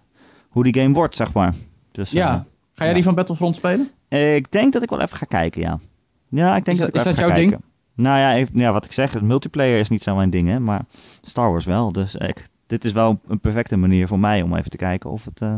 [0.50, 1.54] hoe die game wordt, zeg maar.
[1.92, 2.46] Dus, Ja.
[2.74, 3.90] Ga jij die van Battlefront spelen?
[4.10, 5.80] Ik denk dat ik wel even ga kijken, ja.
[6.28, 7.68] Ja, ik denk Is dat, dat- ik wel is even dat ga jouw kijken.
[7.96, 10.60] Nou ja, even- ja, wat ik zeg, het multiplayer is niet zo mijn ding, hè,
[10.60, 10.82] maar
[11.22, 11.92] Star Wars wel.
[11.92, 15.26] Dus ik, dit is wel een perfecte manier voor mij om even te kijken of
[15.26, 15.56] het, eh,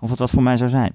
[0.00, 0.92] of het wat voor mij zou zijn.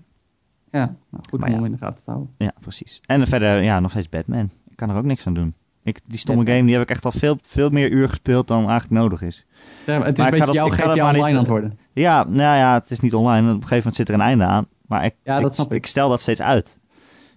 [0.71, 1.65] Ja, nou, goed Maar om ja.
[1.65, 2.33] in de gaten te houden.
[2.37, 3.01] Ja, precies.
[3.05, 4.49] En verder, ja, nog steeds Batman.
[4.69, 5.53] Ik kan er ook niks aan doen.
[5.83, 6.55] Ik, die stomme Batman.
[6.57, 9.45] game, die heb ik echt al veel, veel meer uur gespeeld dan eigenlijk nodig is.
[9.85, 11.77] Zeg maar, het is Maar een beetje dat- jouw GTA Online aan het worden.
[11.93, 13.41] Ja, nou ja, het is niet online.
[13.41, 14.65] Op een gegeven moment zit er een einde aan.
[14.87, 15.85] Maar ik, Ja, dat ik, snap ik.
[15.85, 16.79] stel dat steeds uit.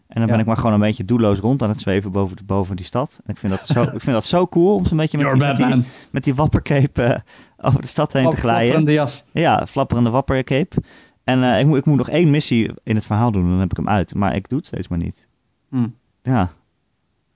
[0.09, 0.41] En dan ben Ja.
[0.41, 3.21] ik maar gewoon een beetje doelloos rond aan het zweven boven, de, boven die stad.
[3.25, 5.37] En ik vind dat zo, ik vind dat zo cool om zo'n beetje met die,
[5.47, 5.85] met, die, Batman.
[6.11, 7.21] met die wappercape eh,
[7.69, 8.61] over de stad heen te glijden.
[8.65, 9.25] Flapperende jas.
[9.33, 10.77] Ja, flapperende wappercape.
[11.25, 13.71] En eh, ik, moet, ik moet nog één missie in het verhaal doen, dan heb
[13.71, 14.15] ik hem uit.
[14.15, 15.29] Maar ik doe het steeds maar niet.
[15.71, 15.89] Hm.
[16.23, 16.51] Ja,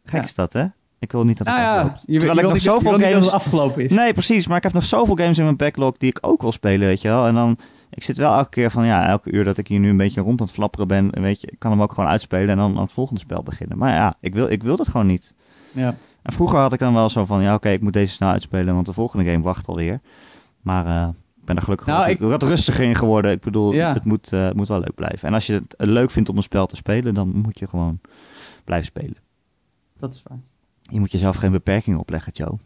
[0.05, 0.25] gek Ja.
[0.25, 0.65] is dat hè?
[0.99, 2.03] Ik wil niet dat het Nou ja, afloopt.
[2.07, 3.25] je, Terwijl wil ik nog zoveel games...
[3.25, 3.93] het afgelopen is.
[3.93, 4.47] Nee, precies.
[4.47, 7.01] Maar ik heb nog zoveel games in mijn backlog die ik ook wil spelen, weet
[7.01, 7.27] je wel.
[7.27, 7.59] En dan,
[7.95, 10.21] ik zit wel elke keer van, ja, elke uur dat ik hier nu een beetje
[10.21, 12.77] rond aan het flapperen ben, weet je, ik kan hem ook gewoon uitspelen en dan
[12.77, 13.79] aan het volgende spel beginnen.
[13.79, 15.35] Maar ja, ik wil, ik wil dat gewoon niet.
[15.73, 15.95] Ja.
[16.23, 18.75] En vroeger had ik dan wel zo van, ja, oké, ik moet deze snel uitspelen,
[18.75, 20.01] want de volgende game wacht alweer.
[20.61, 23.33] Maar eh, ik ben er gelukkig Nou, ik- wat rustiger in geworden.
[23.33, 23.93] Ik bedoel, Ja.
[23.93, 25.29] het, moet, eh, het moet wel leuk blijven.
[25.29, 28.01] En als je het leuk vindt om een spel te spelen, dan moet je gewoon
[28.65, 29.17] blijven spelen.
[29.99, 30.39] Dat is waar.
[30.83, 32.59] Je moet jezelf geen beperkingen opleggen, Joe.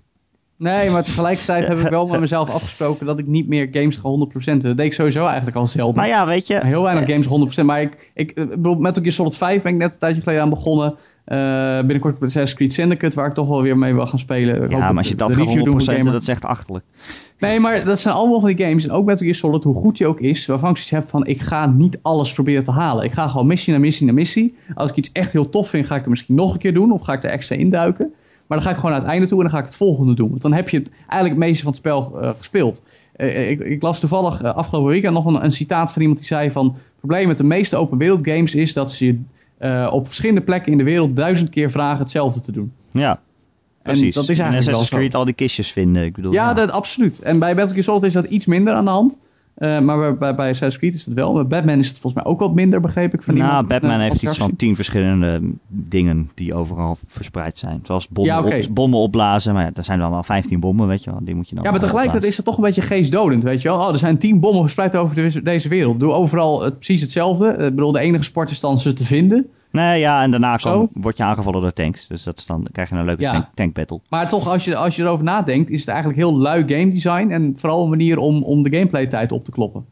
[0.59, 4.09] Nee, maar tegelijkertijd heb ik wel met mezelf afgesproken dat ik niet meer games ga
[4.55, 4.57] 100%.
[4.57, 5.97] Dat deed ik sowieso eigenlijk al zelden.
[5.97, 6.61] Maar ja, weet je...
[6.63, 7.65] Heel weinig games 100%.
[7.65, 10.43] Maar ik, ik eh, bedoel, Metal Gear Solid 5 ben ik net een tijdje geleden
[10.43, 10.95] aan begonnen.
[11.25, 14.63] Eh, binnenkort met Assassin's Creed Syndicate, waar ik toch wel weer mee wil gaan spelen.
[14.63, 16.13] Ik Ja, maar als je dat doen gaat voor 100%, Gamer.
[16.13, 16.85] dat is echt achterlijk.
[17.39, 18.85] Nee, maar dat zijn allemaal van die games.
[18.85, 20.47] En ook Metal Gear Solid, hoe goed die ook is.
[20.47, 23.05] Waarvan ik zoiets heb van, ik ga niet alles proberen te halen.
[23.05, 24.57] Ik ga gewoon missie naar missie naar missie.
[24.75, 26.93] Als ik iets echt heel tof vind, ga ik het misschien nog een keer doen.
[26.93, 28.13] Of ga ik er extra induiken.
[28.47, 30.15] Maar dan ga ik gewoon naar het einde toe en dan ga ik het volgende
[30.15, 30.31] doen.
[30.31, 32.83] Want dan heb je het, eigenlijk het meeste van het spel eh, gespeeld.
[33.17, 36.29] Eh, ik, ik las toevallig eh, afgelopen weekend nog een, een citaat van iemand die
[36.29, 36.67] zei van...
[36.67, 39.21] Het probleem met de meeste open wereld games is dat ze je
[39.59, 42.73] eh, op verschillende plekken in de wereld duizend keer vragen hetzelfde te doen.
[42.93, 43.21] Ja,
[43.83, 44.15] precies.
[44.15, 45.01] dat is eigenlijk In wel Assassin's.
[45.01, 46.05] Creed al die kistjes vinden.
[46.05, 47.19] Ik bedoel, Ja, dat, absoluut.
[47.19, 49.19] En bij Gear Solid is dat iets minder aan de hand.
[49.57, 51.33] Eh, maar bij, bij, Assassin's Creed is het wel.
[51.35, 53.23] Bij Batman is het volgens mij ook wat minder, begreep ik.
[53.23, 57.81] Van nou, iemand, Batman eh, heeft iets van tien verschillende dingen die overal verspreid zijn.
[57.83, 59.55] Zoals bommen, Ja, op, bommen opblazen.
[59.55, 61.21] Maar ja, er zijn dan wel 15 bommen, weet je wel.
[61.25, 63.69] Die moet je dan Ja, maar tegelijkertijd is het toch een beetje geestdodend, weet je
[63.69, 63.79] wel.
[63.79, 66.01] Oh, er zijn tien bommen verspreid over de- deze wereld.
[66.01, 67.49] Doe overal het, precies hetzelfde.
[67.49, 69.47] Eh, Ik bedoel, de enige sport is dan ze te vinden.
[69.77, 72.07] Nee, ja, en daarna kan, word je aangevallen door tanks.
[72.07, 73.33] Dus dat is dan, dan krijg je een leuke Ja.
[73.33, 74.01] tank, tank battle.
[74.09, 77.29] Maar toch, als je, als je erover nadenkt, is het eigenlijk heel lui game design.
[77.31, 79.87] En vooral een manier om, om de gameplay tijd op te kloppen.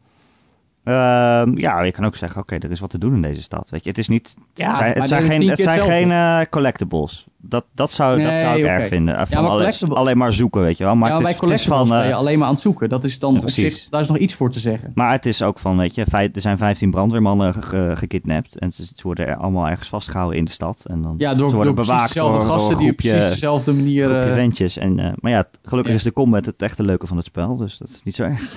[0.83, 3.69] Ehm, ja, je kan ook zeggen, oké, er is wat te doen in deze stad.
[3.69, 4.35] Weet je, het is niet.
[4.53, 4.77] Ja, het
[5.07, 7.25] zijn, het geen, het zijn geen eh, collectibles.
[7.49, 9.13] Dat, dat, zou, dat zou ik erg vinden.
[9.13, 10.95] Ja, Van maar alles- collectible- alleen maar zoeken, weet je wel.
[10.95, 11.97] Maar, ja, maar het, bij is, het is collectibles van.
[11.97, 12.89] ben je eh, alleen maar aan het zoeken.
[12.89, 13.79] Dat is dan Ja, op precies.
[13.81, 14.91] zich, daar is nog iets voor te zeggen.
[14.93, 18.59] maar het is ook van, weet je, er zijn 15 brandweermannen ge- ge- gekidnapt.
[18.59, 20.83] En ze, worden er allemaal ergens vastgehouden in de stad.
[20.85, 23.29] En dan Ja, door, ze door worden bewaakt dezelfde door, gasten door die op precies
[23.29, 24.05] dezelfde manier...
[24.07, 24.77] groepje eh, ventjes.
[24.77, 27.55] En, eh, maar ja, gelukkig is de combat het echte leuke van het spel.
[27.57, 28.55] Dus dat is niet zo erg.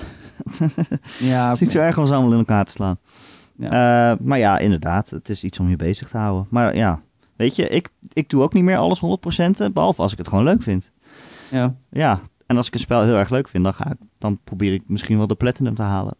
[1.19, 2.97] ja, Het is niet zo erg om ze allemaal in elkaar te slaan.
[3.57, 4.17] Ja.
[4.19, 6.47] Maar ja, inderdaad, het is iets om je bezig te houden.
[6.49, 7.01] Maar ja,
[7.39, 10.43] weet je, ik, ik doe ook niet meer alles 100%, behalve als ik het gewoon
[10.43, 10.91] leuk vind.
[11.51, 11.73] ja.
[11.91, 14.73] Ja, en als ik een spel heel erg leuk vind, dan, ga ik, dan probeer
[14.73, 16.13] ik misschien wel de platinum te halen.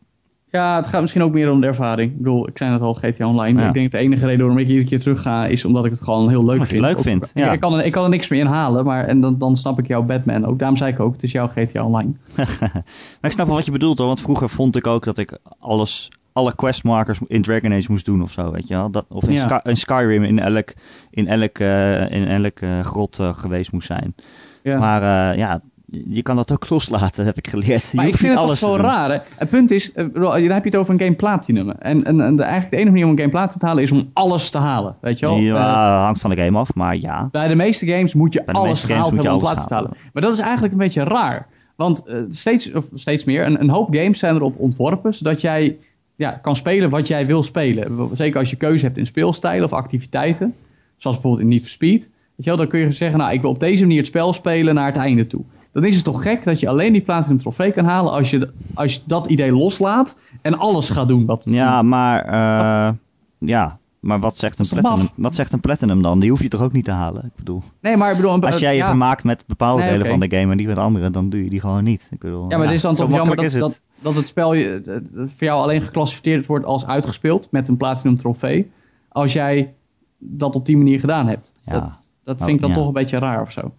[0.51, 2.11] ja, het gaat misschien ook meer om de ervaring.
[2.11, 3.59] Ik bedoel, ik zei net al, GTA Online.
[3.61, 3.67] Ja.
[3.67, 6.01] Ik denk de enige reden waarom ik iedere keer terug ga, is omdat ik het
[6.01, 6.69] gewoon heel leuk vind.
[6.69, 7.51] het leuk Ook- vindt, ik- ja.
[7.51, 9.79] Ik, kan er, ik kan er niks meer in halen, maar en dan, dan snap
[9.79, 10.59] ik jouw Batman ook.
[10.59, 12.13] Daarom zei ik ook, het is jouw GTA Online.
[12.59, 12.83] maar
[13.21, 16.09] ik snap wel wat je bedoelt hoor, want vroeger vond ik ook dat ik alles,
[16.39, 18.91] alle questmarkers in Dragon Age moest doen of zo, weet je wel.
[18.91, 19.47] Dat, of in, Ja.
[19.47, 20.73] Sky- in Skyrim in elk,
[21.11, 24.15] in elk, eh, in elk eh, grot eh, geweest moest zijn.
[24.63, 24.79] Ja.
[24.79, 25.61] Maar ja,
[25.91, 27.91] je kan dat ook loslaten, heb ik geleerd.
[27.91, 28.89] Je Maar ik vind het toch alles zo te doen.
[28.91, 29.09] raar.
[29.11, 29.17] Hè?
[29.35, 31.69] Het punt is, dan heb je het over een game platinum.
[31.69, 33.91] En, en, en de, eigenlijk de enige manier om een game platinum te halen is
[33.91, 34.95] om alles te halen.
[35.01, 35.35] Weet je wel?
[35.37, 37.27] Ja, hangt van de game af, maar ja.
[37.31, 39.91] bij de meeste games moet je alles gehaald hebben om platinum te halen.
[40.13, 41.47] Maar dat is eigenlijk een beetje raar.
[41.75, 45.77] Want steeds, of steeds meer, een, een hoop games zijn erop ontworpen zodat jij
[46.19, 48.09] ja, kan spelen wat jij wil spelen.
[48.13, 50.55] Zeker als je keuze hebt in speelstijlen of activiteiten.
[50.97, 52.01] Zoals bijvoorbeeld in Need for Speed.
[52.01, 54.33] Weet je wel, dan kun je zeggen, nou, ik wil op deze manier het spel
[54.33, 55.43] spelen naar het einde toe.
[55.71, 58.49] Dan is het toch gek dat je alleen die platinum trofee kan halen als je,
[58.73, 62.93] als je dat idee loslaat en alles gaat doen wat Ja, maar, eh,
[63.37, 65.13] ja, maar wat zegt, een platinum, maf?
[65.15, 66.19] wat zegt een platinum dan?
[66.19, 67.25] Die hoef je toch ook niet te halen?
[67.25, 68.33] Ik bedoel, Nee, maar ik bedoel...
[68.33, 68.85] een- als jij je ja.
[68.87, 71.49] vermaakt met bepaalde Nee, delen van de game en niet met andere, dan doe je
[71.49, 72.07] die gewoon niet.
[72.11, 73.59] Ik bedoel, Ja, maar het is dan toch jammer dat, het.
[73.59, 74.81] dat, dat het spel je,
[75.13, 78.71] voor jou alleen geclassificeerd wordt als uitgespeeld met een platinum trofee.
[79.09, 79.73] Als jij
[80.17, 81.53] dat op die manier gedaan hebt.
[81.65, 81.73] Ja.
[81.73, 82.75] Dat, dat Oh, vind ik dan ja.
[82.75, 83.73] toch een beetje raar of zo.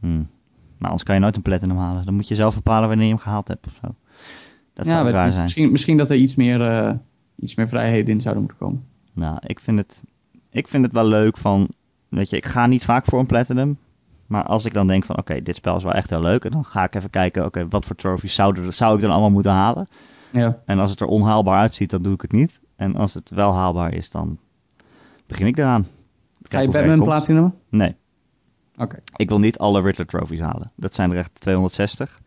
[0.00, 0.28] Hmm.
[0.78, 2.04] Maar anders kan je nooit een platinum halen.
[2.04, 3.94] Dan moet je zelf bepalen wanneer je hem gehaald hebt of zo.
[4.74, 5.42] Dat zou raar zijn.
[5.42, 6.94] Misschien, misschien dat er iets meer, eh,
[7.36, 8.84] iets meer vrijheden in zouden moeten komen.
[9.12, 10.02] Nou, ik vind, het,
[10.50, 11.68] ik vind het wel leuk van,
[12.08, 13.78] weet je, ik ga niet vaak voor een platinum.
[14.26, 16.44] Maar als ik dan denk van, oké, dit spel is wel echt heel leuk.
[16.44, 19.10] En dan ga ik even kijken, oké, wat voor trophies zou, er, zou ik dan
[19.10, 19.88] allemaal moeten halen?
[20.30, 20.58] Ja.
[20.64, 22.60] En als het er onhaalbaar uitziet, dan doe ik het niet.
[22.76, 24.38] En als het wel haalbaar is, dan
[25.26, 25.86] begin ik eraan.
[26.42, 27.54] Ga je Batman platinum?
[27.68, 27.96] Nee,
[28.76, 28.98] Oké.
[29.16, 30.72] ik wil niet alle Riddler trophies halen.
[30.76, 32.20] Dat zijn er echt 260.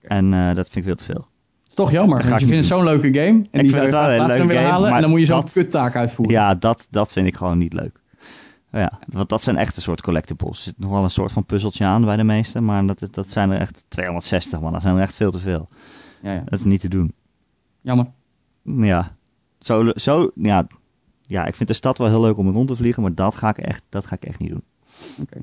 [0.00, 1.26] En eh, dat vind ik veel te veel.
[1.74, 3.28] Toch jammer, want je ik vindt het zo'n leuke game.
[3.28, 4.92] En die vind zou je graag willen game, halen.
[4.92, 6.34] En dan moet je zo'n kuttaak uitvoeren.
[6.34, 8.00] Ja, dat, dat vind ik gewoon niet leuk.
[8.72, 10.58] Ja, want dat zijn echt een soort collectibles.
[10.58, 13.10] Er zit nog wel een soort van puzzeltje aan bij de meeste, maar dat, is-
[13.10, 14.72] dat zijn er echt 260 man.
[14.72, 15.68] Dat zijn er echt veel te veel.
[16.22, 16.42] Ja, ja.
[16.44, 17.12] Dat is niet te doen.
[17.80, 18.06] Jammer.
[18.62, 19.16] Ja,
[19.60, 20.66] zo, zo ja,
[21.22, 23.48] ja, ik vind de stad wel heel leuk om rond te vliegen, maar dat ga
[23.48, 24.62] ik echt, dat ga ik echt niet doen.
[25.20, 25.38] Oké.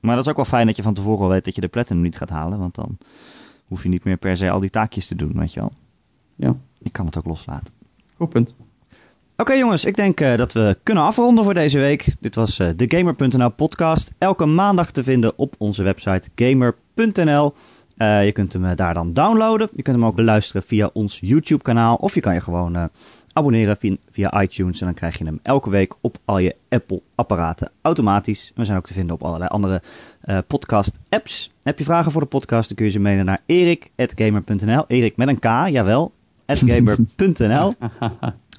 [0.00, 1.68] Maar dat is ook wel fijn dat je van tevoren al weet dat je de
[1.68, 2.98] platinum niet gaat halen, want dan
[3.68, 5.72] hoef je niet meer per se al die taakjes te doen, weet je wel.
[6.36, 7.74] Ja, Ik kan het ook loslaten.
[8.16, 8.54] goed punt.
[9.36, 12.06] Oké jongens, ik denk eh, dat we kunnen afronden voor deze week.
[12.20, 14.10] Dit was eh, de Gamer.nl podcast.
[14.18, 17.54] Elke maandag te vinden op onze website gamer.nl.
[17.96, 19.68] Eh, je kunt hem daar dan downloaden.
[19.74, 21.94] Je kunt hem ook beluisteren via ons YouTube kanaal.
[21.96, 22.90] Of je kan je gewoon
[23.34, 24.80] abonneren via, via iTunes.
[24.80, 28.52] En dan krijg je hem elke week op al je Apple apparaten automatisch.
[28.54, 29.82] We zijn ook te vinden op allerlei andere
[30.20, 31.50] eh, podcast apps.
[31.62, 34.84] Heb je vragen voor de podcast, dan kun je ze mailen naar erik.gamer.nl.
[34.86, 36.12] Erik met een K, jawel.
[36.46, 37.74] gamer.nl.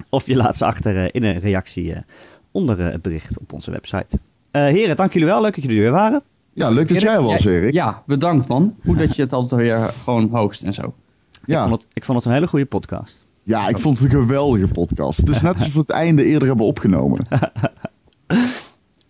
[0.08, 2.00] Of je laat ze achter eh, in een reactie eh,
[2.50, 4.18] onder het bericht op onze website.
[4.50, 5.40] Eh, heren, dank jullie wel.
[5.42, 6.22] Leuk dat jullie er weer waren.
[6.52, 7.72] Ja, leuk dat jij er was, Erik.
[7.72, 8.76] Ja, bedankt man.
[8.84, 10.82] Goed dat je het altijd weer gewoon host en zo.
[10.82, 10.92] Ik,
[11.46, 11.68] Ja.
[11.68, 13.24] vond het, ik vond het een hele goede podcast.
[13.46, 15.18] Ja, ik vond het een geweldige podcast.
[15.18, 17.26] Het is net alsof we het einde eerder hebben opgenomen.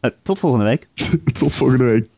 [0.01, 0.89] Eh, tot volgende week.
[1.39, 2.09] Tot volgende week.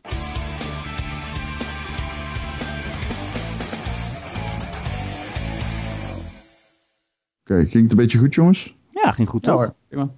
[7.43, 8.75] Oké, ging het een beetje goed, jongens?
[8.89, 9.73] Ja, ging goed Ja toch?
[9.87, 10.09] Prima.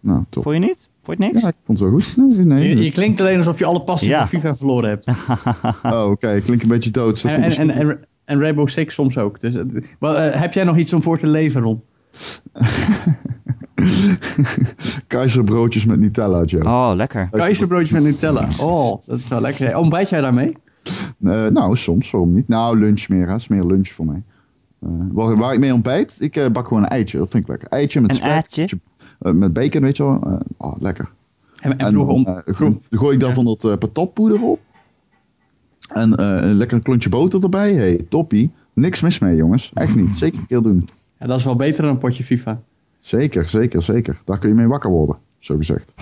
[0.00, 0.42] Nou, top.
[0.42, 0.88] Vond je niet?
[1.02, 1.44] Vond je het niks?
[1.44, 2.16] Ja, ik vond het wel goed.
[2.16, 2.68] Nee, nee.
[2.68, 4.18] Je, je klinkt alleen alsof je alle passie Ja.
[4.18, 5.06] van FIFA verloren hebt.
[5.82, 6.34] Oh, oké.
[6.34, 7.24] Ik klink een beetje dood.
[7.24, 8.00] En, en,
[8.30, 9.40] en, Rainbow Six soms ook.
[9.40, 9.54] Dus,
[9.98, 11.82] wel, eh, heb jij nog iets om voor te leven, Ron?
[15.06, 16.64] Keizerbroodjes met Nutella, Joe.
[16.64, 17.28] Oh, lekker.
[17.30, 18.48] Keizerbroodjes met Nutella.
[18.60, 19.76] Oh, dat is wel lekker.
[19.76, 20.56] Ontbijt jij daarmee?
[21.24, 22.48] Eh, nou, soms, waarom niet?
[22.48, 23.32] Nou, lunch meer, hè.
[23.32, 24.22] Het is meer lunch voor mij.
[24.80, 27.18] Eh, waar, waar ik mee ontbijt, ik eh, bak gewoon een eitje.
[27.18, 27.68] Dat vind ik lekker.
[27.68, 28.28] Eitje met Een spek.
[28.30, 28.68] eitje?
[29.18, 30.22] eh, met bacon, weet je wel.
[30.22, 31.08] Eh, oh, lekker.
[31.60, 32.26] En, en En om...
[32.26, 32.36] eh,
[32.90, 33.34] gooi ik daar Ja.
[33.34, 34.60] van dat eh, patatpoeder op.
[35.92, 37.74] En eh, een lekker klontje boter erbij.
[37.74, 38.50] Hey, toppie.
[38.74, 39.70] Niks mis mee, jongens.
[39.74, 40.16] Echt niet.
[40.16, 40.88] Zeker een keer doen.
[41.18, 42.60] ja, dat is wel beter dan een potje FIFA.
[43.00, 44.18] Zeker, zeker, zeker.
[44.24, 45.92] Daar kun je mee wakker worden, zo gezegd.